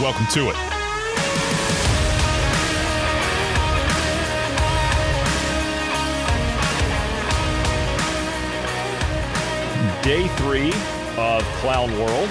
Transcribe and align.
Welcome 0.00 0.26
to 0.28 0.50
it. 0.50 0.54
Day 10.04 10.28
three 10.36 10.72
of 11.16 11.42
Clown 11.56 11.90
World. 11.98 12.28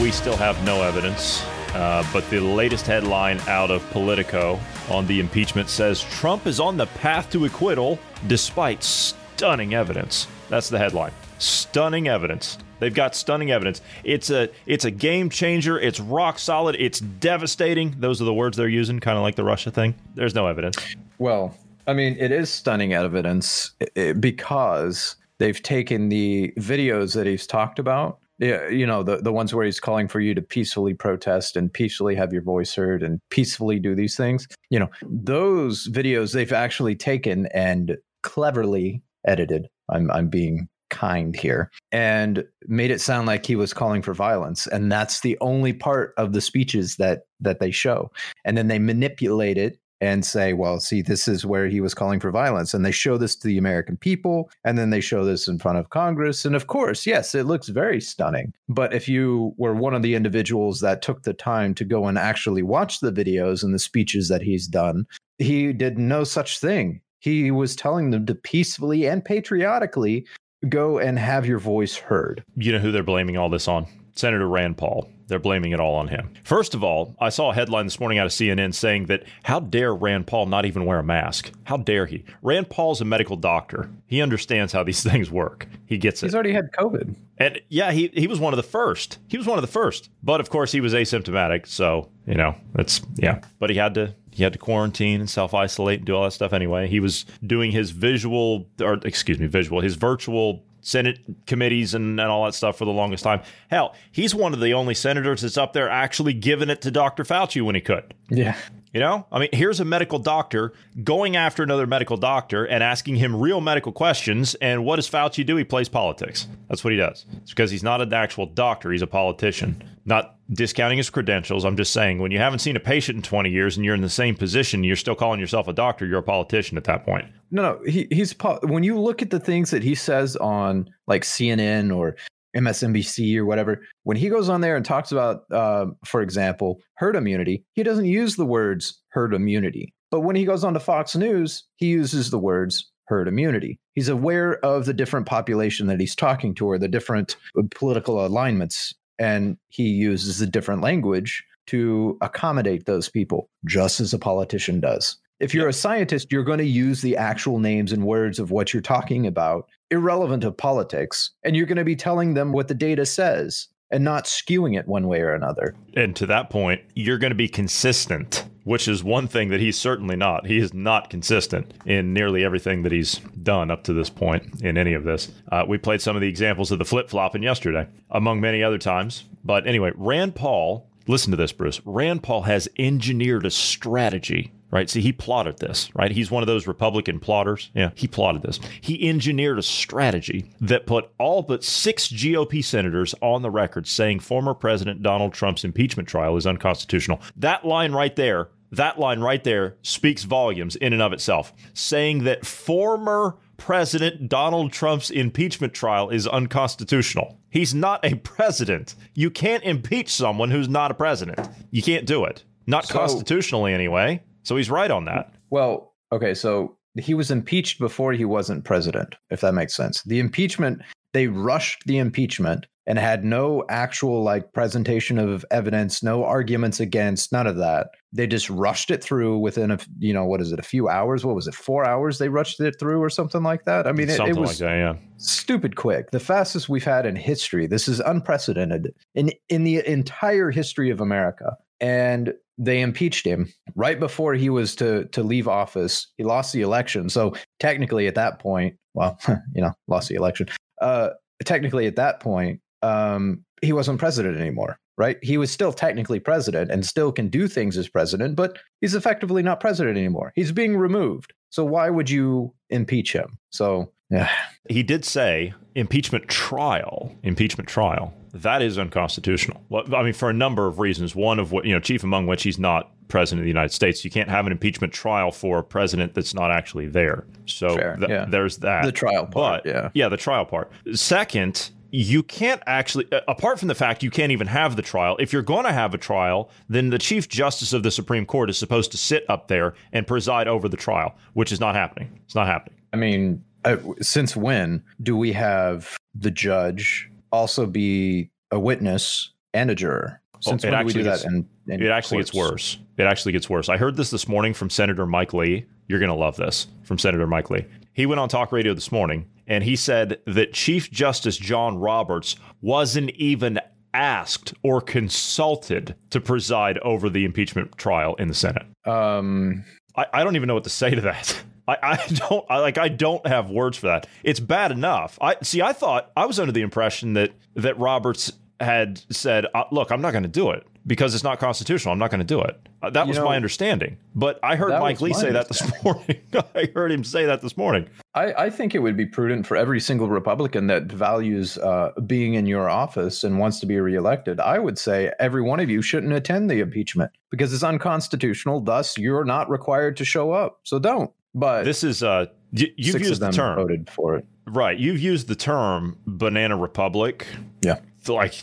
We 0.00 0.10
still 0.10 0.34
have 0.36 0.64
no 0.64 0.82
evidence, 0.82 1.44
uh, 1.74 2.08
but 2.10 2.28
the 2.30 2.40
latest 2.40 2.86
headline 2.86 3.38
out 3.40 3.70
of 3.70 3.82
Politico 3.90 4.58
on 4.88 5.06
the 5.06 5.20
impeachment 5.20 5.68
says 5.68 6.00
Trump 6.04 6.46
is 6.46 6.58
on 6.58 6.78
the 6.78 6.86
path 6.86 7.30
to 7.32 7.44
acquittal 7.44 7.98
despite 8.28 8.82
stunning 8.82 9.74
evidence. 9.74 10.26
That's 10.48 10.70
the 10.70 10.78
headline. 10.78 11.12
Stunning 11.38 12.08
evidence. 12.08 12.56
They've 12.80 12.92
got 12.92 13.14
stunning 13.14 13.50
evidence. 13.50 13.80
It's 14.02 14.30
a 14.30 14.48
it's 14.66 14.84
a 14.84 14.90
game 14.90 15.30
changer. 15.30 15.78
It's 15.78 16.00
rock 16.00 16.38
solid. 16.38 16.76
It's 16.78 17.00
devastating. 17.00 17.94
Those 17.98 18.20
are 18.20 18.24
the 18.24 18.34
words 18.34 18.56
they're 18.56 18.68
using, 18.68 18.98
kind 18.98 19.16
of 19.16 19.22
like 19.22 19.36
the 19.36 19.44
Russia 19.44 19.70
thing. 19.70 19.94
There's 20.14 20.34
no 20.34 20.46
evidence. 20.46 20.76
Well, 21.18 21.54
I 21.86 21.92
mean, 21.92 22.16
it 22.18 22.32
is 22.32 22.50
stunning 22.50 22.94
evidence 22.94 23.72
eh, 23.96 24.12
because 24.14 25.16
they've 25.38 25.62
taken 25.62 26.08
the 26.08 26.52
videos 26.58 27.14
that 27.14 27.26
he's 27.26 27.46
talked 27.46 27.78
about. 27.78 28.18
Yeah, 28.38 28.68
you 28.68 28.86
know, 28.86 29.02
the, 29.02 29.18
the 29.18 29.32
ones 29.32 29.52
where 29.52 29.66
he's 29.66 29.80
calling 29.80 30.08
for 30.08 30.18
you 30.18 30.34
to 30.34 30.40
peacefully 30.40 30.94
protest 30.94 31.56
and 31.56 31.70
peacefully 31.70 32.14
have 32.14 32.32
your 32.32 32.40
voice 32.40 32.74
heard 32.74 33.02
and 33.02 33.20
peacefully 33.28 33.78
do 33.78 33.94
these 33.94 34.16
things. 34.16 34.48
You 34.70 34.78
know, 34.78 34.88
those 35.02 35.88
videos 35.88 36.32
they've 36.32 36.50
actually 36.50 36.94
taken 36.94 37.46
and 37.48 37.98
cleverly 38.22 39.02
edited. 39.26 39.68
I'm 39.90 40.10
I'm 40.10 40.28
being 40.28 40.68
kind 40.90 41.34
here 41.34 41.70
and 41.92 42.44
made 42.66 42.90
it 42.90 43.00
sound 43.00 43.26
like 43.26 43.46
he 43.46 43.56
was 43.56 43.72
calling 43.72 44.02
for 44.02 44.14
violence. 44.14 44.66
And 44.66 44.90
that's 44.90 45.20
the 45.20 45.38
only 45.40 45.72
part 45.72 46.14
of 46.16 46.32
the 46.32 46.40
speeches 46.40 46.96
that 46.96 47.22
that 47.40 47.60
they 47.60 47.70
show. 47.70 48.10
And 48.44 48.56
then 48.56 48.68
they 48.68 48.78
manipulate 48.78 49.56
it 49.58 49.78
and 50.02 50.24
say 50.24 50.54
well 50.54 50.80
see 50.80 51.02
this 51.02 51.28
is 51.28 51.44
where 51.44 51.66
he 51.66 51.80
was 51.80 51.94
calling 51.94 52.20
for 52.20 52.30
violence. 52.30 52.72
And 52.72 52.84
they 52.84 52.90
show 52.90 53.16
this 53.16 53.36
to 53.36 53.46
the 53.46 53.58
american 53.58 53.96
people. 53.96 54.50
And 54.64 54.78
then 54.78 54.90
they 54.90 55.00
show 55.00 55.24
this 55.24 55.48
in 55.48 55.58
front 55.58 55.78
of 55.78 55.90
congress. 55.90 56.44
And 56.44 56.56
of 56.56 56.66
course 56.66 57.06
yes 57.06 57.34
it 57.34 57.46
looks 57.46 57.68
very 57.68 58.00
stunning. 58.00 58.52
But 58.68 58.94
if 58.94 59.08
you 59.08 59.54
were 59.56 59.74
one 59.74 59.94
of 59.94 60.02
the 60.02 60.14
individuals 60.14 60.80
that 60.80 61.02
took 61.02 61.22
the 61.22 61.34
time 61.34 61.74
to 61.74 61.84
go 61.84 62.06
and 62.06 62.18
actually 62.18 62.62
watch 62.62 63.00
the 63.00 63.12
videos 63.12 63.62
and 63.62 63.74
the 63.74 63.78
speeches 63.78 64.28
that 64.28 64.42
he's 64.42 64.66
done 64.66 65.06
he 65.40 65.72
did 65.72 65.98
no 65.98 66.22
such 66.22 66.60
thing. 66.60 67.00
He 67.20 67.50
was 67.50 67.76
telling 67.76 68.10
them 68.10 68.26
to 68.26 68.34
peacefully 68.34 69.06
and 69.06 69.24
patriotically 69.24 70.26
go 70.68 70.98
and 70.98 71.18
have 71.18 71.46
your 71.46 71.58
voice 71.58 71.96
heard. 71.96 72.44
You 72.56 72.72
know 72.72 72.78
who 72.78 72.92
they're 72.92 73.02
blaming 73.02 73.36
all 73.36 73.48
this 73.48 73.68
on? 73.68 73.86
Senator 74.14 74.48
Rand 74.48 74.76
Paul. 74.76 75.08
They're 75.30 75.38
blaming 75.38 75.72
it 75.72 75.80
all 75.80 75.94
on 75.94 76.08
him. 76.08 76.30
First 76.44 76.74
of 76.74 76.84
all, 76.84 77.14
I 77.18 77.30
saw 77.30 77.50
a 77.50 77.54
headline 77.54 77.86
this 77.86 77.98
morning 77.98 78.18
out 78.18 78.26
of 78.26 78.32
CNN 78.32 78.74
saying 78.74 79.06
that 79.06 79.22
how 79.44 79.60
dare 79.60 79.94
Rand 79.94 80.26
Paul 80.26 80.46
not 80.46 80.66
even 80.66 80.84
wear 80.84 80.98
a 80.98 81.04
mask? 81.04 81.52
How 81.64 81.78
dare 81.78 82.04
he? 82.04 82.24
Rand 82.42 82.68
Paul's 82.68 83.00
a 83.00 83.04
medical 83.04 83.36
doctor. 83.36 83.88
He 84.06 84.20
understands 84.20 84.72
how 84.72 84.82
these 84.82 85.02
things 85.10 85.30
work. 85.30 85.66
He 85.86 85.96
gets 85.96 86.22
it. 86.22 86.26
He's 86.26 86.34
already 86.34 86.52
had 86.52 86.72
COVID. 86.72 87.14
And 87.38 87.60
yeah, 87.68 87.92
he, 87.92 88.10
he 88.12 88.26
was 88.26 88.38
one 88.38 88.52
of 88.52 88.58
the 88.58 88.62
first. 88.62 89.18
He 89.28 89.38
was 89.38 89.46
one 89.46 89.56
of 89.56 89.62
the 89.62 89.68
first. 89.68 90.10
But 90.22 90.40
of 90.40 90.50
course, 90.50 90.72
he 90.72 90.82
was 90.82 90.92
asymptomatic. 90.92 91.66
So, 91.66 92.10
you 92.26 92.34
know, 92.34 92.54
that's, 92.74 93.00
yeah. 93.14 93.40
But 93.58 93.70
he 93.70 93.76
had 93.76 93.94
to 93.94 94.14
he 94.32 94.42
had 94.42 94.52
to 94.52 94.58
quarantine 94.58 95.20
and 95.20 95.28
self 95.28 95.54
isolate 95.54 96.00
and 96.00 96.06
do 96.06 96.14
all 96.14 96.24
that 96.24 96.32
stuff 96.32 96.52
anyway. 96.52 96.88
He 96.88 97.00
was 97.00 97.26
doing 97.44 97.72
his 97.72 97.90
visual, 97.90 98.68
or 98.80 98.94
excuse 99.04 99.38
me, 99.38 99.46
visual, 99.46 99.80
his 99.80 99.96
virtual 99.96 100.64
Senate 100.80 101.20
committees 101.46 101.94
and, 101.94 102.18
and 102.20 102.28
all 102.28 102.44
that 102.44 102.54
stuff 102.54 102.78
for 102.78 102.84
the 102.84 102.90
longest 102.90 103.24
time. 103.24 103.42
Hell, 103.70 103.94
he's 104.10 104.34
one 104.34 104.52
of 104.52 104.60
the 104.60 104.74
only 104.74 104.94
senators 104.94 105.42
that's 105.42 105.58
up 105.58 105.72
there 105.72 105.88
actually 105.88 106.32
giving 106.32 106.70
it 106.70 106.80
to 106.82 106.90
Dr. 106.90 107.24
Fauci 107.24 107.62
when 107.62 107.74
he 107.74 107.80
could. 107.80 108.14
Yeah. 108.28 108.56
You 108.92 108.98
know, 108.98 109.24
I 109.30 109.38
mean, 109.38 109.50
here's 109.52 109.78
a 109.78 109.84
medical 109.84 110.18
doctor 110.18 110.72
going 111.04 111.36
after 111.36 111.62
another 111.62 111.86
medical 111.86 112.16
doctor 112.16 112.64
and 112.64 112.82
asking 112.82 113.16
him 113.16 113.36
real 113.36 113.60
medical 113.60 113.92
questions. 113.92 114.56
And 114.56 114.84
what 114.84 114.96
does 114.96 115.08
Fauci 115.08 115.46
do? 115.46 115.54
He 115.54 115.62
plays 115.62 115.88
politics. 115.88 116.48
That's 116.68 116.82
what 116.82 116.92
he 116.92 116.96
does. 116.96 117.24
It's 117.42 117.52
because 117.52 117.70
he's 117.70 117.84
not 117.84 118.00
an 118.00 118.12
actual 118.12 118.46
doctor, 118.46 118.90
he's 118.90 119.02
a 119.02 119.06
politician. 119.06 119.84
Not 120.04 120.36
discounting 120.52 120.98
his 120.98 121.08
credentials. 121.08 121.64
I'm 121.64 121.76
just 121.76 121.92
saying, 121.92 122.18
when 122.18 122.32
you 122.32 122.38
haven't 122.38 122.58
seen 122.58 122.74
a 122.74 122.80
patient 122.80 123.16
in 123.16 123.22
20 123.22 123.50
years 123.50 123.76
and 123.76 123.84
you're 123.84 123.94
in 123.94 124.00
the 124.00 124.08
same 124.08 124.34
position, 124.34 124.82
you're 124.82 124.96
still 124.96 125.14
calling 125.14 125.38
yourself 125.38 125.68
a 125.68 125.72
doctor, 125.72 126.04
you're 126.04 126.18
a 126.18 126.22
politician 126.22 126.76
at 126.76 126.84
that 126.84 127.04
point. 127.04 127.26
No, 127.52 127.62
no, 127.62 127.80
he, 127.86 128.08
he's 128.10 128.34
when 128.62 128.82
you 128.82 128.98
look 128.98 129.22
at 129.22 129.30
the 129.30 129.38
things 129.38 129.70
that 129.70 129.84
he 129.84 129.94
says 129.94 130.36
on 130.36 130.90
like 131.06 131.22
CNN 131.22 131.96
or 131.96 132.16
MSNBC 132.56 133.36
or 133.36 133.44
whatever, 133.44 133.82
when 134.04 134.16
he 134.16 134.28
goes 134.28 134.48
on 134.48 134.60
there 134.60 134.76
and 134.76 134.84
talks 134.84 135.12
about, 135.12 135.42
uh, 135.50 135.86
for 136.04 136.22
example, 136.22 136.80
herd 136.94 137.16
immunity, 137.16 137.64
he 137.74 137.82
doesn't 137.82 138.06
use 138.06 138.36
the 138.36 138.46
words 138.46 139.00
herd 139.10 139.34
immunity. 139.34 139.92
But 140.10 140.20
when 140.20 140.36
he 140.36 140.44
goes 140.44 140.64
on 140.64 140.74
to 140.74 140.80
Fox 140.80 141.14
News, 141.14 141.64
he 141.76 141.86
uses 141.86 142.30
the 142.30 142.38
words 142.38 142.90
herd 143.06 143.28
immunity. 143.28 143.78
He's 143.94 144.08
aware 144.08 144.64
of 144.64 144.86
the 144.86 144.94
different 144.94 145.26
population 145.26 145.86
that 145.88 146.00
he's 146.00 146.14
talking 146.14 146.54
to 146.56 146.66
or 146.66 146.78
the 146.78 146.88
different 146.88 147.36
uh, 147.58 147.62
political 147.74 148.24
alignments, 148.24 148.94
and 149.18 149.56
he 149.68 149.88
uses 149.88 150.40
a 150.40 150.46
different 150.46 150.80
language 150.80 151.44
to 151.66 152.16
accommodate 152.20 152.86
those 152.86 153.08
people, 153.08 153.48
just 153.64 154.00
as 154.00 154.12
a 154.12 154.18
politician 154.18 154.80
does. 154.80 155.16
If 155.40 155.54
you're 155.54 155.68
a 155.68 155.72
scientist, 155.72 156.30
you're 156.30 156.44
going 156.44 156.58
to 156.58 156.64
use 156.64 157.00
the 157.00 157.16
actual 157.16 157.58
names 157.58 157.92
and 157.92 158.04
words 158.04 158.38
of 158.38 158.50
what 158.50 158.72
you're 158.72 158.82
talking 158.82 159.26
about, 159.26 159.68
irrelevant 159.90 160.44
of 160.44 160.56
politics, 160.56 161.30
and 161.42 161.56
you're 161.56 161.66
going 161.66 161.76
to 161.76 161.84
be 161.84 161.96
telling 161.96 162.34
them 162.34 162.52
what 162.52 162.68
the 162.68 162.74
data 162.74 163.06
says 163.06 163.68
and 163.90 164.04
not 164.04 164.24
skewing 164.24 164.78
it 164.78 164.86
one 164.86 165.08
way 165.08 165.20
or 165.20 165.34
another. 165.34 165.74
And 165.94 166.14
to 166.16 166.26
that 166.26 166.50
point, 166.50 166.80
you're 166.94 167.18
going 167.18 167.32
to 167.32 167.36
be 167.36 167.48
consistent, 167.48 168.44
which 168.64 168.86
is 168.86 169.02
one 169.02 169.26
thing 169.26 169.48
that 169.48 169.60
he's 169.60 169.76
certainly 169.76 170.16
not. 170.16 170.46
He 170.46 170.58
is 170.58 170.72
not 170.72 171.10
consistent 171.10 171.74
in 171.84 172.12
nearly 172.12 172.44
everything 172.44 172.82
that 172.82 172.92
he's 172.92 173.18
done 173.42 173.70
up 173.70 173.82
to 173.84 173.92
this 173.92 174.10
point 174.10 174.62
in 174.62 174.78
any 174.78 174.92
of 174.92 175.04
this. 175.04 175.32
Uh, 175.50 175.64
we 175.66 175.78
played 175.78 176.00
some 176.00 176.16
of 176.16 176.22
the 176.22 176.28
examples 176.28 176.70
of 176.70 176.78
the 176.78 176.84
flip 176.84 177.08
flopping 177.08 177.42
yesterday, 177.42 177.88
among 178.10 178.40
many 178.40 178.62
other 178.62 178.78
times. 178.78 179.24
But 179.44 179.66
anyway, 179.66 179.90
Rand 179.96 180.36
Paul, 180.36 180.88
listen 181.08 181.32
to 181.32 181.36
this, 181.36 181.52
Bruce. 181.52 181.80
Rand 181.84 182.22
Paul 182.22 182.42
has 182.42 182.68
engineered 182.78 183.44
a 183.44 183.50
strategy 183.50 184.52
right? 184.70 184.88
See, 184.88 185.00
he 185.00 185.12
plotted 185.12 185.58
this, 185.58 185.90
right? 185.94 186.10
He's 186.10 186.30
one 186.30 186.42
of 186.42 186.46
those 186.46 186.66
Republican 186.66 187.20
plotters. 187.20 187.70
Yeah, 187.74 187.90
he 187.94 188.06
plotted 188.06 188.42
this. 188.42 188.60
He 188.80 189.08
engineered 189.08 189.58
a 189.58 189.62
strategy 189.62 190.50
that 190.60 190.86
put 190.86 191.10
all 191.18 191.42
but 191.42 191.64
six 191.64 192.08
GOP 192.08 192.64
senators 192.64 193.14
on 193.20 193.42
the 193.42 193.50
record 193.50 193.86
saying 193.86 194.20
former 194.20 194.54
President 194.54 195.02
Donald 195.02 195.32
Trump's 195.32 195.64
impeachment 195.64 196.08
trial 196.08 196.36
is 196.36 196.46
unconstitutional. 196.46 197.20
That 197.36 197.64
line 197.64 197.92
right 197.92 198.14
there, 198.14 198.48
that 198.72 198.98
line 198.98 199.20
right 199.20 199.42
there 199.42 199.76
speaks 199.82 200.24
volumes 200.24 200.76
in 200.76 200.92
and 200.92 201.02
of 201.02 201.12
itself, 201.12 201.52
saying 201.74 202.24
that 202.24 202.46
former 202.46 203.36
President 203.56 204.28
Donald 204.28 204.72
Trump's 204.72 205.10
impeachment 205.10 205.74
trial 205.74 206.08
is 206.08 206.26
unconstitutional. 206.26 207.38
He's 207.50 207.74
not 207.74 208.02
a 208.04 208.14
president. 208.16 208.94
You 209.14 209.30
can't 209.30 209.62
impeach 209.64 210.08
someone 210.08 210.50
who's 210.50 210.68
not 210.68 210.90
a 210.90 210.94
president. 210.94 211.46
You 211.70 211.82
can't 211.82 212.06
do 212.06 212.24
it. 212.24 212.44
Not 212.66 212.86
so, 212.86 212.94
constitutionally, 212.94 213.74
anyway. 213.74 214.22
So 214.50 214.56
he's 214.56 214.68
right 214.68 214.90
on 214.90 215.04
that. 215.04 215.32
Well, 215.50 215.94
okay, 216.10 216.34
so 216.34 216.76
he 217.00 217.14
was 217.14 217.30
impeached 217.30 217.78
before 217.78 218.12
he 218.12 218.24
wasn't 218.24 218.64
president, 218.64 219.14
if 219.30 219.42
that 219.42 219.54
makes 219.54 219.76
sense. 219.76 220.02
The 220.02 220.18
impeachment, 220.18 220.82
they 221.12 221.28
rushed 221.28 221.84
the 221.86 221.98
impeachment 221.98 222.66
and 222.84 222.98
had 222.98 223.24
no 223.24 223.64
actual 223.68 224.24
like 224.24 224.52
presentation 224.52 225.20
of 225.20 225.44
evidence, 225.52 226.02
no 226.02 226.24
arguments 226.24 226.80
against, 226.80 227.30
none 227.30 227.46
of 227.46 227.58
that. 227.58 227.90
They 228.12 228.26
just 228.26 228.50
rushed 228.50 228.90
it 228.90 229.04
through 229.04 229.38
within 229.38 229.70
a 229.70 229.78
you 230.00 230.12
know 230.12 230.24
what 230.24 230.40
is 230.40 230.50
it, 230.50 230.58
a 230.58 230.64
few 230.64 230.88
hours? 230.88 231.24
What 231.24 231.36
was 231.36 231.46
it, 231.46 231.54
four 231.54 231.86
hours? 231.86 232.18
They 232.18 232.28
rushed 232.28 232.58
it 232.58 232.76
through 232.76 233.00
or 233.00 233.08
something 233.08 233.44
like 233.44 233.66
that. 233.66 233.86
I 233.86 233.92
mean, 233.92 234.10
it, 234.10 234.18
it 234.18 234.34
was 234.34 234.60
like 234.60 234.70
that, 234.70 234.76
yeah. 234.78 234.94
stupid 235.18 235.76
quick, 235.76 236.10
the 236.10 236.18
fastest 236.18 236.68
we've 236.68 236.82
had 236.82 237.06
in 237.06 237.14
history. 237.14 237.68
This 237.68 237.86
is 237.86 238.00
unprecedented 238.00 238.92
in 239.14 239.30
in 239.48 239.62
the 239.62 239.86
entire 239.86 240.50
history 240.50 240.90
of 240.90 241.00
America. 241.00 241.56
And 241.80 242.34
they 242.58 242.82
impeached 242.82 243.26
him 243.26 243.50
right 243.74 243.98
before 243.98 244.34
he 244.34 244.50
was 244.50 244.76
to 244.76 245.06
to 245.06 245.22
leave 245.22 245.48
office. 245.48 246.06
He 246.18 246.24
lost 246.24 246.52
the 246.52 246.60
election, 246.60 247.08
so 247.08 247.34
technically 247.58 248.06
at 248.06 248.14
that 248.16 248.38
point, 248.38 248.76
well, 248.94 249.18
you 249.54 249.62
know, 249.62 249.72
lost 249.88 250.08
the 250.08 250.14
election. 250.14 250.48
Uh, 250.80 251.10
technically 251.44 251.86
at 251.86 251.96
that 251.96 252.20
point, 252.20 252.60
um, 252.82 253.44
he 253.62 253.72
wasn't 253.72 253.98
president 253.98 254.38
anymore, 254.38 254.78
right? 254.98 255.18
He 255.22 255.38
was 255.38 255.50
still 255.50 255.72
technically 255.72 256.20
president 256.20 256.70
and 256.70 256.84
still 256.84 257.12
can 257.12 257.28
do 257.28 257.48
things 257.48 257.76
as 257.76 257.88
president, 257.88 258.36
but 258.36 258.58
he's 258.80 258.94
effectively 258.94 259.42
not 259.42 259.60
president 259.60 259.96
anymore. 259.96 260.32
He's 260.34 260.52
being 260.52 260.76
removed. 260.76 261.32
So 261.50 261.64
why 261.64 261.90
would 261.90 262.08
you 262.10 262.54
impeach 262.68 263.12
him? 263.12 263.38
So 263.50 263.92
yeah. 264.10 264.30
He 264.68 264.82
did 264.82 265.04
say 265.04 265.54
impeachment 265.74 266.28
trial, 266.28 267.16
impeachment 267.22 267.68
trial. 267.68 268.14
That 268.32 268.62
is 268.62 268.78
unconstitutional. 268.78 269.62
Well, 269.68 269.94
I 269.94 270.02
mean, 270.02 270.12
for 270.12 270.30
a 270.30 270.32
number 270.32 270.66
of 270.66 270.78
reasons. 270.78 271.16
One 271.16 271.38
of 271.38 271.50
what, 271.52 271.64
you 271.64 271.72
know, 271.72 271.80
chief 271.80 272.04
among 272.04 272.26
which 272.26 272.42
he's 272.44 272.58
not 272.58 272.92
president 273.10 273.40
of 273.40 273.44
the 273.44 273.50
United 273.50 273.72
States. 273.72 274.04
You 274.04 274.10
can't 274.10 274.30
have 274.30 274.46
an 274.46 274.52
impeachment 274.52 274.92
trial 274.92 275.30
for 275.30 275.58
a 275.58 275.64
president 275.64 276.14
that's 276.14 276.32
not 276.32 276.50
actually 276.50 276.86
there. 276.86 277.26
So 277.44 277.76
Fair, 277.76 277.96
th- 277.96 278.08
yeah. 278.08 278.24
there's 278.26 278.58
that. 278.58 278.84
The 278.84 278.92
trial 278.92 279.26
part, 279.26 279.64
But, 279.64 279.66
yeah. 279.66 279.90
Yeah, 279.92 280.08
the 280.08 280.16
trial 280.16 280.46
part. 280.46 280.70
Second, 280.94 281.70
you 281.90 282.22
can't 282.22 282.62
actually, 282.66 283.06
apart 283.28 283.58
from 283.58 283.68
the 283.68 283.74
fact 283.74 284.02
you 284.02 284.10
can't 284.10 284.32
even 284.32 284.46
have 284.46 284.76
the 284.76 284.82
trial, 284.82 285.16
if 285.18 285.32
you're 285.32 285.42
going 285.42 285.64
to 285.64 285.72
have 285.72 285.92
a 285.92 285.98
trial, 285.98 286.48
then 286.68 286.90
the 286.90 286.98
Chief 286.98 287.28
Justice 287.28 287.72
of 287.72 287.82
the 287.82 287.90
Supreme 287.90 288.24
Court 288.24 288.48
is 288.48 288.56
supposed 288.56 288.92
to 288.92 288.96
sit 288.96 289.24
up 289.28 289.48
there 289.48 289.74
and 289.92 290.06
preside 290.06 290.46
over 290.46 290.68
the 290.68 290.76
trial, 290.76 291.16
which 291.34 291.52
is 291.52 291.60
not 291.60 291.74
happening. 291.74 292.20
It's 292.24 292.36
not 292.36 292.46
happening. 292.46 292.78
I 292.92 292.96
mean, 292.96 293.44
uh, 293.64 293.76
since 294.00 294.36
when 294.36 294.82
do 295.02 295.16
we 295.16 295.32
have 295.32 295.96
the 296.14 296.30
judge 296.30 297.10
also 297.32 297.66
be 297.66 298.30
a 298.50 298.58
witness 298.58 299.32
and 299.54 299.70
a 299.70 299.74
juror? 299.74 300.20
Since 300.40 300.64
Oh, 300.64 300.68
it 300.68 300.70
when 300.72 300.80
do 300.80 300.86
we 300.86 300.92
do 300.92 300.98
actually 301.00 301.04
that? 301.04 301.10
gets- 301.10 301.24
In, 301.24 301.48
in 301.74 301.82
It 301.82 301.90
actually 301.90 302.18
gets 302.18 302.32
worse. 302.34 302.78
It 302.96 303.02
actually 303.04 303.32
gets 303.32 303.48
worse. 303.50 303.68
I 303.68 303.76
heard 303.76 303.96
this 303.96 304.10
this 304.10 304.26
morning 304.26 304.54
from 304.54 304.70
Senator 304.70 305.06
Mike 305.06 305.32
Lee. 305.34 305.66
You're 305.88 305.98
going 305.98 306.08
to 306.10 306.14
love 306.14 306.36
this 306.36 306.66
from 306.82 306.98
Senator 306.98 307.26
Mike 307.26 307.50
Lee. 307.50 307.66
He 307.92 308.06
went 308.06 308.20
on 308.20 308.28
talk 308.28 308.52
radio 308.52 308.72
this 308.74 308.90
morning 308.92 309.26
and 309.46 309.62
he 309.64 309.76
said 309.76 310.18
that 310.26 310.52
Chief 310.54 310.90
Justice 310.90 311.36
John 311.36 311.76
Roberts 311.78 312.36
wasn't 312.62 313.10
even 313.10 313.60
asked 313.92 314.54
or 314.62 314.80
consulted 314.80 315.96
to 316.10 316.20
preside 316.20 316.78
over 316.78 317.10
the 317.10 317.24
impeachment 317.24 317.76
trial 317.76 318.14
in 318.14 318.28
the 318.28 318.34
Senate. 318.34 318.64
Um, 318.86 319.64
I, 319.96 320.06
I 320.14 320.24
don't 320.24 320.36
even 320.36 320.46
know 320.46 320.54
what 320.54 320.64
to 320.64 320.70
say 320.70 320.90
to 320.94 321.00
that. 321.02 321.42
I, 321.70 321.92
I 321.92 322.06
don't 322.12 322.44
I, 322.50 322.58
like 322.58 322.78
I 322.78 322.88
don't 322.88 323.26
have 323.26 323.50
words 323.50 323.78
for 323.78 323.86
that. 323.86 324.06
It's 324.24 324.40
bad 324.40 324.72
enough. 324.72 325.18
I 325.20 325.36
see. 325.42 325.62
I 325.62 325.72
thought 325.72 326.10
I 326.16 326.26
was 326.26 326.38
under 326.40 326.52
the 326.52 326.62
impression 326.62 327.14
that 327.14 327.32
that 327.54 327.78
Roberts 327.78 328.32
had 328.58 329.02
said, 329.10 329.46
uh, 329.54 329.64
"Look, 329.70 329.90
I'm 329.90 330.02
not 330.02 330.10
going 330.12 330.24
to 330.24 330.28
do 330.28 330.50
it 330.50 330.66
because 330.86 331.14
it's 331.14 331.24
not 331.24 331.38
constitutional. 331.38 331.92
I'm 331.92 331.98
not 331.98 332.10
going 332.10 332.20
to 332.20 332.24
do 332.24 332.40
it." 332.40 332.68
Uh, 332.82 332.90
that 332.90 333.06
You 333.06 333.10
was 333.10 333.18
know, 333.18 333.26
my 333.26 333.36
understanding. 333.36 333.98
But 334.14 334.40
I 334.42 334.56
heard 334.56 334.70
Mike 334.80 335.00
Lee 335.00 335.12
say 335.12 335.30
that 335.30 335.48
this 335.48 335.62
morning. 335.84 336.20
I 336.54 336.68
heard 336.74 336.90
him 336.90 337.04
say 337.04 337.26
that 337.26 337.42
this 337.42 337.56
morning. 337.56 337.88
I, 338.14 338.32
I 338.32 338.50
think 338.50 338.74
it 338.74 338.80
would 338.80 338.96
be 338.96 339.06
prudent 339.06 339.46
for 339.46 339.56
every 339.56 339.80
single 339.80 340.08
Republican 340.08 340.66
that 340.66 340.84
values 340.84 341.56
uh, 341.58 341.92
being 342.06 342.34
in 342.34 342.46
your 342.46 342.68
office 342.68 343.22
and 343.22 343.38
wants 343.38 343.60
to 343.60 343.66
be 343.66 343.78
reelected. 343.78 344.40
I 344.40 344.58
would 344.58 344.78
say 344.78 345.12
every 345.20 345.42
one 345.42 345.60
of 345.60 345.70
you 345.70 345.82
shouldn't 345.82 346.12
attend 346.12 346.50
the 346.50 346.60
impeachment 346.60 347.12
because 347.30 347.52
it's 347.52 347.62
unconstitutional. 347.62 348.60
Thus, 348.60 348.98
you're 348.98 349.24
not 349.24 349.48
required 349.48 349.96
to 349.98 350.04
show 350.04 350.32
up. 350.32 350.60
So 350.64 350.78
don't. 350.78 351.12
But 351.34 351.64
This 351.64 351.84
is 351.84 352.02
uh, 352.02 352.26
y- 352.52 352.66
you've 352.76 353.00
used 353.00 353.20
the 353.20 353.30
term 353.30 353.56
voted 353.56 353.88
for 353.90 354.16
it. 354.16 354.26
right. 354.46 354.78
You've 354.78 355.00
used 355.00 355.28
the 355.28 355.36
term 355.36 355.96
"banana 356.06 356.56
republic." 356.56 357.26
Yeah. 357.62 357.80
Like, 358.08 358.34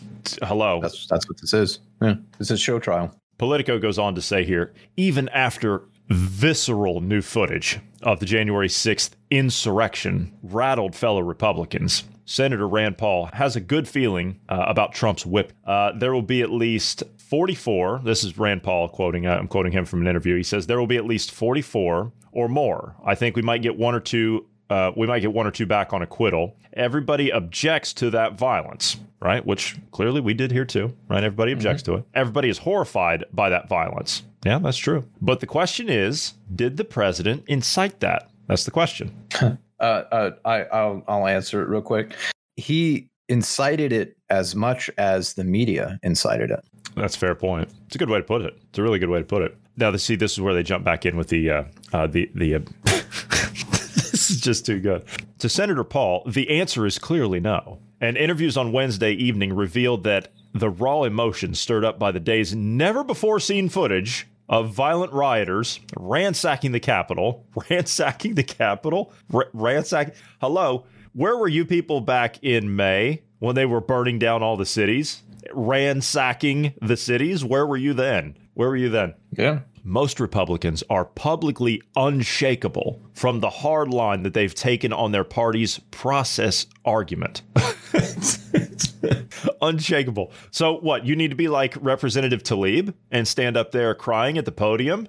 hello. 0.44 0.80
That's 0.82 1.08
that's 1.08 1.28
what 1.28 1.40
this 1.42 1.54
is. 1.54 1.80
Yeah, 2.02 2.16
this 2.38 2.52
is 2.52 2.60
show 2.62 2.80
trial. 2.80 3.14
Politico 3.40 3.78
goes 3.80 3.98
on 4.00 4.16
to 4.16 4.22
say 4.22 4.44
here 4.44 4.74
even 4.96 5.28
after 5.30 5.84
visceral 6.10 7.02
new 7.02 7.22
footage 7.22 7.80
of 8.02 8.20
the 8.20 8.26
January 8.26 8.68
6th 8.70 9.12
insurrection 9.30 10.32
rattled 10.44 10.96
fellow 10.96 11.20
Republicans, 11.22 12.04
Senator 12.26 12.68
Rand 12.68 12.98
Paul 12.98 13.30
has 13.34 13.56
a 13.56 13.60
good 13.60 13.88
feeling 13.88 14.40
uh, 14.48 14.64
about 14.68 14.94
Trump's 14.94 15.26
whip. 15.26 15.52
Uh, 15.66 15.92
there 15.98 16.14
will 16.14 16.22
be 16.22 16.42
at 16.42 16.50
least 16.52 17.04
44. 17.18 18.02
This 18.06 18.24
is 18.24 18.38
Rand 18.38 18.64
Paul 18.64 18.88
quoting. 18.90 19.26
Uh, 19.26 19.36
I'm 19.36 19.48
quoting 19.48 19.72
him 19.74 19.84
from 19.86 20.02
an 20.02 20.08
interview. 20.08 20.38
He 20.38 20.44
says 20.44 20.68
there 20.68 20.80
will 20.80 20.88
be 20.88 20.98
at 20.98 21.06
least 21.06 21.32
44 21.32 22.12
or 22.38 22.48
more. 22.48 22.96
I 23.04 23.16
think 23.16 23.36
we 23.36 23.42
might 23.42 23.64
get 23.64 23.78
one 23.78 23.96
or 23.96 24.00
two. 24.00 24.46
Uh, 24.70 24.92
we 24.96 25.08
might 25.08 25.22
get 25.22 25.34
one 25.34 25.48
or 25.48 25.52
two 25.52 25.66
back 25.66 25.92
on 25.92 26.04
acquittal. 26.04 26.56
Everybody 26.74 27.32
objects 27.32 27.94
to 27.94 28.12
that 28.12 28.38
violence, 28.38 28.98
right? 29.20 29.44
Which 29.44 29.76
clearly 29.90 30.22
we 30.22 30.36
did 30.36 30.52
here 30.52 30.64
too, 30.64 30.96
right? 31.10 31.24
Everybody 31.24 31.52
objects 31.52 31.82
to 31.84 31.96
it. 31.96 32.06
Everybody 32.14 32.50
is 32.50 32.60
horrified 32.60 33.26
by 33.34 33.50
that 33.50 33.68
violence. 33.68 34.22
Yeah, 34.46 34.60
that's 34.60 34.78
true. 34.78 35.04
But 35.20 35.40
the 35.40 35.48
question 35.48 35.90
is, 35.90 36.36
did 36.56 36.78
the 36.78 36.84
president 36.84 37.44
incite 37.48 38.02
that? 38.02 38.30
That's 38.48 38.64
the 38.64 38.72
question. 38.72 39.12
Uh, 39.80 40.02
uh, 40.12 40.32
I, 40.44 40.64
I'll 40.64 41.04
I'll 41.08 41.28
answer 41.28 41.62
it 41.62 41.70
real 41.70 41.84
quick. 41.84 42.16
He 42.56 43.12
incited 43.30 43.94
it 43.94 44.18
as 44.28 44.56
much 44.56 44.90
as 44.98 45.36
the 45.36 45.44
media 45.44 46.00
incited 46.02 46.50
it. 46.50 46.66
That's 46.96 47.16
a 47.16 47.20
fair 47.20 47.36
point. 47.36 47.70
It's 47.86 47.96
a 47.96 48.00
good 48.00 48.10
way 48.10 48.18
to 48.18 48.24
put 48.24 48.42
it. 48.42 48.58
It's 48.70 48.80
a 48.80 48.82
really 48.82 48.98
good 48.98 49.10
way 49.10 49.20
to 49.20 49.26
put 49.26 49.44
it. 49.44 49.56
Now, 49.78 49.96
see, 49.96 50.16
this 50.16 50.34
is 50.34 50.42
where 50.42 50.56
they 50.56 50.64
jump 50.64 50.84
back 50.84 51.06
in 51.06 51.16
with 51.16 51.30
the 51.30 51.50
uh, 51.52 51.64
uh, 51.94 52.08
the 52.08 52.30
the. 52.34 52.56
Uh, 52.56 52.60
this 52.84 54.32
is 54.32 54.42
just 54.42 54.66
too 54.66 54.80
good. 54.80 55.06
To 55.40 55.48
Senator 55.48 55.84
Paul, 55.84 56.24
the 56.26 56.50
answer 56.50 56.86
is 56.86 56.98
clearly 56.98 57.40
no. 57.40 57.80
And 58.02 58.18
interviews 58.18 58.58
on 58.58 58.72
Wednesday 58.72 59.12
evening 59.14 59.54
revealed 59.54 60.04
that 60.04 60.30
the 60.54 60.70
raw 60.70 61.04
emotion 61.04 61.54
stirred 61.54 61.86
up 61.86 62.00
by 62.00 62.12
the 62.12 62.20
day's 62.20 62.56
never 62.56 63.04
before 63.04 63.40
seen 63.40 63.70
footage 63.70 64.28
of 64.50 64.72
violent 64.72 65.12
rioters 65.14 65.80
ransacking 65.96 66.72
the 66.72 66.80
Capitol, 66.80 67.46
ransacking 67.70 68.36
the 68.36 68.44
Capitol, 68.44 69.14
r- 69.34 69.50
ransack. 69.54 70.16
Hello, 70.42 70.86
where 71.14 71.38
were 71.38 71.48
you 71.48 71.66
people 71.66 72.02
back 72.02 72.44
in 72.44 72.76
May 72.76 73.22
when 73.40 73.56
they 73.56 73.66
were 73.66 73.82
burning 73.82 74.18
down 74.18 74.42
all 74.42 74.58
the 74.58 74.66
cities, 74.66 75.22
ransacking 75.54 76.74
the 76.82 76.98
cities? 76.98 77.44
Where 77.44 77.66
were 77.66 77.78
you 77.78 77.94
then? 77.94 78.36
Where 78.58 78.70
were 78.70 78.76
you 78.76 78.90
then? 78.90 79.14
Yeah. 79.38 79.60
Most 79.84 80.20
Republicans 80.20 80.84
are 80.90 81.06
publicly 81.06 81.84
unshakable 81.96 83.00
from 83.14 83.40
the 83.40 83.52
hard 83.52 83.90
line 83.90 84.24
that 84.24 84.34
they've 84.34 84.54
taken 84.54 84.92
on 84.92 85.12
their 85.12 85.24
party's 85.24 85.78
process 85.92 86.66
argument. 86.84 87.44
unshakable. 89.62 90.32
So, 90.50 90.80
what? 90.80 91.06
You 91.06 91.16
need 91.16 91.28
to 91.28 91.36
be 91.36 91.50
like 91.50 91.78
Representative 91.80 92.42
Tlaib 92.42 92.96
and 93.12 93.28
stand 93.28 93.58
up 93.58 93.74
there 93.74 93.94
crying 93.94 94.40
at 94.40 94.46
the 94.46 94.52
podium 94.52 95.08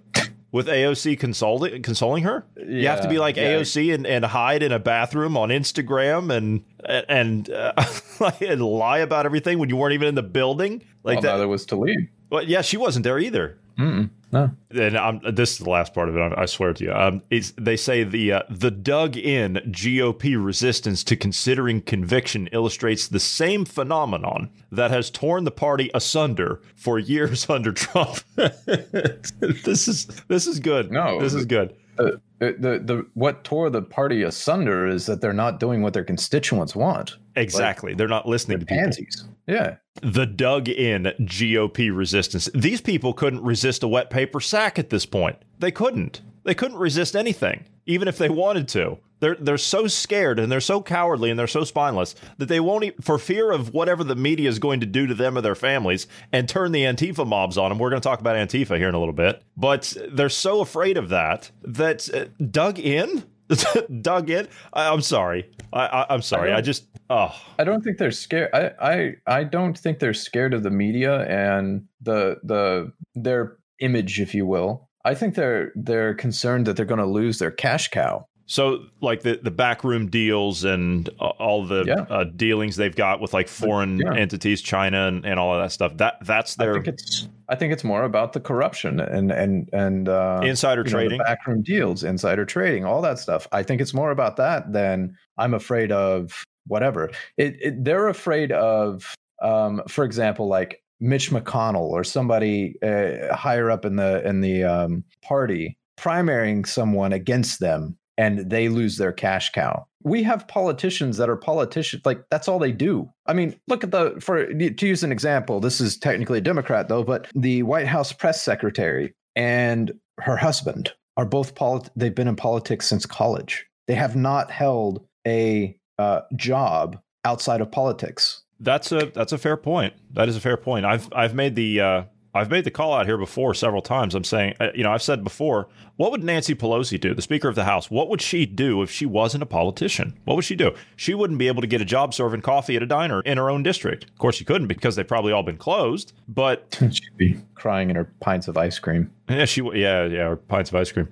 with 0.53 0.67
AOC 0.67 1.19
consoling, 1.19 1.81
consoling 1.81 2.25
her? 2.25 2.45
you 2.55 2.87
have 2.89 3.01
to 3.01 3.09
be 3.09 3.17
like 3.17 3.37
yeah. 3.37 3.55
AOC 3.55 3.95
and, 3.95 4.07
and 4.07 4.27
hide 4.27 4.63
in 4.63 4.73
a 4.73 4.79
bathroom 4.79 5.39
on 5.39 5.49
Instagram 5.49 6.31
and 6.31 6.63
and, 6.85 7.49
uh, 7.49 7.73
and 8.47 8.61
lie 8.61 8.99
about 8.99 9.25
everything 9.25 9.59
when 9.59 9.71
you 9.71 9.77
weren't 9.77 9.95
even 9.95 10.09
in 10.09 10.17
the 10.17 10.23
building? 10.23 10.85
Like 11.03 11.17
Well, 11.17 11.23
that? 11.23 11.33
neither 11.33 11.49
was 11.49 11.73
lead. 11.73 12.11
Well, 12.31 12.45
yeah, 12.45 12.63
she 12.63 12.77
wasn't 12.77 13.05
there 13.05 13.19
either. 13.19 13.59
Mm-mm. 13.79 14.11
No. 14.31 14.51
And 14.71 14.99
I'm, 14.99 15.21
this 15.33 15.53
is 15.53 15.59
the 15.59 15.71
last 15.71 15.95
part 15.95 16.09
of 16.09 16.17
it. 16.17 16.21
I, 16.21 16.43
I 16.43 16.47
swear 16.47 16.75
to 16.75 16.85
you. 16.85 16.93
Um, 16.93 17.23
it's, 17.31 17.53
they 17.53 17.77
say 17.77 18.05
the 18.05 18.33
uh, 18.33 18.43
the 18.51 18.71
dug-in 18.71 19.55
GOP 19.69 20.45
resistance 20.45 21.03
to 21.05 21.17
considering 21.17 21.81
conviction 21.81 22.49
illustrates 22.53 23.09
the 23.09 23.21
same 23.21 23.65
phenomenon 23.65 24.51
that 24.71 24.91
has 24.91 25.11
torn 25.11 25.45
the 25.45 25.51
party 25.51 25.91
asunder 25.95 26.61
for 26.75 26.99
years 26.99 27.49
under 27.51 27.73
Trump. 27.73 28.19
this 28.35 29.89
is 29.89 30.07
this 30.29 30.47
is 30.47 30.61
good. 30.61 30.91
No, 30.91 31.21
this 31.21 31.33
is 31.33 31.47
good. 31.47 31.75
The, 31.99 32.21
the 32.39 32.79
the 32.79 33.07
what 33.15 33.43
tore 33.43 33.69
the 33.69 33.83
party 33.83 34.23
asunder 34.23 34.87
is 34.87 35.07
that 35.07 35.21
they're 35.21 35.33
not 35.33 35.59
doing 35.59 35.83
what 35.83 35.93
their 35.93 36.05
constituents 36.05 36.77
want. 36.77 37.17
Exactly. 37.35 37.95
They're 37.95 38.07
not 38.07 38.29
listening 38.29 38.59
They're 38.59 38.67
to 38.67 38.67
people. 38.67 38.85
pansies. 38.85 39.25
Yeah. 39.49 39.77
the 40.03 40.27
dug 40.27 40.69
in 40.69 41.13
GOP 41.21 41.95
resistance. 41.97 42.49
These 42.55 42.81
people 42.81 43.13
couldn't 43.13 43.43
resist 43.43 43.83
a 43.83 43.89
wet 43.89 44.11
paper 44.11 44.41
sack 44.41 44.79
at 44.79 44.91
this 44.91 45.05
point. 45.07 45.37
They 45.59 45.71
couldn't. 45.73 46.21
They 46.45 46.55
couldn't 46.55 46.79
resist 46.79 47.17
anything, 47.17 47.65
even 47.89 48.07
if 48.07 48.17
they 48.19 48.29
wanted 48.29 48.69
to. 48.69 48.99
They're 49.21 49.35
they're 49.35 49.59
so 49.59 49.89
scared 49.89 50.39
and 50.39 50.51
they're 50.53 50.61
so 50.61 50.81
cowardly 50.81 51.29
and 51.31 51.37
they're 51.37 51.49
so 51.49 51.65
spineless 51.65 52.15
that 52.37 52.47
they 52.49 52.61
won't, 52.61 52.85
e- 52.85 52.93
for 53.01 53.19
fear 53.19 53.51
of 53.51 53.75
whatever 53.75 54.05
the 54.05 54.15
media 54.15 54.49
is 54.49 54.61
going 54.61 54.79
to 54.79 54.87
do 54.87 55.09
to 55.09 55.15
them 55.15 55.37
or 55.37 55.41
their 55.41 55.57
families, 55.57 56.07
and 56.33 56.49
turn 56.49 56.71
the 56.71 56.85
Antifa 56.85 57.27
mobs 57.27 57.59
on 57.59 57.71
them. 57.71 57.81
We're 57.81 57.91
going 57.91 58.01
to 58.01 58.09
talk 58.09 58.21
about 58.21 58.37
Antifa 58.37 58.77
here 58.79 58.89
in 58.89 58.95
a 58.95 58.99
little 59.01 59.13
bit, 59.13 59.43
but 59.57 59.93
they're 60.13 60.29
so 60.29 60.61
afraid 60.61 60.97
of 60.97 61.09
that 61.09 61.51
that 61.63 62.09
uh, 62.15 62.27
dug 62.49 62.79
in, 62.79 63.25
dug 64.01 64.31
in. 64.31 64.47
I, 64.73 64.89
I'm 64.93 65.01
sorry. 65.01 65.51
I, 65.73 65.87
I, 65.87 66.15
I'm 66.15 66.23
sorry. 66.23 66.53
I, 66.53 66.57
don't- 66.57 66.65
just 66.65 66.87
oh. 67.11 67.35
I 67.59 67.65
don't 67.65 67.83
think 67.83 67.99
they're 67.99 68.13
scared. 68.13 68.51
I, 68.55 68.71
I 68.81 69.15
I 69.27 69.43
don't 69.45 69.77
think 69.77 69.99
they're 69.99 70.15
scared 70.15 70.55
of 70.55 70.63
the 70.63 70.71
media 70.71 71.23
and 71.29 71.87
the 72.01 72.37
the 72.45 72.93
their 73.17 73.57
image, 73.81 74.21
if 74.21 74.33
you 74.35 74.47
will. 74.47 74.88
I 75.09 75.15
think 75.15 75.35
they're 75.35 75.73
they're 75.75 76.15
concerned 76.15 76.67
that 76.67 76.77
they're 76.77 76.85
going 76.95 77.01
to 77.01 77.07
lose 77.07 77.39
their 77.39 77.51
cash 77.51 77.89
cow. 77.89 78.27
So, 78.45 78.85
like 79.01 79.23
the 79.23 79.41
the 79.43 79.51
backroom 79.51 80.09
deals 80.09 80.65
and 80.65 81.09
uh, 81.21 81.29
all 81.39 81.65
the 81.67 81.85
Yeah. 81.87 82.05
uh, 82.15 82.25
dealings 82.25 82.77
they've 82.77 82.95
got 82.95 83.21
with 83.21 83.33
like 83.33 83.49
foreign 83.49 83.99
Yeah. 83.99 84.15
entities, 84.15 84.61
China 84.63 85.07
and, 85.09 85.25
and 85.25 85.39
all 85.39 85.55
of 85.55 85.63
that 85.63 85.73
stuff. 85.73 85.97
That 85.97 86.15
that's 86.25 86.59
I 86.59 86.65
their 86.65 86.75
think 86.75 86.89
it's 86.89 87.29
I 87.49 87.55
think 87.57 87.73
it's 87.73 87.85
more 87.85 88.05
about 88.05 88.33
the 88.35 88.41
corruption 88.41 89.01
and 89.01 89.31
and 89.33 89.69
and 89.73 90.09
uh, 90.09 90.41
insider 90.43 90.83
you 90.83 90.91
know, 90.93 90.99
trading. 90.99 91.19
backroom 91.19 91.63
deals, 91.63 92.05
insider 92.05 92.45
trading, 92.45 92.85
all 92.85 93.01
that 93.03 93.19
stuff. 93.19 93.47
I 93.53 93.63
think 93.63 93.81
it's 93.81 93.95
more 93.95 94.11
about 94.11 94.37
that 94.37 94.73
than 94.73 95.17
I'm 95.39 95.55
afraid 95.55 95.91
of 95.93 96.45
whatever. 96.67 97.11
It, 97.39 97.57
it 97.61 97.85
they're 97.85 98.09
afraid 98.09 98.53
of, 98.53 99.15
um, 99.43 99.83
for 99.89 100.05
example, 100.05 100.49
like 100.49 100.83
Mitch 101.01 101.31
McConnell 101.31 101.91
or 101.91 102.05
somebody 102.05 102.75
uh, 102.83 103.35
higher 103.35 103.71
up 103.71 103.85
in 103.85 103.97
the 103.97 104.27
in 104.27 104.41
the 104.41 104.65
um, 104.65 105.05
party 105.23 105.79
primarying 105.99 106.67
someone 106.67 107.13
against 107.13 107.61
them 107.61 107.97
and 108.17 108.51
they 108.51 108.69
lose 108.69 108.97
their 108.97 109.13
cash 109.13 109.51
cow. 109.53 109.87
We 110.03 110.23
have 110.25 110.47
politicians 110.49 111.17
that 111.17 111.29
are 111.29 111.37
politicians 111.37 112.03
like 112.05 112.23
that's 112.31 112.49
all 112.49 112.59
they 112.59 112.73
do. 112.73 113.09
I 113.27 113.33
mean, 113.33 113.59
look 113.69 113.85
at 113.85 113.91
the 113.91 114.19
for 114.21 114.47
to 114.47 114.87
use 114.87 115.03
an 115.03 115.13
example, 115.13 115.61
this 115.61 115.81
is 115.81 115.97
technically 115.97 116.39
a 116.39 116.43
Democrat 116.43 116.89
though, 116.89 117.05
but 117.05 117.29
the 117.35 117.63
White 117.63 117.87
House 117.87 118.13
press 118.13 118.43
secretary 118.43 119.15
and 119.37 119.93
her 120.21 120.37
husband 120.37 120.93
are 121.17 121.27
both 121.27 121.55
polit- 121.55 121.91
they've 121.97 122.15
been 122.15 122.29
in 122.29 122.37
politics 122.37 122.87
since 122.87 123.07
college. 123.07 123.67
They 123.87 123.95
have 123.95 124.17
not 124.17 124.51
held 124.51 125.07
a 125.27 125.77
uh, 125.99 126.21
job 126.37 126.99
outside 127.25 127.61
of 127.61 127.71
politics. 127.71 128.43
That's 128.61 128.93
a 128.93 129.11
that's 129.15 129.33
a 129.33 129.39
fair 129.39 129.57
point. 129.57 129.95
That 130.13 130.29
is 130.29 130.37
a 130.37 130.41
fair 130.41 130.57
point. 130.57 130.85
I've 130.85 131.09
I've 131.13 131.35
made 131.35 131.55
the 131.55 131.81
uh, 131.81 132.03
I've 132.35 132.51
made 132.51 132.65
the 132.65 132.71
call 132.71 132.93
out 132.93 133.07
here 133.07 133.17
before 133.17 133.55
several 133.55 133.83
times. 133.83 134.15
I'm 134.15 134.25
saying, 134.25 134.55
uh, 134.61 134.69
you 134.75 134.85
know, 134.85 134.93
I've 134.93 135.03
said 135.03 135.25
before, 135.25 135.69
what 135.97 136.11
would 136.11 136.23
Nancy 136.23 136.55
Pelosi 136.55 137.01
do, 137.01 137.15
the 137.15 137.23
Speaker 137.23 137.49
of 137.49 137.55
the 137.55 137.65
House? 137.65 137.91
What 137.91 138.09
would 138.09 138.21
she 138.21 138.47
do 138.47 138.83
if 138.83 138.91
she 138.91 139.07
wasn't 139.07 139.43
a 139.43 139.47
politician? 139.47 140.19
What 140.25 140.37
would 140.37 140.45
she 140.45 140.55
do? 140.55 140.73
She 140.95 141.15
wouldn't 141.15 141.39
be 141.39 141.49
able 141.49 141.63
to 141.63 141.67
get 141.67 141.81
a 141.81 141.85
job 141.87 142.15
serving 142.15 142.43
coffee 142.43 142.77
at 142.77 142.83
a 142.83 142.87
diner 142.87 143.23
in 143.23 143.39
her 143.39 143.51
own 143.51 143.63
district. 143.63 144.05
Of 144.05 144.19
course, 144.19 144.37
she 144.37 144.45
couldn't 144.45 144.69
because 144.69 144.95
they've 144.95 145.09
probably 145.09 145.33
all 145.33 145.43
been 145.43 145.57
closed. 145.57 146.13
But 146.29 146.77
she'd 146.93 147.17
be 147.17 147.41
crying 147.55 147.91
in 147.91 147.97
her 147.97 148.05
pints 148.21 148.47
of 148.47 148.57
ice 148.57 148.79
cream. 148.79 149.11
Yeah, 149.29 149.45
she 149.45 149.63
yeah 149.75 150.05
yeah, 150.05 150.29
her 150.29 150.37
pints 150.37 150.71
of 150.71 150.77
ice 150.77 150.93
cream. 150.93 151.09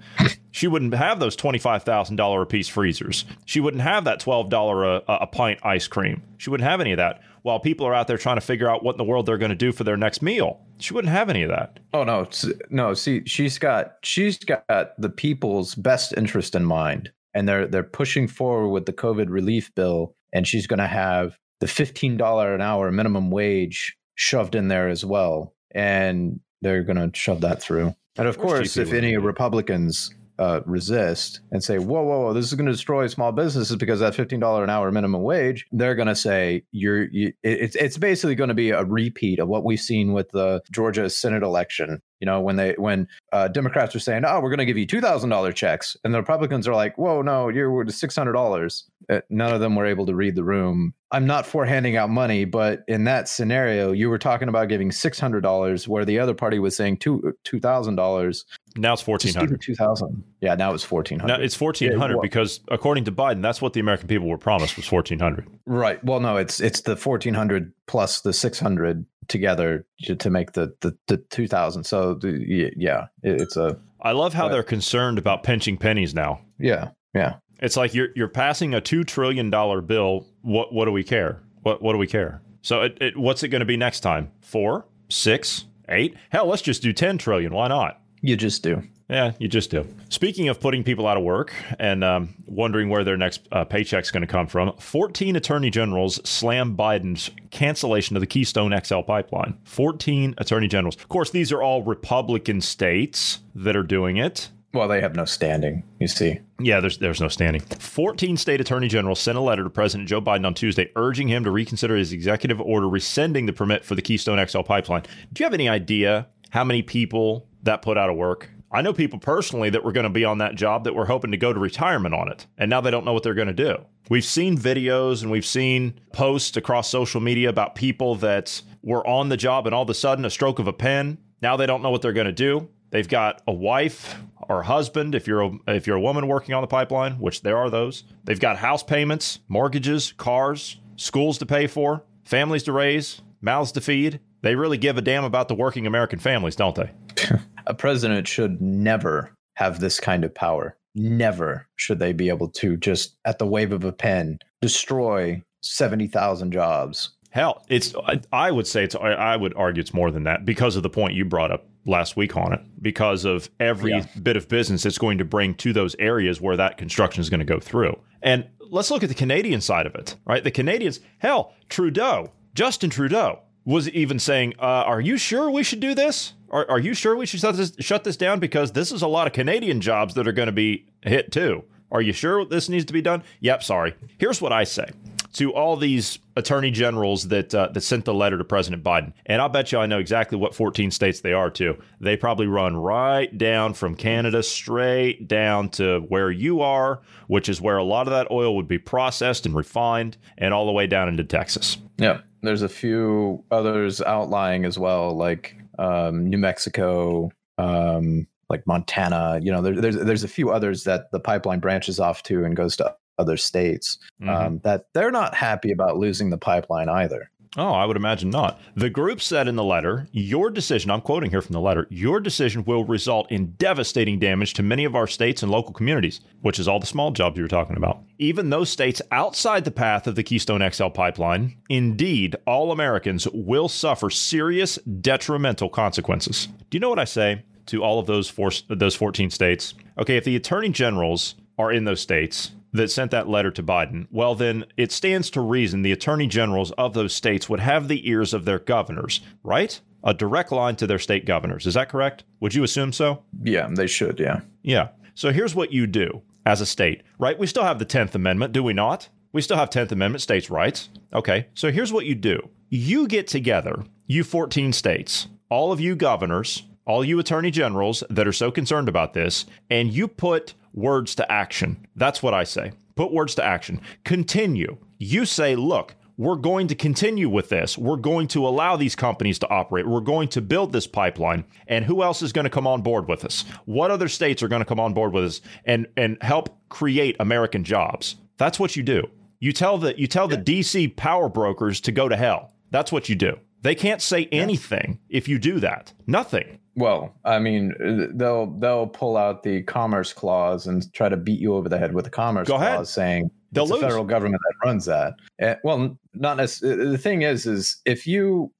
She 0.56 0.68
wouldn't 0.68 0.94
have 0.94 1.20
those 1.20 1.36
twenty 1.36 1.58
five 1.58 1.82
thousand 1.82 2.16
dollar 2.16 2.40
a 2.40 2.46
piece 2.46 2.66
freezers. 2.66 3.26
She 3.44 3.60
wouldn't 3.60 3.82
have 3.82 4.04
that 4.04 4.20
twelve 4.20 4.48
dollar 4.48 4.86
uh, 4.86 5.00
a, 5.06 5.14
a 5.22 5.26
pint 5.26 5.60
ice 5.62 5.86
cream. 5.86 6.22
She 6.38 6.48
wouldn't 6.48 6.66
have 6.68 6.80
any 6.80 6.92
of 6.92 6.96
that. 6.96 7.20
While 7.42 7.60
people 7.60 7.86
are 7.86 7.92
out 7.92 8.08
there 8.08 8.16
trying 8.16 8.38
to 8.38 8.40
figure 8.40 8.68
out 8.68 8.82
what 8.82 8.94
in 8.94 8.96
the 8.96 9.04
world 9.04 9.26
they're 9.26 9.36
going 9.36 9.50
to 9.50 9.54
do 9.54 9.70
for 9.70 9.84
their 9.84 9.98
next 9.98 10.22
meal, 10.22 10.58
she 10.78 10.94
wouldn't 10.94 11.12
have 11.12 11.28
any 11.28 11.42
of 11.42 11.50
that. 11.50 11.78
Oh 11.92 12.04
no, 12.04 12.26
no. 12.70 12.94
See, 12.94 13.22
she's 13.26 13.58
got 13.58 13.96
she's 14.02 14.38
got 14.38 14.64
the 14.98 15.10
people's 15.10 15.74
best 15.74 16.14
interest 16.16 16.54
in 16.54 16.64
mind, 16.64 17.12
and 17.34 17.46
they're 17.46 17.66
they're 17.66 17.82
pushing 17.82 18.26
forward 18.26 18.70
with 18.70 18.86
the 18.86 18.94
COVID 18.94 19.26
relief 19.28 19.74
bill, 19.74 20.16
and 20.32 20.48
she's 20.48 20.66
going 20.66 20.78
to 20.78 20.86
have 20.86 21.36
the 21.60 21.68
fifteen 21.68 22.16
dollar 22.16 22.54
an 22.54 22.62
hour 22.62 22.90
minimum 22.90 23.30
wage 23.30 23.94
shoved 24.14 24.54
in 24.54 24.68
there 24.68 24.88
as 24.88 25.04
well, 25.04 25.54
and 25.72 26.40
they're 26.62 26.82
going 26.82 26.96
to 26.96 27.14
shove 27.14 27.42
that 27.42 27.60
through. 27.60 27.94
And 28.16 28.26
of 28.26 28.38
course, 28.38 28.78
if 28.78 28.94
any 28.94 29.18
Republicans 29.18 30.14
uh, 30.38 30.60
resist 30.66 31.40
and 31.50 31.62
say, 31.62 31.78
whoa, 31.78 32.02
whoa, 32.02 32.20
whoa, 32.20 32.32
this 32.32 32.46
is 32.46 32.54
going 32.54 32.66
to 32.66 32.72
destroy 32.72 33.06
small 33.06 33.32
businesses 33.32 33.76
because 33.76 34.00
that 34.00 34.14
$15 34.14 34.62
an 34.62 34.70
hour 34.70 34.90
minimum 34.90 35.22
wage, 35.22 35.66
they're 35.72 35.94
going 35.94 36.08
to 36.08 36.16
say, 36.16 36.62
you're, 36.72 37.04
you, 37.10 37.32
it's, 37.42 37.76
it's 37.76 37.98
basically 37.98 38.34
going 38.34 38.48
to 38.48 38.54
be 38.54 38.70
a 38.70 38.84
repeat 38.84 39.38
of 39.38 39.48
what 39.48 39.64
we've 39.64 39.80
seen 39.80 40.12
with 40.12 40.30
the 40.30 40.62
Georgia 40.70 41.08
Senate 41.08 41.42
election. 41.42 42.00
You 42.20 42.26
know, 42.26 42.40
when 42.40 42.56
they 42.56 42.74
when 42.78 43.08
uh, 43.32 43.48
Democrats 43.48 43.94
are 43.94 44.00
saying, 44.00 44.24
"Oh, 44.24 44.40
we're 44.40 44.48
going 44.48 44.58
to 44.58 44.64
give 44.64 44.78
you 44.78 44.86
two 44.86 45.02
thousand 45.02 45.28
dollar 45.28 45.52
checks," 45.52 45.98
and 46.02 46.14
the 46.14 46.18
Republicans 46.18 46.66
are 46.66 46.74
like, 46.74 46.96
"Whoa, 46.96 47.20
no, 47.20 47.50
you're 47.50 47.86
six 47.88 48.16
hundred 48.16 48.32
dollars." 48.32 48.88
Uh, 48.88 48.95
Uh, 49.08 49.20
none 49.30 49.52
of 49.52 49.60
them 49.60 49.76
were 49.76 49.86
able 49.86 50.06
to 50.06 50.14
read 50.14 50.34
the 50.34 50.44
room. 50.44 50.94
I'm 51.12 51.26
not 51.26 51.46
for 51.46 51.64
handing 51.64 51.96
out 51.96 52.10
money, 52.10 52.44
but 52.44 52.82
in 52.88 53.04
that 53.04 53.28
scenario, 53.28 53.92
you 53.92 54.10
were 54.10 54.18
talking 54.18 54.48
about 54.48 54.68
giving 54.68 54.90
six 54.90 55.20
hundred 55.20 55.42
dollars, 55.42 55.86
where 55.86 56.04
the 56.04 56.18
other 56.18 56.34
party 56.34 56.58
was 56.58 56.76
saying 56.76 56.98
two 56.98 57.22
uh, 57.26 57.30
two 57.44 57.60
thousand 57.60 57.96
dollars. 57.96 58.44
Now 58.76 58.92
it's 58.92 59.02
fourteen 59.02 59.34
hundred. 59.34 59.62
Two 59.62 59.76
thousand. 59.76 60.24
Yeah, 60.40 60.56
now 60.56 60.74
it's 60.74 60.82
fourteen 60.82 61.20
hundred. 61.20 61.38
Now 61.38 61.44
it's 61.44 61.54
fourteen 61.54 61.96
hundred 61.96 62.16
yeah, 62.16 62.22
because 62.22 62.60
according 62.68 63.04
to 63.04 63.12
Biden, 63.12 63.42
that's 63.42 63.62
what 63.62 63.72
the 63.72 63.80
American 63.80 64.08
people 64.08 64.26
were 64.26 64.38
promised 64.38 64.76
was 64.76 64.86
fourteen 64.86 65.20
hundred. 65.20 65.46
Right. 65.64 66.02
Well, 66.04 66.20
no, 66.20 66.36
it's 66.36 66.60
it's 66.60 66.80
the 66.80 66.96
fourteen 66.96 67.34
hundred 67.34 67.72
plus 67.86 68.22
the 68.22 68.32
six 68.32 68.58
hundred 68.58 69.06
together 69.28 69.86
to, 70.02 70.16
to 70.16 70.30
make 70.30 70.52
the 70.52 70.74
the, 70.80 70.96
the 71.08 71.16
2000 71.16 71.84
so 71.84 72.14
the, 72.14 72.72
yeah 72.76 73.06
it, 73.22 73.40
it's 73.40 73.56
a 73.56 73.78
i 74.02 74.12
love 74.12 74.32
how 74.34 74.46
but, 74.46 74.52
they're 74.52 74.62
concerned 74.62 75.18
about 75.18 75.42
pinching 75.42 75.76
pennies 75.76 76.14
now 76.14 76.40
yeah 76.58 76.90
yeah 77.14 77.34
it's 77.60 77.76
like 77.76 77.94
you're 77.94 78.08
you're 78.14 78.28
passing 78.28 78.74
a 78.74 78.80
2 78.80 79.04
trillion 79.04 79.50
dollar 79.50 79.80
bill. 79.80 80.26
What 80.42 80.72
what 80.72 80.84
do 80.84 80.92
we 80.92 81.04
care? 81.04 81.40
What 81.62 81.82
what 81.82 81.92
do 81.92 81.98
we 81.98 82.06
care? 82.06 82.40
So 82.62 82.82
it, 82.82 82.98
it 83.00 83.16
what's 83.16 83.42
it 83.42 83.48
going 83.48 83.60
to 83.60 83.66
be 83.66 83.76
next 83.76 84.00
time? 84.00 84.30
Four? 84.40 84.86
Six? 85.08 85.64
Eight? 85.88 86.16
Hell 86.30 86.46
let's 86.46 86.62
just 86.62 86.82
do 86.82 86.92
10 86.92 87.18
trillion. 87.18 87.52
Why 87.52 87.68
not? 87.68 88.00
You 88.20 88.36
just 88.36 88.62
do. 88.62 88.82
Yeah, 89.08 89.34
you 89.38 89.46
just 89.46 89.70
do. 89.70 89.86
Speaking 90.08 90.48
of 90.48 90.58
putting 90.58 90.82
people 90.82 91.06
out 91.06 91.16
of 91.16 91.22
work 91.22 91.54
and 91.78 92.02
um, 92.02 92.34
wondering 92.46 92.88
where 92.88 93.04
their 93.04 93.16
next 93.16 93.42
uh, 93.52 93.64
paycheck's 93.64 94.10
going 94.10 94.22
to 94.22 94.26
come 94.26 94.48
from, 94.48 94.76
14 94.78 95.36
attorney 95.36 95.70
generals 95.70 96.20
slam 96.28 96.76
Biden's 96.76 97.30
cancellation 97.50 98.16
of 98.16 98.20
the 98.20 98.26
Keystone 98.26 98.76
XL 98.84 99.02
pipeline. 99.02 99.58
14 99.62 100.34
attorney 100.38 100.66
generals. 100.66 100.96
Of 100.96 101.08
course, 101.08 101.30
these 101.30 101.52
are 101.52 101.62
all 101.62 101.84
Republican 101.84 102.60
states 102.60 103.38
that 103.54 103.76
are 103.76 103.84
doing 103.84 104.16
it. 104.16 104.48
Well, 104.76 104.88
they 104.88 105.00
have 105.00 105.16
no 105.16 105.24
standing, 105.24 105.84
you 105.98 106.06
see. 106.06 106.38
Yeah, 106.60 106.80
there's 106.80 106.98
there's 106.98 107.20
no 107.20 107.28
standing. 107.28 107.62
14 107.62 108.36
state 108.36 108.60
attorney 108.60 108.88
generals 108.88 109.20
sent 109.20 109.38
a 109.38 109.40
letter 109.40 109.64
to 109.64 109.70
President 109.70 110.06
Joe 110.06 110.20
Biden 110.20 110.46
on 110.46 110.52
Tuesday 110.52 110.92
urging 110.96 111.28
him 111.28 111.44
to 111.44 111.50
reconsider 111.50 111.96
his 111.96 112.12
executive 112.12 112.60
order 112.60 112.86
rescinding 112.86 113.46
the 113.46 113.54
permit 113.54 113.86
for 113.86 113.94
the 113.94 114.02
Keystone 114.02 114.46
XL 114.46 114.60
pipeline. 114.60 115.04
Do 115.32 115.40
you 115.40 115.46
have 115.46 115.54
any 115.54 115.66
idea 115.66 116.28
how 116.50 116.62
many 116.62 116.82
people 116.82 117.48
that 117.62 117.80
put 117.80 117.96
out 117.96 118.10
of 118.10 118.16
work? 118.16 118.50
I 118.70 118.82
know 118.82 118.92
people 118.92 119.18
personally 119.18 119.70
that 119.70 119.82
were 119.82 119.92
going 119.92 120.04
to 120.04 120.10
be 120.10 120.26
on 120.26 120.38
that 120.38 120.56
job 120.56 120.84
that 120.84 120.94
were 120.94 121.06
hoping 121.06 121.30
to 121.30 121.38
go 121.38 121.54
to 121.54 121.58
retirement 121.58 122.14
on 122.14 122.30
it, 122.30 122.46
and 122.58 122.68
now 122.68 122.82
they 122.82 122.90
don't 122.90 123.06
know 123.06 123.14
what 123.14 123.22
they're 123.22 123.32
going 123.32 123.48
to 123.48 123.54
do. 123.54 123.78
We've 124.10 124.26
seen 124.26 124.58
videos 124.58 125.22
and 125.22 125.30
we've 125.30 125.46
seen 125.46 125.98
posts 126.12 126.58
across 126.58 126.90
social 126.90 127.22
media 127.22 127.48
about 127.48 127.76
people 127.76 128.16
that 128.16 128.60
were 128.82 129.06
on 129.06 129.30
the 129.30 129.38
job 129.38 129.66
and 129.66 129.74
all 129.74 129.84
of 129.84 129.90
a 129.90 129.94
sudden, 129.94 130.26
a 130.26 130.30
stroke 130.30 130.58
of 130.58 130.68
a 130.68 130.72
pen, 130.74 131.16
now 131.42 131.56
they 131.56 131.66
don't 131.66 131.82
know 131.82 131.90
what 131.90 132.02
they're 132.02 132.12
going 132.12 132.26
to 132.26 132.32
do. 132.32 132.68
They've 132.96 133.06
got 133.06 133.42
a 133.46 133.52
wife 133.52 134.18
or 134.48 134.62
husband 134.62 135.14
if 135.14 135.26
you're 135.26 135.42
a, 135.42 135.50
if 135.68 135.86
you're 135.86 135.98
a 135.98 136.00
woman 136.00 136.28
working 136.28 136.54
on 136.54 136.62
the 136.62 136.66
pipeline, 136.66 137.18
which 137.18 137.42
there 137.42 137.58
are 137.58 137.68
those. 137.68 138.04
They've 138.24 138.40
got 138.40 138.56
house 138.56 138.82
payments, 138.82 139.40
mortgages, 139.48 140.14
cars, 140.16 140.80
schools 140.96 141.36
to 141.36 141.44
pay 141.44 141.66
for, 141.66 142.04
families 142.24 142.62
to 142.62 142.72
raise, 142.72 143.20
mouths 143.42 143.70
to 143.72 143.82
feed. 143.82 144.20
They 144.40 144.54
really 144.54 144.78
give 144.78 144.96
a 144.96 145.02
damn 145.02 145.24
about 145.24 145.48
the 145.48 145.54
working 145.54 145.86
American 145.86 146.18
families, 146.18 146.56
don't 146.56 146.74
they? 146.74 146.90
a 147.66 147.74
president 147.74 148.26
should 148.26 148.62
never 148.62 149.30
have 149.56 149.78
this 149.78 150.00
kind 150.00 150.24
of 150.24 150.34
power. 150.34 150.78
Never 150.94 151.66
should 151.76 151.98
they 151.98 152.14
be 152.14 152.30
able 152.30 152.48
to 152.48 152.78
just 152.78 153.18
at 153.26 153.38
the 153.38 153.46
wave 153.46 153.72
of 153.72 153.84
a 153.84 153.92
pen 153.92 154.38
destroy 154.62 155.42
70,000 155.60 156.50
jobs. 156.50 157.10
Hell, 157.28 157.62
it's 157.68 157.94
I 158.32 158.50
would 158.50 158.66
say 158.66 158.84
it's 158.84 158.94
I 158.94 159.36
would 159.36 159.52
argue 159.52 159.82
it's 159.82 159.92
more 159.92 160.10
than 160.10 160.22
that 160.22 160.46
because 160.46 160.76
of 160.76 160.82
the 160.82 160.88
point 160.88 161.12
you 161.12 161.26
brought 161.26 161.50
up 161.50 161.66
last 161.86 162.16
week 162.16 162.36
on 162.36 162.52
it 162.52 162.60
because 162.82 163.24
of 163.24 163.48
every 163.60 163.92
yeah. 163.92 164.06
bit 164.22 164.36
of 164.36 164.48
business 164.48 164.84
it's 164.84 164.98
going 164.98 165.18
to 165.18 165.24
bring 165.24 165.54
to 165.54 165.72
those 165.72 165.96
areas 165.98 166.40
where 166.40 166.56
that 166.56 166.76
construction 166.76 167.20
is 167.20 167.30
going 167.30 167.40
to 167.40 167.46
go 167.46 167.60
through. 167.60 167.98
And 168.22 168.46
let's 168.70 168.90
look 168.90 169.02
at 169.02 169.08
the 169.08 169.14
Canadian 169.14 169.60
side 169.60 169.86
of 169.86 169.94
it, 169.94 170.16
right? 170.24 170.42
The 170.42 170.50
Canadians, 170.50 171.00
hell, 171.18 171.54
Trudeau, 171.68 172.32
Justin 172.54 172.90
Trudeau 172.90 173.40
was 173.64 173.88
even 173.90 174.18
saying, 174.18 174.54
uh, 174.58 174.84
"Are 174.86 175.00
you 175.00 175.16
sure 175.16 175.50
we 175.50 175.62
should 175.62 175.80
do 175.80 175.94
this? 175.94 176.34
Are, 176.50 176.68
are 176.70 176.78
you 176.78 176.94
sure 176.94 177.16
we 177.16 177.26
should 177.26 177.40
shut 177.40 177.56
this, 177.56 177.72
shut 177.80 178.04
this 178.04 178.16
down? 178.16 178.38
Because 178.38 178.72
this 178.72 178.92
is 178.92 179.02
a 179.02 179.08
lot 179.08 179.26
of 179.26 179.32
Canadian 179.32 179.80
jobs 179.80 180.14
that 180.14 180.28
are 180.28 180.32
going 180.32 180.46
to 180.46 180.52
be 180.52 180.86
hit 181.02 181.32
too. 181.32 181.64
Are 181.90 182.02
you 182.02 182.12
sure 182.12 182.44
this 182.44 182.68
needs 182.68 182.84
to 182.86 182.92
be 182.92 183.02
done? 183.02 183.22
Yep. 183.40 183.62
Sorry. 183.62 183.94
Here's 184.18 184.40
what 184.40 184.52
I 184.52 184.64
say 184.64 184.90
to 185.36 185.52
all 185.52 185.76
these 185.76 186.18
attorney 186.34 186.70
generals 186.70 187.28
that 187.28 187.54
uh, 187.54 187.68
that 187.72 187.82
sent 187.82 188.06
the 188.06 188.14
letter 188.14 188.38
to 188.38 188.44
President 188.44 188.82
Biden, 188.82 189.12
and 189.26 189.42
I'll 189.42 189.50
bet 189.50 189.70
you 189.70 189.78
I 189.78 189.86
know 189.86 189.98
exactly 189.98 190.38
what 190.38 190.54
14 190.54 190.90
states 190.90 191.20
they 191.20 191.34
are 191.34 191.50
too. 191.50 191.76
They 192.00 192.16
probably 192.16 192.46
run 192.46 192.74
right 192.76 193.36
down 193.36 193.74
from 193.74 193.96
Canada 193.96 194.42
straight 194.42 195.28
down 195.28 195.68
to 195.70 196.00
where 196.08 196.30
you 196.30 196.62
are, 196.62 197.02
which 197.26 197.50
is 197.50 197.60
where 197.60 197.76
a 197.76 197.84
lot 197.84 198.06
of 198.06 198.12
that 198.12 198.30
oil 198.30 198.56
would 198.56 198.66
be 198.66 198.78
processed 198.78 199.44
and 199.44 199.54
refined, 199.54 200.16
and 200.38 200.54
all 200.54 200.64
the 200.64 200.72
way 200.72 200.86
down 200.86 201.08
into 201.08 201.24
Texas. 201.24 201.76
Yeah. 201.98 202.20
There's 202.42 202.62
a 202.62 202.68
few 202.68 203.44
others 203.50 204.00
outlying 204.00 204.64
as 204.64 204.78
well, 204.78 205.14
like 205.16 205.56
um, 205.78 206.28
New 206.28 206.38
Mexico, 206.38 207.30
um, 207.58 208.26
like 208.48 208.66
Montana. 208.66 209.40
You 209.42 209.52
know, 209.52 209.60
there, 209.60 209.80
there's 209.80 209.96
there's 209.96 210.24
a 210.24 210.28
few 210.28 210.50
others 210.50 210.84
that 210.84 211.10
the 211.12 211.20
pipeline 211.20 211.60
branches 211.60 212.00
off 212.00 212.22
to 212.24 212.44
and 212.44 212.56
goes 212.56 212.76
to 212.76 212.94
other 213.18 213.36
states. 213.36 213.98
Mm-hmm. 214.20 214.28
Um, 214.28 214.58
that 214.64 214.86
they're 214.92 215.10
not 215.10 215.34
happy 215.34 215.72
about 215.72 215.96
losing 215.96 216.30
the 216.30 216.38
pipeline 216.38 216.88
either. 216.88 217.30
Oh, 217.58 217.72
I 217.72 217.86
would 217.86 217.96
imagine 217.96 218.28
not. 218.28 218.60
The 218.74 218.90
group 218.90 219.22
said 219.22 219.48
in 219.48 219.56
the 219.56 219.64
letter, 219.64 220.08
your 220.12 220.50
decision, 220.50 220.90
I'm 220.90 221.00
quoting 221.00 221.30
here 221.30 221.40
from 221.40 221.54
the 221.54 221.60
letter, 221.60 221.86
your 221.88 222.20
decision 222.20 222.64
will 222.64 222.84
result 222.84 223.30
in 223.32 223.52
devastating 223.52 224.18
damage 224.18 224.52
to 224.54 224.62
many 224.62 224.84
of 224.84 224.94
our 224.94 225.06
states 225.06 225.42
and 225.42 225.50
local 225.50 225.72
communities, 225.72 226.20
which 226.42 226.58
is 226.58 226.68
all 226.68 226.78
the 226.78 226.86
small 226.86 227.12
jobs 227.12 227.38
you 227.38 227.42
were 227.42 227.48
talking 227.48 227.78
about. 227.78 228.02
Even 228.18 228.50
those 228.50 228.68
states 228.68 229.00
outside 229.10 229.64
the 229.64 229.70
path 229.70 230.06
of 230.06 230.16
the 230.16 230.22
Keystone 230.22 230.68
XL 230.70 230.88
pipeline, 230.88 231.56
indeed, 231.70 232.36
all 232.46 232.72
Americans 232.72 233.26
will 233.32 233.68
suffer 233.68 234.10
serious 234.10 234.76
detrimental 234.76 235.70
consequences. 235.70 236.48
Do 236.68 236.76
you 236.76 236.80
know 236.80 236.90
what 236.90 236.98
I 236.98 237.04
say 237.04 237.42
to 237.66 237.82
all 237.82 237.98
of 237.98 238.06
those 238.06 238.28
four, 238.28 238.50
those 238.68 238.94
14 238.94 239.30
states? 239.30 239.72
Okay, 239.96 240.18
if 240.18 240.24
the 240.24 240.36
attorney 240.36 240.68
generals 240.68 241.36
are 241.58 241.72
in 241.72 241.84
those 241.84 242.02
states 242.02 242.50
that 242.72 242.90
sent 242.90 243.10
that 243.10 243.28
letter 243.28 243.50
to 243.50 243.62
Biden, 243.62 244.06
well, 244.10 244.34
then 244.34 244.64
it 244.76 244.92
stands 244.92 245.30
to 245.30 245.40
reason 245.40 245.82
the 245.82 245.92
attorney 245.92 246.26
generals 246.26 246.72
of 246.72 246.94
those 246.94 247.14
states 247.14 247.48
would 247.48 247.60
have 247.60 247.88
the 247.88 248.08
ears 248.08 248.34
of 248.34 248.44
their 248.44 248.58
governors, 248.58 249.20
right? 249.42 249.80
A 250.04 250.14
direct 250.14 250.52
line 250.52 250.76
to 250.76 250.86
their 250.86 250.98
state 250.98 251.26
governors. 251.26 251.66
Is 251.66 251.74
that 251.74 251.88
correct? 251.88 252.24
Would 252.40 252.54
you 252.54 252.64
assume 252.64 252.92
so? 252.92 253.22
Yeah, 253.42 253.68
they 253.70 253.86
should. 253.86 254.20
Yeah. 254.20 254.40
Yeah. 254.62 254.88
So 255.14 255.32
here's 255.32 255.54
what 255.54 255.72
you 255.72 255.86
do 255.86 256.22
as 256.44 256.60
a 256.60 256.66
state, 256.66 257.02
right? 257.18 257.38
We 257.38 257.46
still 257.46 257.64
have 257.64 257.78
the 257.78 257.86
10th 257.86 258.14
Amendment, 258.14 258.52
do 258.52 258.62
we 258.62 258.72
not? 258.72 259.08
We 259.32 259.42
still 259.42 259.56
have 259.56 259.70
10th 259.70 259.92
Amendment 259.92 260.22
states' 260.22 260.50
rights. 260.50 260.88
Okay. 261.12 261.48
So 261.54 261.70
here's 261.70 261.92
what 261.92 262.06
you 262.06 262.14
do 262.14 262.48
you 262.68 263.06
get 263.06 263.26
together, 263.26 263.84
you 264.06 264.24
14 264.24 264.72
states, 264.72 265.28
all 265.48 265.72
of 265.72 265.80
you 265.80 265.94
governors, 265.94 266.64
all 266.84 267.04
you 267.04 267.18
attorney 267.18 267.50
generals 267.50 268.02
that 268.08 268.26
are 268.26 268.32
so 268.32 268.50
concerned 268.50 268.88
about 268.88 269.12
this, 269.12 269.44
and 269.70 269.92
you 269.92 270.08
put 270.08 270.54
words 270.76 271.16
to 271.16 271.32
action. 271.32 271.88
That's 271.96 272.22
what 272.22 272.34
I 272.34 272.44
say. 272.44 272.72
Put 272.94 273.12
words 273.12 273.34
to 273.34 273.44
action. 273.44 273.80
Continue. 274.04 274.76
You 274.98 275.24
say, 275.24 275.56
look, 275.56 275.96
we're 276.18 276.36
going 276.36 276.68
to 276.68 276.74
continue 276.74 277.28
with 277.28 277.50
this. 277.50 277.76
We're 277.76 277.96
going 277.96 278.28
to 278.28 278.46
allow 278.46 278.76
these 278.76 278.96
companies 278.96 279.38
to 279.40 279.48
operate. 279.50 279.86
We're 279.86 280.00
going 280.00 280.28
to 280.28 280.40
build 280.40 280.72
this 280.72 280.86
pipeline. 280.86 281.44
And 281.66 281.84
who 281.84 282.02
else 282.02 282.22
is 282.22 282.32
going 282.32 282.44
to 282.44 282.50
come 282.50 282.66
on 282.66 282.80
board 282.80 283.08
with 283.08 283.24
us? 283.24 283.44
What 283.66 283.90
other 283.90 284.08
states 284.08 284.42
are 284.42 284.48
going 284.48 284.62
to 284.62 284.66
come 284.66 284.80
on 284.80 284.94
board 284.94 285.12
with 285.12 285.24
us 285.24 285.40
and 285.64 285.86
and 285.96 286.16
help 286.22 286.56
create 286.68 287.16
American 287.20 287.64
jobs? 287.64 288.16
That's 288.38 288.58
what 288.58 288.76
you 288.76 288.82
do. 288.82 289.08
You 289.40 289.52
tell 289.52 289.76
the 289.76 289.98
you 289.98 290.06
tell 290.06 290.28
the 290.28 290.38
DC 290.38 290.96
power 290.96 291.28
brokers 291.28 291.80
to 291.82 291.92
go 291.92 292.08
to 292.08 292.16
hell. 292.16 292.52
That's 292.70 292.92
what 292.92 293.08
you 293.08 293.14
do. 293.14 293.38
They 293.60 293.74
can't 293.74 294.00
say 294.00 294.28
anything 294.32 295.00
if 295.08 295.28
you 295.28 295.38
do 295.38 295.60
that. 295.60 295.92
Nothing. 296.06 296.60
Well, 296.76 297.14
I 297.24 297.38
mean, 297.38 297.74
they'll 298.14 298.46
they'll 298.58 298.86
pull 298.86 299.16
out 299.16 299.42
the 299.42 299.62
commerce 299.62 300.12
clause 300.12 300.66
and 300.66 300.92
try 300.92 301.08
to 301.08 301.16
beat 301.16 301.40
you 301.40 301.54
over 301.54 301.68
the 301.68 301.78
head 301.78 301.94
with 301.94 302.04
the 302.04 302.10
commerce 302.10 302.48
Go 302.48 302.56
clause, 302.58 302.68
ahead. 302.68 302.86
saying 302.86 303.30
They'll 303.52 303.64
it's 303.64 303.72
the 303.72 303.80
federal 303.80 304.04
government 304.04 304.42
that 304.42 304.66
runs 304.66 304.84
that. 304.84 305.14
Eh, 305.38 305.54
well, 305.64 305.98
not 306.14 306.36
necessarily. 306.36 306.90
The 306.90 306.98
thing 306.98 307.22
is, 307.22 307.46
is 307.46 307.80
if 307.86 308.06
you, 308.06 308.52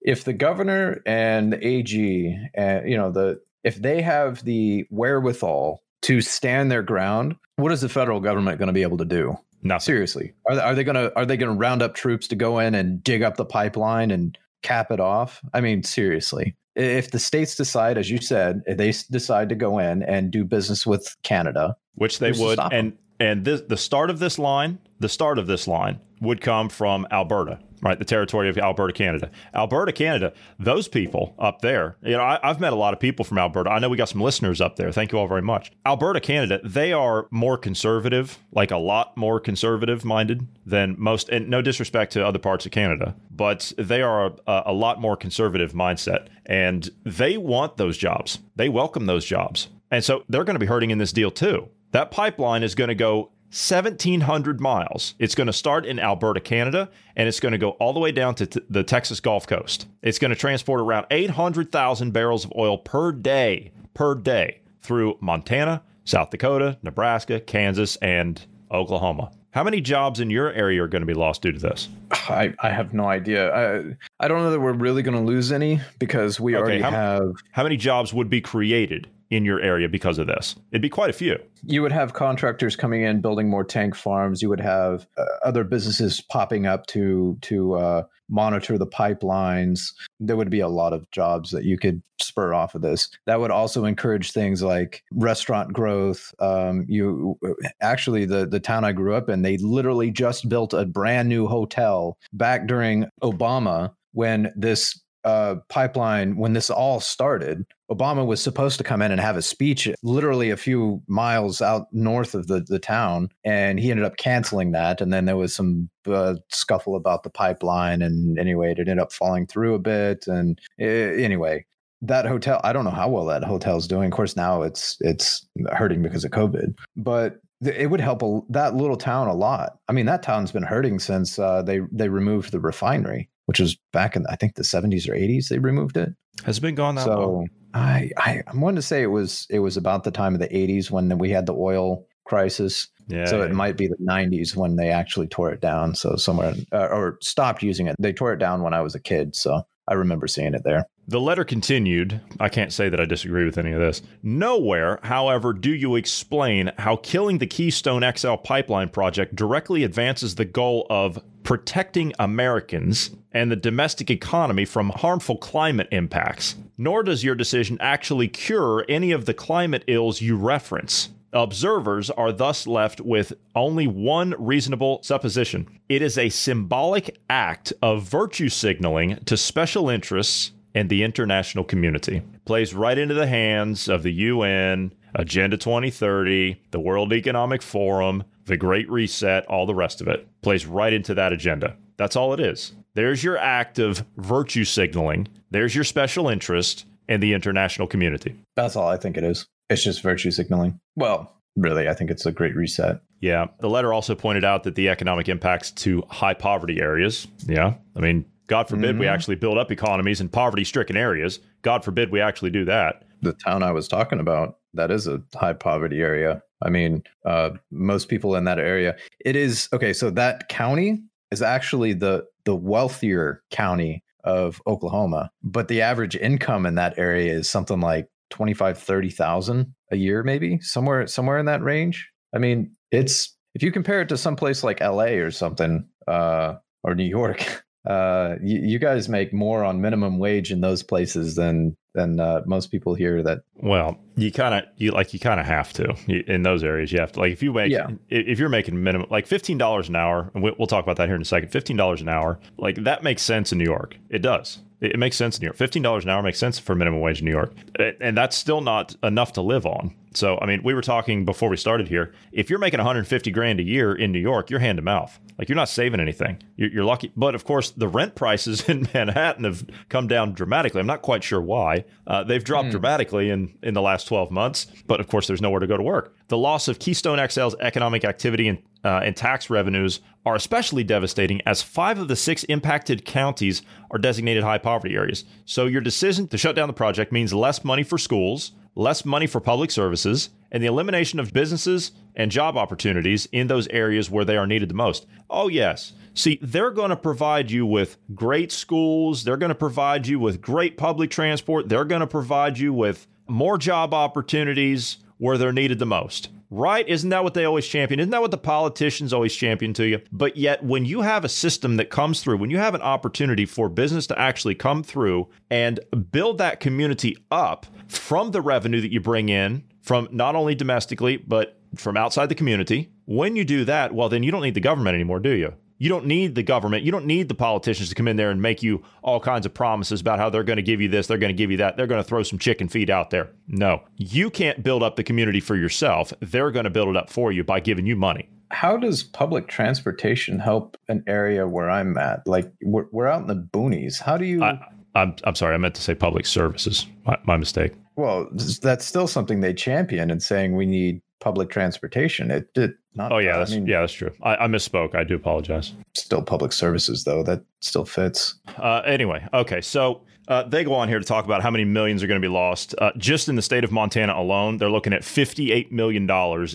if 0.00 0.24
the 0.24 0.32
governor 0.32 1.02
and 1.04 1.52
the 1.52 1.66
AG, 1.66 2.38
and 2.54 2.88
you 2.90 2.96
know 2.96 3.10
the, 3.10 3.40
if 3.64 3.76
they 3.76 4.00
have 4.00 4.42
the 4.44 4.86
wherewithal 4.90 5.82
to 6.02 6.22
stand 6.22 6.70
their 6.70 6.82
ground, 6.82 7.36
what 7.56 7.70
is 7.70 7.82
the 7.82 7.88
federal 7.90 8.20
government 8.20 8.58
going 8.58 8.68
to 8.68 8.72
be 8.72 8.82
able 8.82 8.98
to 8.98 9.04
do? 9.04 9.36
Nothing. 9.62 9.84
Seriously, 9.84 10.32
are 10.46 10.56
they, 10.56 10.62
are 10.62 10.74
they 10.74 10.84
gonna 10.84 11.10
are 11.14 11.26
they 11.26 11.36
gonna 11.36 11.54
round 11.54 11.82
up 11.82 11.94
troops 11.94 12.26
to 12.28 12.34
go 12.34 12.58
in 12.58 12.74
and 12.74 13.04
dig 13.04 13.22
up 13.22 13.36
the 13.36 13.44
pipeline 13.44 14.10
and 14.10 14.36
cap 14.62 14.90
it 14.90 14.98
off? 15.00 15.40
I 15.52 15.60
mean, 15.60 15.82
seriously, 15.84 16.56
if 16.74 17.10
the 17.10 17.18
states 17.18 17.54
decide, 17.54 17.98
as 17.98 18.10
you 18.10 18.18
said, 18.18 18.62
if 18.66 18.78
they 18.78 18.92
decide 19.10 19.48
to 19.50 19.54
go 19.54 19.78
in 19.78 20.02
and 20.02 20.30
do 20.30 20.44
business 20.44 20.86
with 20.86 21.16
Canada, 21.22 21.76
which 21.94 22.18
they 22.18 22.32
would 22.32 22.58
and 22.72 22.96
and 23.20 23.44
this, 23.44 23.60
the 23.62 23.76
start 23.76 24.10
of 24.10 24.18
this 24.18 24.38
line 24.38 24.78
the 24.98 25.08
start 25.08 25.38
of 25.38 25.46
this 25.46 25.66
line 25.66 26.00
would 26.20 26.40
come 26.40 26.68
from 26.68 27.06
alberta 27.10 27.58
right 27.82 27.98
the 27.98 28.04
territory 28.04 28.48
of 28.48 28.58
alberta 28.58 28.92
canada. 28.92 29.30
Alberta 29.54 29.92
canada 29.92 30.32
those 30.58 30.88
people 30.88 31.34
up 31.38 31.60
there 31.60 31.96
you 32.02 32.12
know 32.12 32.22
I, 32.22 32.38
i've 32.42 32.60
met 32.60 32.72
a 32.72 32.76
lot 32.76 32.92
of 32.92 33.00
people 33.00 33.24
from 33.24 33.38
alberta. 33.38 33.70
I 33.70 33.78
know 33.78 33.88
we 33.88 33.96
got 33.96 34.08
some 34.08 34.20
listeners 34.20 34.60
up 34.60 34.76
there. 34.76 34.92
Thank 34.92 35.12
you 35.12 35.18
all 35.18 35.28
very 35.28 35.42
much. 35.42 35.72
Alberta 35.86 36.20
canada 36.20 36.60
they 36.64 36.92
are 36.92 37.26
more 37.30 37.58
conservative 37.58 38.38
like 38.52 38.70
a 38.70 38.76
lot 38.76 39.16
more 39.16 39.40
conservative 39.40 40.04
minded 40.04 40.46
than 40.64 40.94
most 40.98 41.28
and 41.28 41.48
no 41.48 41.60
disrespect 41.62 42.12
to 42.12 42.26
other 42.26 42.38
parts 42.38 42.66
of 42.66 42.72
canada 42.72 43.14
but 43.30 43.72
they 43.78 44.02
are 44.02 44.32
a, 44.46 44.62
a 44.66 44.72
lot 44.72 45.00
more 45.00 45.16
conservative 45.16 45.72
mindset 45.72 46.28
and 46.46 46.90
they 47.04 47.36
want 47.36 47.76
those 47.76 47.96
jobs. 47.96 48.38
They 48.56 48.68
welcome 48.68 49.06
those 49.06 49.24
jobs. 49.24 49.68
And 49.90 50.04
so 50.04 50.24
they're 50.28 50.44
going 50.44 50.54
to 50.54 50.60
be 50.60 50.66
hurting 50.66 50.90
in 50.90 50.98
this 50.98 51.12
deal 51.12 51.30
too. 51.30 51.68
That 51.92 52.10
pipeline 52.10 52.62
is 52.62 52.74
going 52.74 52.88
to 52.88 52.94
go 52.94 53.30
1,700 53.52 54.60
miles. 54.62 55.14
It's 55.18 55.34
going 55.34 55.46
to 55.46 55.52
start 55.52 55.84
in 55.84 55.98
Alberta, 55.98 56.40
Canada, 56.40 56.88
and 57.16 57.28
it's 57.28 57.38
going 57.38 57.52
to 57.52 57.58
go 57.58 57.70
all 57.72 57.92
the 57.92 58.00
way 58.00 58.10
down 58.10 58.34
to 58.36 58.46
t- 58.46 58.60
the 58.70 58.82
Texas 58.82 59.20
Gulf 59.20 59.46
Coast. 59.46 59.86
It's 60.00 60.18
going 60.18 60.30
to 60.30 60.36
transport 60.36 60.80
around 60.80 61.06
800,000 61.10 62.12
barrels 62.12 62.46
of 62.46 62.52
oil 62.56 62.78
per 62.78 63.12
day, 63.12 63.72
per 63.92 64.14
day, 64.14 64.60
through 64.80 65.18
Montana, 65.20 65.82
South 66.04 66.30
Dakota, 66.30 66.78
Nebraska, 66.82 67.40
Kansas, 67.40 67.96
and 67.96 68.44
Oklahoma. 68.70 69.30
How 69.50 69.62
many 69.62 69.82
jobs 69.82 70.18
in 70.18 70.30
your 70.30 70.50
area 70.54 70.82
are 70.82 70.88
going 70.88 71.02
to 71.02 71.06
be 71.06 71.12
lost 71.12 71.42
due 71.42 71.52
to 71.52 71.58
this? 71.58 71.90
I, 72.10 72.54
I 72.60 72.70
have 72.70 72.94
no 72.94 73.04
idea. 73.06 73.52
I 73.54 73.94
I 74.18 74.28
don't 74.28 74.38
know 74.38 74.50
that 74.50 74.60
we're 74.60 74.72
really 74.72 75.02
going 75.02 75.16
to 75.18 75.22
lose 75.22 75.52
any 75.52 75.78
because 75.98 76.40
we 76.40 76.56
Okay, 76.56 76.62
already 76.62 76.80
how- 76.80 76.90
have. 76.90 77.32
How 77.50 77.62
many 77.62 77.76
jobs 77.76 78.14
would 78.14 78.30
be 78.30 78.40
created 78.40 79.08
in 79.32 79.46
your 79.46 79.60
area 79.60 79.88
because 79.88 80.18
of 80.18 80.26
this? 80.26 80.54
It'd 80.70 80.82
be 80.82 80.90
quite 80.90 81.08
a 81.08 81.14
few. 81.14 81.38
You 81.64 81.80
would 81.80 81.90
have 81.90 82.12
contractors 82.12 82.76
coming 82.76 83.02
in, 83.02 83.22
building 83.22 83.48
more 83.48 83.64
tank 83.64 83.94
farms. 83.94 84.42
You 84.42 84.50
would 84.50 84.60
have 84.60 85.06
uh, 85.16 85.24
other 85.42 85.64
businesses 85.64 86.20
popping 86.20 86.66
up 86.66 86.86
to 86.88 87.38
to 87.40 87.74
uh, 87.74 88.02
monitor 88.28 88.76
the 88.76 88.86
pipelines. 88.86 89.94
There 90.20 90.36
would 90.36 90.50
be 90.50 90.60
a 90.60 90.68
lot 90.68 90.92
of 90.92 91.10
jobs 91.12 91.50
that 91.50 91.64
you 91.64 91.78
could 91.78 92.02
spur 92.20 92.52
off 92.52 92.74
of 92.74 92.82
this. 92.82 93.08
That 93.24 93.40
would 93.40 93.50
also 93.50 93.86
encourage 93.86 94.32
things 94.32 94.62
like 94.62 95.02
restaurant 95.12 95.72
growth. 95.72 96.34
Um, 96.38 96.84
you 96.86 97.38
actually 97.80 98.26
the 98.26 98.46
the 98.46 98.60
town 98.60 98.84
I 98.84 98.92
grew 98.92 99.14
up 99.14 99.30
in, 99.30 99.40
they 99.40 99.56
literally 99.56 100.10
just 100.10 100.48
built 100.50 100.74
a 100.74 100.84
brand 100.84 101.30
new 101.30 101.46
hotel 101.46 102.18
back 102.34 102.66
during 102.66 103.06
Obama 103.22 103.94
when 104.12 104.52
this 104.54 105.00
uh, 105.24 105.56
pipeline 105.68 106.36
when 106.36 106.52
this 106.52 106.70
all 106.70 107.00
started. 107.00 107.64
Obama 107.90 108.26
was 108.26 108.42
supposed 108.42 108.78
to 108.78 108.84
come 108.84 109.02
in 109.02 109.12
and 109.12 109.20
have 109.20 109.36
a 109.36 109.42
speech 109.42 109.88
literally 110.02 110.50
a 110.50 110.56
few 110.56 111.02
miles 111.06 111.60
out 111.60 111.86
north 111.92 112.34
of 112.34 112.46
the, 112.46 112.60
the 112.60 112.78
town, 112.78 113.28
and 113.44 113.78
he 113.78 113.90
ended 113.90 114.06
up 114.06 114.16
canceling 114.16 114.72
that. 114.72 115.00
And 115.00 115.12
then 115.12 115.26
there 115.26 115.36
was 115.36 115.54
some 115.54 115.90
uh, 116.06 116.36
scuffle 116.48 116.96
about 116.96 117.22
the 117.22 117.30
pipeline, 117.30 118.02
and 118.02 118.38
anyway, 118.38 118.72
it 118.72 118.78
ended 118.78 118.98
up 118.98 119.12
falling 119.12 119.46
through 119.46 119.74
a 119.74 119.78
bit. 119.78 120.26
And 120.26 120.58
uh, 120.80 120.84
anyway, 120.84 121.66
that 122.00 122.26
hotel, 122.26 122.60
I 122.64 122.72
don't 122.72 122.84
know 122.84 122.90
how 122.90 123.08
well 123.08 123.26
that 123.26 123.44
hotel's 123.44 123.86
doing. 123.86 124.06
Of 124.06 124.16
course, 124.16 124.36
now 124.36 124.62
it's 124.62 124.96
it's 125.00 125.46
hurting 125.72 126.02
because 126.02 126.24
of 126.24 126.32
COVID, 126.32 126.74
but 126.96 127.40
it 127.64 127.90
would 127.90 128.00
help 128.00 128.22
a, 128.22 128.40
that 128.50 128.74
little 128.74 128.96
town 128.96 129.28
a 129.28 129.34
lot. 129.34 129.78
I 129.88 129.92
mean, 129.92 130.06
that 130.06 130.22
town's 130.22 130.50
been 130.50 130.64
hurting 130.64 130.98
since 130.98 131.38
uh, 131.38 131.62
they 131.62 131.80
they 131.92 132.08
removed 132.08 132.52
the 132.52 132.60
refinery, 132.60 133.28
which 133.46 133.60
was 133.60 133.76
back 133.92 134.16
in 134.16 134.24
I 134.28 134.36
think 134.36 134.54
the 134.54 134.62
70s 134.62 135.08
or 135.08 135.14
80s. 135.14 135.48
They 135.48 135.58
removed 135.58 135.96
it 135.96 136.10
Has 136.44 136.58
it 136.58 136.62
been 136.62 136.74
gone 136.74 136.94
that 136.96 137.06
long? 137.06 137.48
so 137.48 137.54
I, 137.74 138.10
I 138.16 138.42
I'm 138.46 138.60
wanting 138.60 138.76
to 138.76 138.82
say 138.82 139.02
it 139.02 139.06
was 139.06 139.46
it 139.50 139.60
was 139.60 139.76
about 139.76 140.04
the 140.04 140.10
time 140.10 140.34
of 140.34 140.40
the 140.40 140.48
80s 140.48 140.90
when 140.90 141.16
we 141.18 141.30
had 141.30 141.46
the 141.46 141.54
oil 141.54 142.06
crisis. 142.24 142.88
Yeah. 143.08 143.24
so 143.26 143.38
yeah, 143.38 143.46
it 143.46 143.52
might 143.52 143.76
be 143.76 143.88
the 143.88 143.96
90s 144.08 144.56
when 144.56 144.76
they 144.76 144.90
actually 144.90 145.26
tore 145.26 145.50
it 145.52 145.60
down. 145.60 145.94
So 145.94 146.16
somewhere 146.16 146.54
uh, 146.72 146.86
or 146.86 147.18
stopped 147.20 147.62
using 147.62 147.86
it. 147.88 147.96
They 147.98 148.12
tore 148.12 148.32
it 148.32 148.38
down 148.38 148.62
when 148.62 148.74
I 148.74 148.80
was 148.80 148.94
a 148.94 149.00
kid. 149.00 149.34
So 149.34 149.62
I 149.88 149.94
remember 149.94 150.26
seeing 150.26 150.54
it 150.54 150.62
there. 150.64 150.84
The 151.08 151.20
letter 151.20 151.44
continued. 151.44 152.20
I 152.38 152.48
can't 152.48 152.72
say 152.72 152.88
that 152.88 153.00
I 153.00 153.04
disagree 153.04 153.44
with 153.44 153.58
any 153.58 153.72
of 153.72 153.80
this. 153.80 154.02
Nowhere, 154.22 155.00
however, 155.02 155.52
do 155.52 155.74
you 155.74 155.96
explain 155.96 156.70
how 156.78 156.96
killing 156.96 157.38
the 157.38 157.46
Keystone 157.46 158.04
XL 158.16 158.36
pipeline 158.36 158.88
project 158.88 159.34
directly 159.34 159.82
advances 159.82 160.36
the 160.36 160.44
goal 160.44 160.86
of 160.88 161.18
protecting 161.42 162.12
Americans 162.18 163.10
and 163.32 163.50
the 163.50 163.56
domestic 163.56 164.10
economy 164.10 164.64
from 164.64 164.90
harmful 164.90 165.36
climate 165.36 165.88
impacts. 165.90 166.56
Nor 166.78 167.02
does 167.02 167.24
your 167.24 167.34
decision 167.34 167.78
actually 167.80 168.28
cure 168.28 168.84
any 168.88 169.12
of 169.12 169.26
the 169.26 169.34
climate 169.34 169.84
ills 169.86 170.20
you 170.20 170.36
reference. 170.36 171.10
Observers 171.32 172.10
are 172.10 172.30
thus 172.30 172.66
left 172.66 173.00
with 173.00 173.32
only 173.54 173.86
one 173.86 174.34
reasonable 174.38 175.02
supposition. 175.02 175.66
It 175.88 176.02
is 176.02 176.18
a 176.18 176.28
symbolic 176.28 177.18
act 177.30 177.72
of 177.80 178.02
virtue 178.02 178.50
signaling 178.50 179.16
to 179.24 179.36
special 179.36 179.88
interests 179.88 180.52
and 180.74 180.88
the 180.88 181.02
international 181.02 181.64
community. 181.64 182.22
Plays 182.44 182.74
right 182.74 182.98
into 182.98 183.14
the 183.14 183.26
hands 183.26 183.88
of 183.88 184.02
the 184.02 184.12
UN, 184.12 184.92
Agenda 185.14 185.56
2030, 185.56 186.60
the 186.70 186.80
World 186.80 187.12
Economic 187.12 187.62
Forum, 187.62 188.24
the 188.46 188.56
Great 188.56 188.90
Reset, 188.90 189.46
all 189.46 189.66
the 189.66 189.74
rest 189.74 190.00
of 190.00 190.08
it. 190.08 190.26
Plays 190.42 190.66
right 190.66 190.92
into 190.92 191.14
that 191.14 191.32
agenda. 191.32 191.76
That's 191.96 192.16
all 192.16 192.32
it 192.32 192.40
is. 192.40 192.72
There's 192.94 193.22
your 193.22 193.38
act 193.38 193.78
of 193.78 194.04
virtue 194.16 194.64
signaling, 194.64 195.28
there's 195.50 195.74
your 195.74 195.84
special 195.84 196.28
interest 196.28 196.86
and 197.08 197.22
the 197.22 197.34
international 197.34 197.88
community. 197.88 198.36
That's 198.56 198.76
all 198.76 198.88
I 198.88 198.96
think 198.96 199.16
it 199.16 199.24
is. 199.24 199.46
It's 199.68 199.82
just 199.82 200.02
virtue 200.02 200.30
signaling. 200.30 200.78
Well, 200.96 201.34
really, 201.56 201.88
I 201.88 201.94
think 201.94 202.10
it's 202.10 202.26
a 202.26 202.32
great 202.32 202.54
reset. 202.54 203.00
Yeah. 203.20 203.46
The 203.60 203.70
letter 203.70 203.92
also 203.92 204.14
pointed 204.14 204.44
out 204.44 204.64
that 204.64 204.74
the 204.74 204.88
economic 204.88 205.28
impacts 205.28 205.70
to 205.70 206.02
high 206.08 206.34
poverty 206.34 206.80
areas. 206.80 207.28
Yeah. 207.46 207.74
I 207.96 208.00
mean, 208.00 208.24
God 208.52 208.68
forbid 208.68 208.98
we 208.98 209.06
Mhm. 209.06 209.10
actually 209.14 209.36
build 209.36 209.56
up 209.56 209.72
economies 209.72 210.20
in 210.20 210.28
poverty 210.28 210.62
stricken 210.62 210.94
areas. 210.94 211.38
God 211.62 211.82
forbid 211.82 212.10
we 212.12 212.20
actually 212.20 212.50
do 212.50 212.66
that. 212.66 213.04
the 213.22 213.32
town 213.32 213.62
I 213.62 213.70
was 213.70 213.86
talking 213.86 214.18
about, 214.18 214.56
that 214.74 214.90
is 214.90 215.06
a 215.06 215.22
high 215.36 215.52
poverty 215.52 216.00
area. 216.00 216.42
I 216.60 216.70
mean, 216.70 217.04
uh, 217.24 217.50
most 217.70 218.08
people 218.08 218.34
in 218.34 218.42
that 218.46 218.58
area, 218.58 218.96
it 219.24 219.36
is 219.36 219.68
okay. 219.72 219.92
So 219.92 220.10
that 220.10 220.48
county 220.48 221.00
is 221.30 221.40
actually 221.40 221.92
the 221.92 222.24
the 222.46 222.56
wealthier 222.56 223.44
county 223.52 224.02
of 224.24 224.60
Oklahoma, 224.66 225.30
but 225.44 225.68
the 225.68 225.80
average 225.82 226.16
income 226.16 226.66
in 226.66 226.74
that 226.74 226.98
area 226.98 227.32
is 227.32 227.48
something 227.48 227.78
like 227.80 228.08
25, 228.30 228.76
30,000 228.76 229.72
a 229.92 229.96
year, 229.96 230.24
maybe 230.24 230.58
somewhere 230.60 231.06
somewhere 231.06 231.38
in 231.38 231.46
that 231.46 231.62
range. 231.62 232.10
I 232.34 232.38
mean, 232.38 232.72
it's 232.90 233.36
if 233.54 233.62
you 233.62 233.70
compare 233.70 234.00
it 234.00 234.08
to 234.08 234.16
some 234.16 234.34
place 234.34 234.64
like 234.64 234.80
LA 234.80 235.20
or 235.22 235.30
something, 235.30 235.86
uh, 236.08 236.54
or 236.82 236.96
New 236.96 237.04
York, 237.20 237.38
uh, 237.84 238.36
you, 238.40 238.60
you, 238.60 238.78
guys 238.78 239.08
make 239.08 239.32
more 239.32 239.64
on 239.64 239.80
minimum 239.80 240.18
wage 240.18 240.52
in 240.52 240.60
those 240.60 240.84
places 240.84 241.34
than 241.34 241.76
than 241.94 242.20
uh, 242.20 242.42
most 242.46 242.70
people 242.70 242.94
here. 242.94 243.22
That 243.24 243.40
well, 243.56 243.98
you 244.16 244.30
kind 244.30 244.54
of 244.54 244.64
you 244.76 244.92
like 244.92 245.12
you 245.12 245.18
kind 245.18 245.40
of 245.40 245.46
have 245.46 245.72
to 245.74 245.96
you, 246.06 246.22
in 246.28 246.42
those 246.42 246.62
areas. 246.62 246.92
You 246.92 247.00
have 247.00 247.12
to 247.12 247.20
like 247.20 247.32
if 247.32 247.42
you 247.42 247.52
make 247.52 247.72
yeah. 247.72 247.88
if 248.08 248.38
you're 248.38 248.48
making 248.48 248.80
minimum 248.82 249.08
like 249.10 249.26
fifteen 249.26 249.58
dollars 249.58 249.88
an 249.88 249.96
hour, 249.96 250.30
and 250.34 250.44
we'll 250.44 250.66
talk 250.68 250.84
about 250.84 250.96
that 250.98 251.08
here 251.08 251.16
in 251.16 251.22
a 251.22 251.24
second. 251.24 251.50
Fifteen 251.50 251.76
dollars 251.76 252.00
an 252.00 252.08
hour, 252.08 252.38
like 252.56 252.76
that 252.84 253.02
makes 253.02 253.22
sense 253.22 253.50
in 253.50 253.58
New 253.58 253.64
York. 253.64 253.96
It 254.10 254.20
does. 254.22 254.60
It, 254.82 254.98
makes 254.98 255.16
sense 255.16 255.38
in 255.38 255.42
New 255.42 255.46
York. 255.46 255.56
Fifteen 255.56 255.82
dollars 255.82 256.04
an 256.04 256.10
hour 256.10 256.22
makes 256.22 256.38
sense 256.38 256.58
for 256.58 256.74
minimum 256.74 257.00
wage 257.00 257.20
in 257.20 257.24
New 257.24 257.30
York, 257.30 257.54
and 258.00 258.16
that's 258.16 258.36
still 258.36 258.60
not 258.60 258.96
enough 259.02 259.32
to 259.34 259.42
live 259.42 259.64
on. 259.64 259.94
So, 260.14 260.38
I 260.40 260.46
mean, 260.46 260.62
we 260.62 260.74
were 260.74 260.82
talking 260.82 261.24
before 261.24 261.48
we 261.48 261.56
started 261.56 261.88
here. 261.88 262.12
If 262.32 262.50
you're 262.50 262.58
making 262.58 262.78
150 262.78 263.30
grand 263.30 263.60
a 263.60 263.62
year 263.62 263.94
in 263.94 264.12
New 264.12 264.18
York, 264.18 264.50
you're 264.50 264.60
hand 264.60 264.76
to 264.76 264.82
mouth. 264.82 265.18
Like 265.38 265.48
you're 265.48 265.56
not 265.56 265.68
saving 265.68 266.00
anything. 266.00 266.42
You're, 266.56 266.70
you're, 266.70 266.84
lucky. 266.84 267.12
But 267.16 267.34
of 267.34 267.44
course, 267.44 267.70
the 267.70 267.88
rent 267.88 268.14
prices 268.14 268.60
in 268.68 268.88
Manhattan 268.92 269.44
have 269.44 269.64
come 269.88 270.06
down 270.06 270.34
dramatically. 270.34 270.80
I'm 270.80 270.86
not 270.86 271.02
quite 271.02 271.24
sure 271.24 271.40
why. 271.40 271.84
Uh, 272.06 272.24
they've 272.24 272.44
dropped 272.44 272.68
mm. 272.68 272.72
dramatically 272.72 273.30
in 273.30 273.56
in 273.62 273.74
the 273.74 273.82
last 273.82 274.06
12 274.06 274.30
months. 274.30 274.66
But 274.86 275.00
of 275.00 275.08
course, 275.08 275.26
there's 275.26 275.40
nowhere 275.40 275.60
to 275.60 275.66
go 275.66 275.76
to 275.76 275.82
work. 275.82 276.14
The 276.32 276.38
loss 276.38 276.66
of 276.66 276.78
Keystone 276.78 277.18
XL's 277.18 277.54
economic 277.60 278.06
activity 278.06 278.48
and 278.48 278.56
uh, 278.82 279.02
and 279.04 279.14
tax 279.14 279.50
revenues 279.50 280.00
are 280.24 280.34
especially 280.34 280.82
devastating 280.82 281.42
as 281.44 281.60
five 281.60 281.98
of 281.98 282.08
the 282.08 282.16
six 282.16 282.42
impacted 282.44 283.04
counties 283.04 283.60
are 283.90 283.98
designated 283.98 284.42
high 284.42 284.56
poverty 284.56 284.94
areas. 284.94 285.26
So, 285.44 285.66
your 285.66 285.82
decision 285.82 286.28
to 286.28 286.38
shut 286.38 286.56
down 286.56 286.68
the 286.68 286.72
project 286.72 287.12
means 287.12 287.34
less 287.34 287.64
money 287.64 287.82
for 287.82 287.98
schools, 287.98 288.52
less 288.74 289.04
money 289.04 289.26
for 289.26 289.40
public 289.40 289.70
services, 289.70 290.30
and 290.50 290.62
the 290.62 290.68
elimination 290.68 291.20
of 291.20 291.34
businesses 291.34 291.92
and 292.16 292.30
job 292.30 292.56
opportunities 292.56 293.28
in 293.30 293.48
those 293.48 293.68
areas 293.68 294.08
where 294.08 294.24
they 294.24 294.38
are 294.38 294.46
needed 294.46 294.70
the 294.70 294.74
most. 294.74 295.04
Oh, 295.28 295.48
yes. 295.48 295.92
See, 296.14 296.38
they're 296.40 296.70
going 296.70 296.88
to 296.88 296.96
provide 296.96 297.50
you 297.50 297.66
with 297.66 297.98
great 298.14 298.52
schools. 298.52 299.24
They're 299.24 299.36
going 299.36 299.50
to 299.50 299.54
provide 299.54 300.06
you 300.06 300.18
with 300.18 300.40
great 300.40 300.78
public 300.78 301.10
transport. 301.10 301.68
They're 301.68 301.84
going 301.84 302.00
to 302.00 302.06
provide 302.06 302.56
you 302.56 302.72
with 302.72 303.06
more 303.28 303.58
job 303.58 303.92
opportunities 303.92 304.96
where 305.22 305.38
they're 305.38 305.52
needed 305.52 305.78
the 305.78 305.86
most. 305.86 306.30
Right? 306.50 306.86
Isn't 306.88 307.10
that 307.10 307.22
what 307.22 307.32
they 307.32 307.44
always 307.44 307.66
champion? 307.66 308.00
Isn't 308.00 308.10
that 308.10 308.20
what 308.20 308.32
the 308.32 308.38
politicians 308.38 309.12
always 309.12 309.32
champion 309.32 309.72
to 309.74 309.86
you? 309.86 310.00
But 310.10 310.36
yet, 310.36 310.64
when 310.64 310.84
you 310.84 311.02
have 311.02 311.24
a 311.24 311.28
system 311.28 311.76
that 311.76 311.90
comes 311.90 312.20
through, 312.20 312.38
when 312.38 312.50
you 312.50 312.58
have 312.58 312.74
an 312.74 312.82
opportunity 312.82 313.46
for 313.46 313.68
business 313.68 314.08
to 314.08 314.18
actually 314.18 314.56
come 314.56 314.82
through 314.82 315.28
and 315.48 315.78
build 316.10 316.38
that 316.38 316.58
community 316.58 317.16
up 317.30 317.66
from 317.86 318.32
the 318.32 318.40
revenue 318.40 318.80
that 318.80 318.90
you 318.90 319.00
bring 319.00 319.28
in 319.28 319.62
from 319.80 320.08
not 320.10 320.34
only 320.34 320.56
domestically, 320.56 321.18
but 321.18 321.56
from 321.76 321.96
outside 321.96 322.28
the 322.28 322.34
community, 322.34 322.90
when 323.06 323.36
you 323.36 323.44
do 323.44 323.64
that, 323.64 323.94
well, 323.94 324.08
then 324.08 324.24
you 324.24 324.32
don't 324.32 324.42
need 324.42 324.54
the 324.54 324.60
government 324.60 324.96
anymore, 324.96 325.20
do 325.20 325.30
you? 325.30 325.54
You 325.82 325.88
don't 325.88 326.06
need 326.06 326.36
the 326.36 326.44
government. 326.44 326.84
You 326.84 326.92
don't 326.92 327.06
need 327.06 327.28
the 327.28 327.34
politicians 327.34 327.88
to 327.88 327.96
come 327.96 328.06
in 328.06 328.16
there 328.16 328.30
and 328.30 328.40
make 328.40 328.62
you 328.62 328.84
all 329.02 329.18
kinds 329.18 329.46
of 329.46 329.52
promises 329.52 330.00
about 330.00 330.20
how 330.20 330.30
they're 330.30 330.44
going 330.44 330.58
to 330.58 330.62
give 330.62 330.80
you 330.80 330.86
this, 330.86 331.08
they're 331.08 331.18
going 331.18 331.34
to 331.34 331.36
give 331.36 331.50
you 331.50 331.56
that, 331.56 331.76
they're 331.76 331.88
going 331.88 332.00
to 332.00 332.08
throw 332.08 332.22
some 332.22 332.38
chicken 332.38 332.68
feed 332.68 332.88
out 332.88 333.10
there. 333.10 333.30
No, 333.48 333.82
you 333.96 334.30
can't 334.30 334.62
build 334.62 334.84
up 334.84 334.94
the 334.94 335.02
community 335.02 335.40
for 335.40 335.56
yourself. 335.56 336.12
They're 336.20 336.52
going 336.52 336.66
to 336.66 336.70
build 336.70 336.90
it 336.90 336.96
up 336.96 337.10
for 337.10 337.32
you 337.32 337.42
by 337.42 337.58
giving 337.58 337.84
you 337.84 337.96
money. 337.96 338.28
How 338.52 338.76
does 338.76 339.02
public 339.02 339.48
transportation 339.48 340.38
help 340.38 340.76
an 340.86 341.02
area 341.08 341.48
where 341.48 341.68
I'm 341.68 341.98
at? 341.98 342.24
Like 342.28 342.52
we're, 342.62 342.86
we're 342.92 343.08
out 343.08 343.22
in 343.22 343.26
the 343.26 343.34
boonies. 343.34 344.00
How 344.00 344.16
do 344.16 344.24
you? 344.24 344.44
I, 344.44 344.64
I'm, 344.94 345.16
I'm 345.24 345.34
sorry, 345.34 345.54
I 345.54 345.58
meant 345.58 345.74
to 345.74 345.82
say 345.82 345.96
public 345.96 346.26
services. 346.26 346.86
My, 347.04 347.18
my 347.24 347.36
mistake. 347.36 347.72
Well, 347.96 348.28
that's 348.62 348.84
still 348.84 349.08
something 349.08 349.40
they 349.40 349.52
champion 349.52 350.12
and 350.12 350.22
saying 350.22 350.54
we 350.54 350.64
need 350.64 351.02
public 351.22 351.50
transportation. 351.50 352.30
It 352.30 352.52
did 352.52 352.74
not. 352.94 353.12
Oh 353.12 353.18
yeah, 353.18 353.38
that's, 353.38 353.52
I 353.52 353.56
mean, 353.56 353.66
yeah, 353.66 353.80
that's 353.80 353.92
true. 353.92 354.10
I, 354.22 354.36
I, 354.36 354.46
misspoke. 354.48 354.94
I 354.94 355.04
do 355.04 355.14
apologize. 355.14 355.72
Still 355.94 356.20
public 356.20 356.52
services 356.52 357.04
though. 357.04 357.22
That 357.22 357.42
still 357.60 357.84
fits. 357.84 358.34
Uh, 358.58 358.82
anyway, 358.84 359.26
okay, 359.32 359.60
so. 359.60 360.02
Uh, 360.28 360.44
they 360.44 360.62
go 360.62 360.72
on 360.72 360.88
here 360.88 361.00
to 361.00 361.04
talk 361.04 361.24
about 361.24 361.42
how 361.42 361.50
many 361.50 361.64
millions 361.64 362.00
are 362.00 362.06
going 362.06 362.18
to 362.18 362.24
be 362.24 362.32
lost. 362.32 362.76
Uh, 362.78 362.92
just 362.96 363.28
in 363.28 363.34
the 363.34 363.42
state 363.42 363.64
of 363.64 363.72
Montana 363.72 364.14
alone, 364.14 364.56
they're 364.56 364.70
looking 364.70 364.92
at 364.92 365.02
$58 365.02 365.72
million 365.72 366.08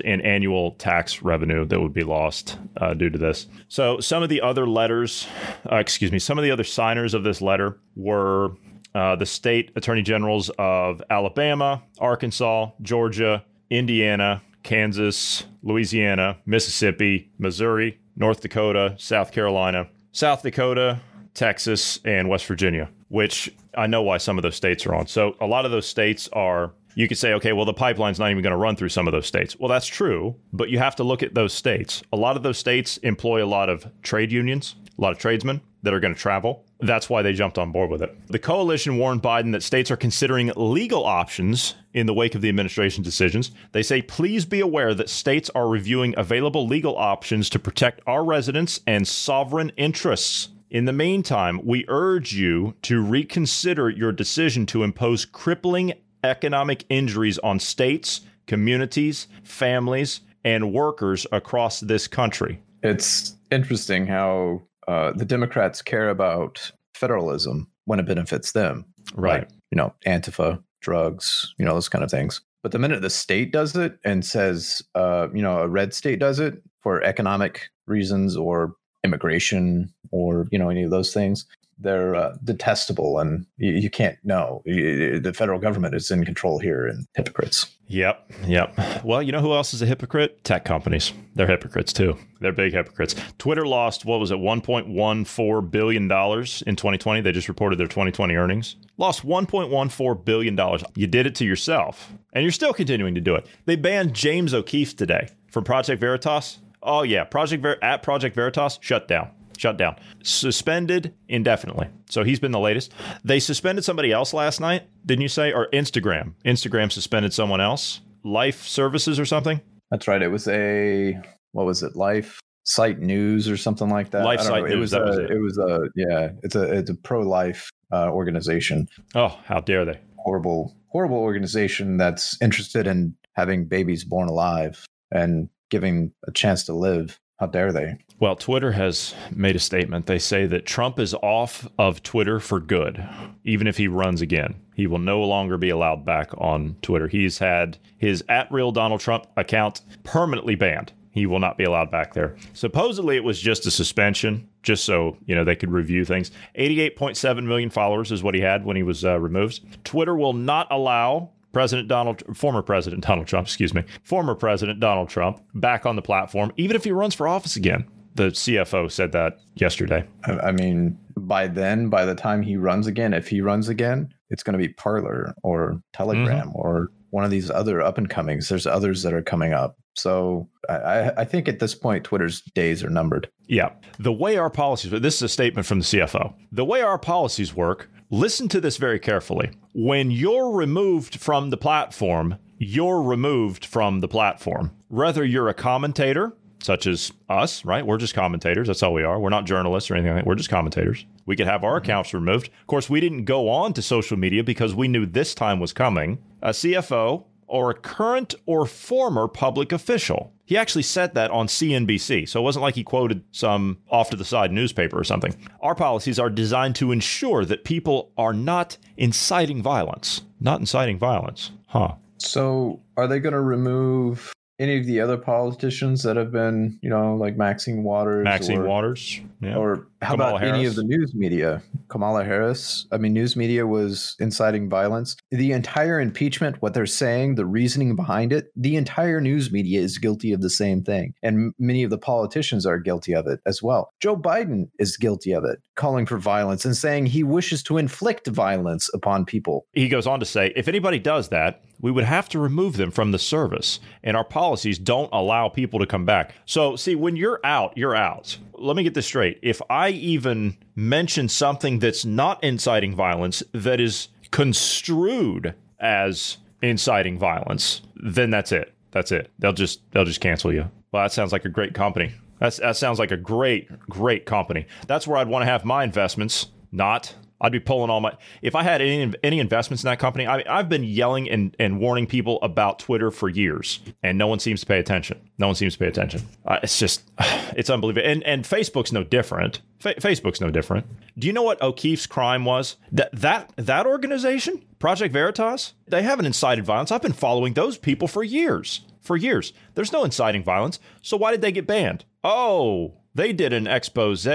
in 0.06 0.21
annual 0.21 0.71
tax 0.75 1.21
revenue 1.21 1.65
that 1.65 1.80
would 1.80 1.91
be 1.91 2.06
lost 2.06 2.58
uh, 2.77 2.93
due 2.93 3.10
to 3.10 3.17
this. 3.17 3.45
So, 3.67 3.99
some 3.99 4.23
of 4.23 4.30
the 4.30 4.39
other 4.39 4.65
letters, 4.65 5.27
uh, 5.69 5.75
excuse 5.75 6.13
me, 6.13 6.17
some 6.17 6.38
of 6.38 6.45
the 6.45 6.49
other 6.49 6.63
signers 6.63 7.13
of 7.13 7.25
this 7.25 7.41
letter 7.41 7.77
were 7.97 8.51
uh, 8.95 9.17
the 9.17 9.25
state 9.25 9.73
attorney 9.75 10.01
generals 10.01 10.49
of 10.58 11.03
Alabama, 11.10 11.84
Arkansas, 11.99 12.71
Georgia, 12.82 13.43
Indiana, 13.69 14.41
Kansas, 14.67 15.45
Louisiana, 15.63 16.38
Mississippi, 16.45 17.32
Missouri, 17.39 17.99
North 18.17 18.41
Dakota, 18.41 18.95
South 18.97 19.32
Carolina, 19.32 19.88
South 20.12 20.43
Dakota, 20.43 20.99
Texas, 21.34 22.01
and 22.03 22.27
West 22.27 22.45
Virginia, 22.45 22.89
which 23.08 23.49
I 23.77 23.88
know 23.88 24.01
why 24.01 24.17
some 24.17 24.38
of 24.38 24.41
those 24.41 24.58
states 24.58 24.86
are 24.86 24.93
on. 24.93 25.08
So 25.08 25.38
a 25.39 25.47
lot 25.47 25.63
of 25.63 25.71
those 25.71 25.88
states 25.88 26.27
are, 26.34 26.73
you 26.95 27.08
could 27.08 27.17
say, 27.17 27.32
okay, 27.36 27.53
well, 27.53 27.63
the 27.63 27.73
pipeline's 27.73 28.19
not 28.19 28.30
even 28.30 28.43
going 28.43 28.51
to 28.51 28.58
run 28.58 28.75
through 28.75 28.89
some 28.89 29.08
of 29.08 29.13
those 29.13 29.25
states. 29.25 29.58
Well, 29.58 29.69
that's 29.69 29.88
true, 29.88 30.36
but 30.51 30.69
you 30.69 30.80
have 30.80 30.97
to 30.97 31.03
look 31.06 31.23
at 31.23 31.34
those 31.34 31.53
states. 31.53 32.03
A 32.12 32.17
lot 32.17 32.36
of 32.36 32.43
those 32.43 32.58
states 32.58 32.97
employ 32.97 33.41
a 33.41 33.47
lot 33.47 33.69
of 33.69 33.89
trade 34.01 34.34
unions, 34.34 34.75
a 34.97 35.01
lot 35.01 35.13
of 35.13 35.17
tradesmen 35.17 35.62
that 35.83 35.93
are 35.93 35.99
going 35.99 36.13
to 36.13 36.19
travel. 36.19 36.65
That's 36.79 37.09
why 37.09 37.21
they 37.21 37.33
jumped 37.33 37.57
on 37.57 37.71
board 37.71 37.89
with 37.89 38.01
it. 38.01 38.15
The 38.27 38.39
coalition 38.39 38.97
warned 38.97 39.23
Biden 39.23 39.51
that 39.53 39.63
states 39.63 39.89
are 39.89 39.97
considering 39.97 40.51
legal 40.55 41.05
options 41.05 41.75
in 41.93 42.05
the 42.05 42.13
wake 42.13 42.35
of 42.35 42.41
the 42.41 42.49
administration's 42.49 43.05
decisions. 43.05 43.51
They 43.71 43.83
say, 43.83 44.01
please 44.01 44.45
be 44.45 44.59
aware 44.59 44.93
that 44.93 45.09
states 45.09 45.49
are 45.55 45.67
reviewing 45.67 46.13
available 46.17 46.67
legal 46.67 46.97
options 46.97 47.49
to 47.51 47.59
protect 47.59 48.01
our 48.05 48.23
residents 48.23 48.79
and 48.85 49.07
sovereign 49.07 49.71
interests. 49.77 50.49
In 50.69 50.85
the 50.85 50.93
meantime, 50.93 51.61
we 51.63 51.85
urge 51.87 52.33
you 52.33 52.75
to 52.83 53.01
reconsider 53.01 53.89
your 53.89 54.11
decision 54.11 54.65
to 54.67 54.83
impose 54.83 55.25
crippling 55.25 55.93
economic 56.23 56.83
injuries 56.89 57.39
on 57.39 57.59
states, 57.59 58.21
communities, 58.47 59.27
families, 59.43 60.21
and 60.43 60.73
workers 60.73 61.25
across 61.31 61.79
this 61.79 62.07
country. 62.07 62.61
It's 62.83 63.35
interesting 63.51 64.07
how 64.07 64.61
uh, 64.88 65.12
the 65.13 65.26
Democrats 65.26 65.82
care 65.82 66.10
about 66.10 66.71
federalism 66.93 67.69
when 67.86 68.00
it 68.00 68.06
benefits 68.06 68.52
them. 68.52 68.86
Right. 69.13 69.41
Like, 69.41 69.50
you 69.71 69.76
know, 69.76 69.93
Antifa, 70.06 70.62
drugs, 70.82 71.54
you 71.58 71.65
know, 71.65 71.73
those 71.73 71.89
kind 71.89 72.04
of 72.04 72.12
things. 72.12 72.41
But 72.63 72.71
the 72.71 72.80
minute 72.80 73.02
the 73.02 73.10
state 73.10 73.52
does 73.52 73.76
it 73.76 73.97
and 74.04 74.26
says, 74.26 74.82
uh, 74.95 75.28
you 75.34 75.41
know, 75.41 75.60
a 75.60 75.67
red 75.67 75.93
state 75.93 76.19
does 76.19 76.39
it 76.39 76.62
for 76.82 77.04
economic 77.04 77.69
reasons 77.86 78.36
or 78.36 78.73
immigration 79.04 79.93
or, 80.12 80.47
you 80.52 80.60
know, 80.60 80.69
any 80.69 80.84
of 80.84 80.91
those 80.91 81.13
things, 81.13 81.45
they're 81.79 82.15
uh, 82.15 82.35
detestable 82.43 83.19
and 83.19 83.45
you, 83.57 83.71
you 83.73 83.89
can't 83.89 84.17
know. 84.23 84.61
The 84.65 85.33
federal 85.35 85.59
government 85.59 85.95
is 85.95 86.11
in 86.11 86.25
control 86.25 86.59
here 86.59 86.87
and 86.87 87.05
hypocrites. 87.15 87.77
Yep. 87.87 88.31
Yep. 88.45 89.05
Well, 89.05 89.21
you 89.23 89.31
know 89.31 89.39
who 89.39 89.53
else 89.53 89.73
is 89.73 89.81
a 89.81 89.85
hypocrite? 89.85 90.43
Tech 90.43 90.65
companies. 90.65 91.13
They're 91.35 91.47
hypocrites 91.47 91.93
too. 91.93 92.17
They're 92.41 92.51
big 92.51 92.73
hypocrites. 92.73 93.15
Twitter 93.37 93.65
lost, 93.65 94.05
what 94.05 94.19
was 94.19 94.31
it, 94.31 94.37
$1.14 94.37 95.71
billion 95.71 96.03
in 96.03 96.07
2020. 96.09 97.21
They 97.21 97.31
just 97.31 97.47
reported 97.47 97.79
their 97.79 97.87
2020 97.87 98.35
earnings. 98.35 98.75
Lost 98.97 99.25
$1.14 99.25 100.25
billion. 100.25 100.59
You 100.95 101.07
did 101.07 101.27
it 101.27 101.35
to 101.35 101.45
yourself, 101.45 102.11
and 102.33 102.43
you're 102.43 102.51
still 102.51 102.73
continuing 102.73 103.15
to 103.15 103.21
do 103.21 103.35
it. 103.35 103.45
They 103.65 103.75
banned 103.75 104.13
James 104.13 104.53
O'Keefe 104.53 104.95
today 104.95 105.29
from 105.49 105.63
Project 105.63 106.01
Veritas. 106.01 106.59
Oh, 106.83 107.03
yeah. 107.03 107.23
Project 107.23 107.61
Ver- 107.63 107.79
at 107.81 108.03
Project 108.03 108.35
Veritas, 108.35 108.79
shut 108.81 109.07
down 109.07 109.31
shut 109.58 109.78
down, 109.78 109.96
suspended 110.24 111.13
indefinitely. 111.28 111.88
So 112.10 112.24
he's 112.24 112.39
been 112.39 112.52
the 112.52 112.60
latest. 112.60 112.93
They 113.24 113.39
suspended 113.39 113.84
somebody 113.84 114.12
else 114.12 114.34
last 114.34 114.60
night, 114.60 114.84
didn't 115.06 115.22
you 115.22 115.28
say? 115.28 115.52
Or 115.52 115.67
Instagram. 115.72 116.34
Instagram 116.46 116.91
suspended 116.91 117.34
someone 117.34 117.62
else. 117.62 118.02
Life 118.24 118.63
Services 118.67 119.20
or 119.20 119.26
something. 119.26 119.62
That's 119.91 120.08
right. 120.08 120.22
It 120.22 120.30
was 120.30 120.48
a 120.48 121.17
what 121.52 121.65
was 121.65 121.84
it? 121.84 121.96
Life 121.96 122.39
Site 122.65 123.00
News 123.00 123.50
or 123.50 123.58
something 123.58 123.89
like 123.89 124.12
that. 124.12 124.24
Life 124.24 124.41
Site 124.41 124.63
News. 124.65 124.74
It 124.74 124.78
was, 124.78 124.93
a, 124.93 125.00
was 125.00 125.17
it. 125.17 125.32
it. 125.32 125.39
was 125.39 125.58
a 125.58 125.80
yeah. 125.96 126.30
It's 126.43 126.56
a 126.56 126.63
it's 126.63 126.89
a 126.89 126.96
pro 126.96 127.22
life 127.22 127.70
uh, 127.91 128.10
organization. 128.10 128.88
Oh, 129.15 129.39
how 129.46 129.62
dare 129.62 129.86
they! 129.86 130.00
Horrible, 130.17 130.76
horrible 130.89 131.17
organization 131.17 131.98
that's 131.98 132.38
interested 132.41 132.88
in 132.88 133.15
having 133.34 133.65
babies 133.65 134.04
born 134.04 134.28
alive 134.28 134.86
and 135.12 135.50
giving 135.70 136.12
a 136.28 136.32
chance 136.32 136.63
to 136.65 136.74
live 136.74 137.20
how 137.39 137.45
dare 137.45 137.71
they? 137.71 137.97
Well, 138.19 138.36
Twitter 138.36 138.71
has 138.71 139.13
made 139.32 139.56
a 139.56 139.60
statement. 139.60 140.08
They 140.08 140.17
say 140.17 140.47
that 140.47 140.65
Trump 140.65 140.97
is 140.97 141.13
off 141.13 141.67
of 141.78 142.02
Twitter 142.02 142.39
for 142.39 142.60
good, 142.60 143.08
even 143.43 143.67
if 143.67 143.78
he 143.78 143.88
runs 143.88 144.21
again. 144.21 144.56
He 144.76 144.88
will 144.88 144.97
no 145.00 145.21
longer 145.21 145.58
be 145.58 145.69
allowed 145.69 146.04
back 146.04 146.32
on 146.39 146.78
Twitter. 146.82 147.08
He's 147.08 147.38
had 147.38 147.78
his 147.97 148.23
at 148.28 148.52
real 148.52 148.71
Donald 148.71 149.02
Trump 149.02 149.28
account 149.38 149.82
permanently 150.04 150.56
banned. 150.56 150.93
He 151.12 151.26
will 151.26 151.39
not 151.39 151.58
be 151.58 151.63
allowed 151.63 151.89
back 151.89 152.13
there. 152.13 152.36
Supposedly, 152.54 153.17
it 153.17 153.23
was 153.23 153.39
just 153.39 153.65
a 153.65 153.71
suspension, 153.71 154.47
just 154.62 154.84
so 154.84 155.17
you 155.26 155.34
know 155.34 155.43
they 155.43 155.56
could 155.56 155.71
review 155.71 156.06
things. 156.06 156.32
88.7 156.58 157.43
million 157.43 157.69
followers 157.69 158.12
is 158.12 158.21
what 158.21 158.36
he 158.36 158.41
had 158.41 158.65
when 158.65 158.76
he 158.76 158.84
was 158.84 159.04
uh, 159.04 159.19
removed. 159.19 159.84
Twitter 159.84 160.15
will 160.15 160.34
not 160.34 160.67
allow 160.69 161.32
President 161.53 161.88
Donald, 161.88 162.23
former 162.36 162.62
President 162.62 163.05
Donald 163.05 163.27
Trump, 163.27 163.47
excuse 163.47 163.73
me, 163.73 163.83
former 164.03 164.36
President 164.36 164.79
Donald 164.79 165.10
Trump 165.10 165.41
back 165.55 165.86
on 165.86 165.95
the 165.95 166.01
platform, 166.01 166.51
even 166.57 166.75
if 166.75 166.83
he 166.83 166.91
runs 166.91 167.15
for 167.15 167.27
office 167.27 167.55
again. 167.55 167.86
The 168.15 168.29
CFO 168.29 168.91
said 168.91 169.12
that 169.12 169.38
yesterday. 169.55 170.03
I 170.23 170.51
mean, 170.51 170.97
by 171.15 171.47
then, 171.47 171.89
by 171.89 172.03
the 172.03 172.15
time 172.15 172.41
he 172.41 172.57
runs 172.57 172.88
again, 172.88 173.13
if 173.13 173.27
he 173.27 173.41
runs 173.41 173.69
again, 173.69 174.12
it's 174.31 174.41
going 174.41 174.53
to 174.53 174.57
be 174.57 174.73
Parler 174.73 175.36
or 175.43 175.81
Telegram 175.93 176.47
mm-hmm. 176.47 176.55
or 176.55 176.89
one 177.12 177.23
of 177.23 177.31
these 177.31 177.49
other 177.49 177.81
up 177.81 177.97
and 177.97 178.10
comings. 178.10 178.49
There's 178.49 178.67
others 178.67 179.03
that 179.03 179.13
are 179.13 179.21
coming 179.21 179.53
up. 179.53 179.77
So 179.95 180.49
I, 180.69 181.12
I, 181.17 181.25
think 181.25 181.47
at 181.47 181.60
this 181.60 181.73
point, 181.73 182.03
Twitter's 182.03 182.41
days 182.53 182.83
are 182.83 182.89
numbered. 182.89 183.29
Yeah. 183.47 183.71
The 183.97 184.13
way 184.13 184.38
our 184.38 184.49
policies, 184.49 184.91
this 184.91 185.15
is 185.15 185.21
a 185.23 185.29
statement 185.29 185.65
from 185.65 185.79
the 185.79 185.86
CFO. 185.86 186.33
The 186.51 186.65
way 186.65 186.81
our 186.81 186.99
policies 186.99 187.55
work, 187.55 187.89
listen 188.10 188.48
to 188.50 188.62
this 188.62 188.78
very 188.78 189.00
carefully. 189.00 189.52
When 189.74 190.12
you're 190.12 190.52
removed 190.52 191.20
from 191.20 191.50
the 191.50 191.58
platform, 191.58 192.38
you're 192.58 193.02
removed 193.02 193.65
from 193.65 194.00
the 194.00 194.08
platform. 194.08 194.72
Whether 194.88 195.24
you're 195.24 195.50
a 195.50 195.54
commentator, 195.54 196.34
such 196.63 196.88
as 196.88 197.12
us, 197.30 197.63
right? 197.63 197.86
We're 197.86 197.98
just 197.98 198.13
commentators. 198.13 198.67
That's 198.67 198.82
all 198.82 198.93
we 198.93 199.04
are. 199.04 199.20
We're 199.20 199.30
not 199.30 199.46
journalists 199.46 199.91
or 199.91 199.96
anything 199.96 200.13
like 200.13 200.24
that. 200.24 200.28
We're 200.28 200.36
just 200.36 200.50
commentators. 200.50 201.06
We 201.26 201.36
could 201.36 201.48
have 201.48 201.63
our 201.63 201.80
mm-hmm. 201.80 201.86
accounts 201.86 202.13
removed. 202.13 202.50
Of 202.62 202.67
course, 202.67 202.89
we 202.89 203.00
didn't 203.00 203.26
go 203.26 203.50
on 203.50 203.74
to 203.74 203.82
social 203.82 204.17
media 204.17 204.43
because 204.43 204.74
we 204.74 204.88
knew 204.88 205.06
this 205.06 205.36
time 205.36 205.60
was 205.60 205.74
coming. 205.74 206.20
A 206.41 206.50
CFO 206.50 207.26
or 207.48 207.72
a 207.72 207.76
current 207.76 208.36
or 208.46 208.65
former 208.65 209.28
public 209.28 209.72
official. 209.72 210.34
He 210.47 210.55
actually 210.55 210.83
said 210.83 211.13
that 211.15 211.29
on 211.29 211.47
CNBC, 211.47 212.29
so 212.29 212.39
it 212.39 212.43
wasn't 212.43 212.63
like 212.63 212.75
he 212.75 212.83
quoted 212.86 213.21
some 213.33 213.79
off 213.89 214.10
to 214.12 214.15
the 214.15 214.23
side 214.23 214.53
newspaper 214.53 214.97
or 214.97 215.03
something. 215.03 215.36
Our 215.60 215.75
policies 215.75 216.19
are 216.19 216.29
designed 216.29 216.77
to 216.77 216.93
ensure 216.93 217.43
that 217.43 217.65
people 217.65 218.13
are 218.17 218.31
not 218.31 218.77
inciting 218.95 219.62
violence. 219.62 220.21
Not 220.39 220.62
inciting 220.62 220.97
violence. 220.97 221.51
Huh. 221.67 221.95
So, 222.19 222.79
are 222.95 223.07
they 223.07 223.19
going 223.19 223.33
to 223.33 223.41
remove 223.41 224.31
any 224.60 224.80
of 224.80 224.86
the 224.86 225.00
other 225.00 225.17
politicians 225.17 226.04
that 226.04 226.15
have 226.15 226.32
been, 226.32 226.80
you 226.82 226.89
know, 226.89 227.15
like 227.15 227.38
Maxine 227.38 227.84
Waters, 227.84 228.24
Maxine 228.24 228.60
or, 228.60 228.65
Waters, 228.65 229.22
yeah. 229.39 229.56
or 229.56 229.88
how 230.02 230.12
Kamala 230.12 230.30
about 230.32 230.41
Harris. 230.41 230.58
any 230.58 230.65
of 230.65 230.76
the 230.76 230.84
news 230.84 231.13
media? 231.13 231.62
Kamala 231.89 232.24
Harris. 232.24 232.88
I 232.91 232.98
mean, 232.98 233.13
news 233.13 233.36
media 233.36 233.67
was 233.67 234.15
inciting 234.20 234.70
violence. 234.70 235.15
The 235.32 235.52
entire 235.52 236.00
impeachment, 236.00 236.62
what 236.62 236.74
they're 236.74 236.86
saying, 236.86 237.36
the 237.36 237.46
reasoning 237.46 237.96
behind 237.96 238.34
it, 238.34 238.52
the 238.56 238.76
entire 238.76 239.22
news 239.22 239.52
media 239.52 239.80
is 239.80 239.98
guilty 239.98 240.34
of 240.34 240.41
the 240.41 240.50
same 240.50 240.84
thing, 240.84 241.13
and 241.22 241.54
many 241.60 241.84
of 241.84 241.89
the 241.89 241.98
politicians 241.98 242.65
are 242.65 242.80
guilty 242.80 243.13
of 243.13 243.28
it 243.28 243.39
as 243.46 243.62
well. 243.62 243.91
Joe 244.00 244.17
Biden 244.17 244.70
is 244.80 244.98
guilty 244.98 245.34
of 245.34 245.43
it, 245.43 245.60
calling 245.76 246.06
for 246.06 246.17
violence 246.17 246.65
and 246.65 246.76
saying 246.76 247.08
he 247.08 247.24
wishes 247.24 247.62
to 247.63 247.78
inflict 247.78 248.28
violence 248.28 248.89
upon 248.93 249.26
people. 249.26 249.67
He 249.74 249.88
goes 249.88 250.08
on 250.08 250.20
to 250.20 250.26
say, 250.26 250.52
if 250.56 250.67
anybody 250.67 251.00
does 251.00 251.30
that, 251.30 251.62
we 251.79 251.91
would 251.91 252.03
have 252.03 252.29
to 252.29 252.39
remove 252.39 252.77
them 252.77 252.91
from 252.91 253.11
the 253.11 253.19
service. 253.19 253.79
And 254.03 254.17
our 254.17 254.23
policies 254.23 254.79
don't 254.79 255.09
allow 255.11 255.49
people 255.49 255.79
to 255.79 255.85
come 255.85 256.05
back. 256.05 256.33
So, 256.45 256.75
see, 256.75 256.95
when 256.95 257.15
you're 257.15 257.39
out, 257.43 257.77
you're 257.77 257.95
out. 257.95 258.37
Let 258.53 258.75
me 258.75 258.83
get 258.83 258.93
this 258.93 259.05
straight. 259.05 259.39
If 259.41 259.61
I 259.69 259.89
even 259.89 260.57
mention 260.75 261.29
something 261.29 261.79
that's 261.79 262.05
not 262.05 262.43
inciting 262.43 262.95
violence, 262.95 263.43
that 263.53 263.79
is 263.79 264.09
construed 264.31 265.53
as 265.79 266.37
inciting 266.61 267.19
violence, 267.19 267.81
then 267.95 268.29
that's 268.29 268.51
it. 268.51 268.73
That's 268.91 269.11
it. 269.11 269.29
They'll 269.39 269.53
just 269.53 269.81
they'll 269.91 270.05
just 270.05 270.21
cancel 270.21 270.53
you. 270.53 270.69
Well, 270.91 271.03
that 271.03 271.11
sounds 271.11 271.31
like 271.31 271.45
a 271.45 271.49
great 271.49 271.73
company. 271.73 272.13
That's, 272.39 272.57
that 272.57 272.77
sounds 272.77 272.99
like 272.99 273.11
a 273.11 273.17
great, 273.17 273.67
great 273.89 274.25
company. 274.25 274.67
That's 274.87 275.07
where 275.07 275.17
I'd 275.17 275.27
want 275.27 275.41
to 275.41 275.47
have 275.47 275.65
my 275.65 275.83
investments, 275.83 276.47
not 276.71 277.15
I'd 277.39 277.52
be 277.52 277.60
pulling 277.60 277.89
all 277.89 278.02
my. 278.02 278.17
If 278.41 278.56
I 278.56 278.63
had 278.63 278.82
any 278.82 279.13
any 279.23 279.39
investments 279.39 279.84
in 279.84 279.88
that 279.88 280.00
company, 280.00 280.26
I, 280.26 280.43
I've 280.50 280.69
been 280.69 280.84
yelling 280.84 281.30
and, 281.30 281.56
and 281.60 281.80
warning 281.80 282.08
people 282.08 282.39
about 282.41 282.80
Twitter 282.80 283.12
for 283.12 283.30
years, 283.30 283.80
and 284.02 284.17
no 284.17 284.28
one 284.28 284.39
seems 284.39 284.62
to 284.62 284.65
pay 284.65 284.80
attention. 284.80 285.19
No 285.38 285.47
one 285.47 285.56
seems 285.56 285.73
to 285.73 285.80
pay 285.80 285.88
attention. 285.88 286.23
Uh, 286.45 286.60
it's 286.63 286.80
just, 286.80 287.04
it's 287.56 287.69
unbelievable. 287.69 288.10
And 288.10 288.23
and 288.23 288.43
Facebook's 288.43 288.91
no 288.91 289.04
different. 289.04 289.62
Fa- 289.80 289.95
Facebook's 289.95 290.41
no 290.41 290.50
different. 290.50 290.88
Do 291.17 291.28
you 291.28 291.34
know 291.34 291.43
what 291.43 291.62
O'Keefe's 291.62 292.08
crime 292.08 292.43
was? 292.43 292.78
That 292.91 293.12
that 293.13 293.52
that 293.56 293.86
organization, 293.86 294.63
Project 294.80 295.13
Veritas, 295.13 295.73
they 295.88 296.02
haven't 296.02 296.26
incited 296.26 296.65
violence. 296.65 296.91
I've 296.91 297.04
been 297.04 297.13
following 297.13 297.54
those 297.54 297.78
people 297.78 298.08
for 298.08 298.23
years. 298.23 298.82
For 299.00 299.15
years, 299.15 299.54
there's 299.76 299.93
no 299.93 300.04
inciting 300.04 300.43
violence. 300.43 300.80
So 301.02 301.15
why 301.15 301.32
did 301.32 301.41
they 301.41 301.54
get 301.54 301.65
banned? 301.65 302.04
Oh, 302.26 302.95
they 303.15 303.32
did 303.32 303.54
an 303.54 303.65
expose 303.65 304.28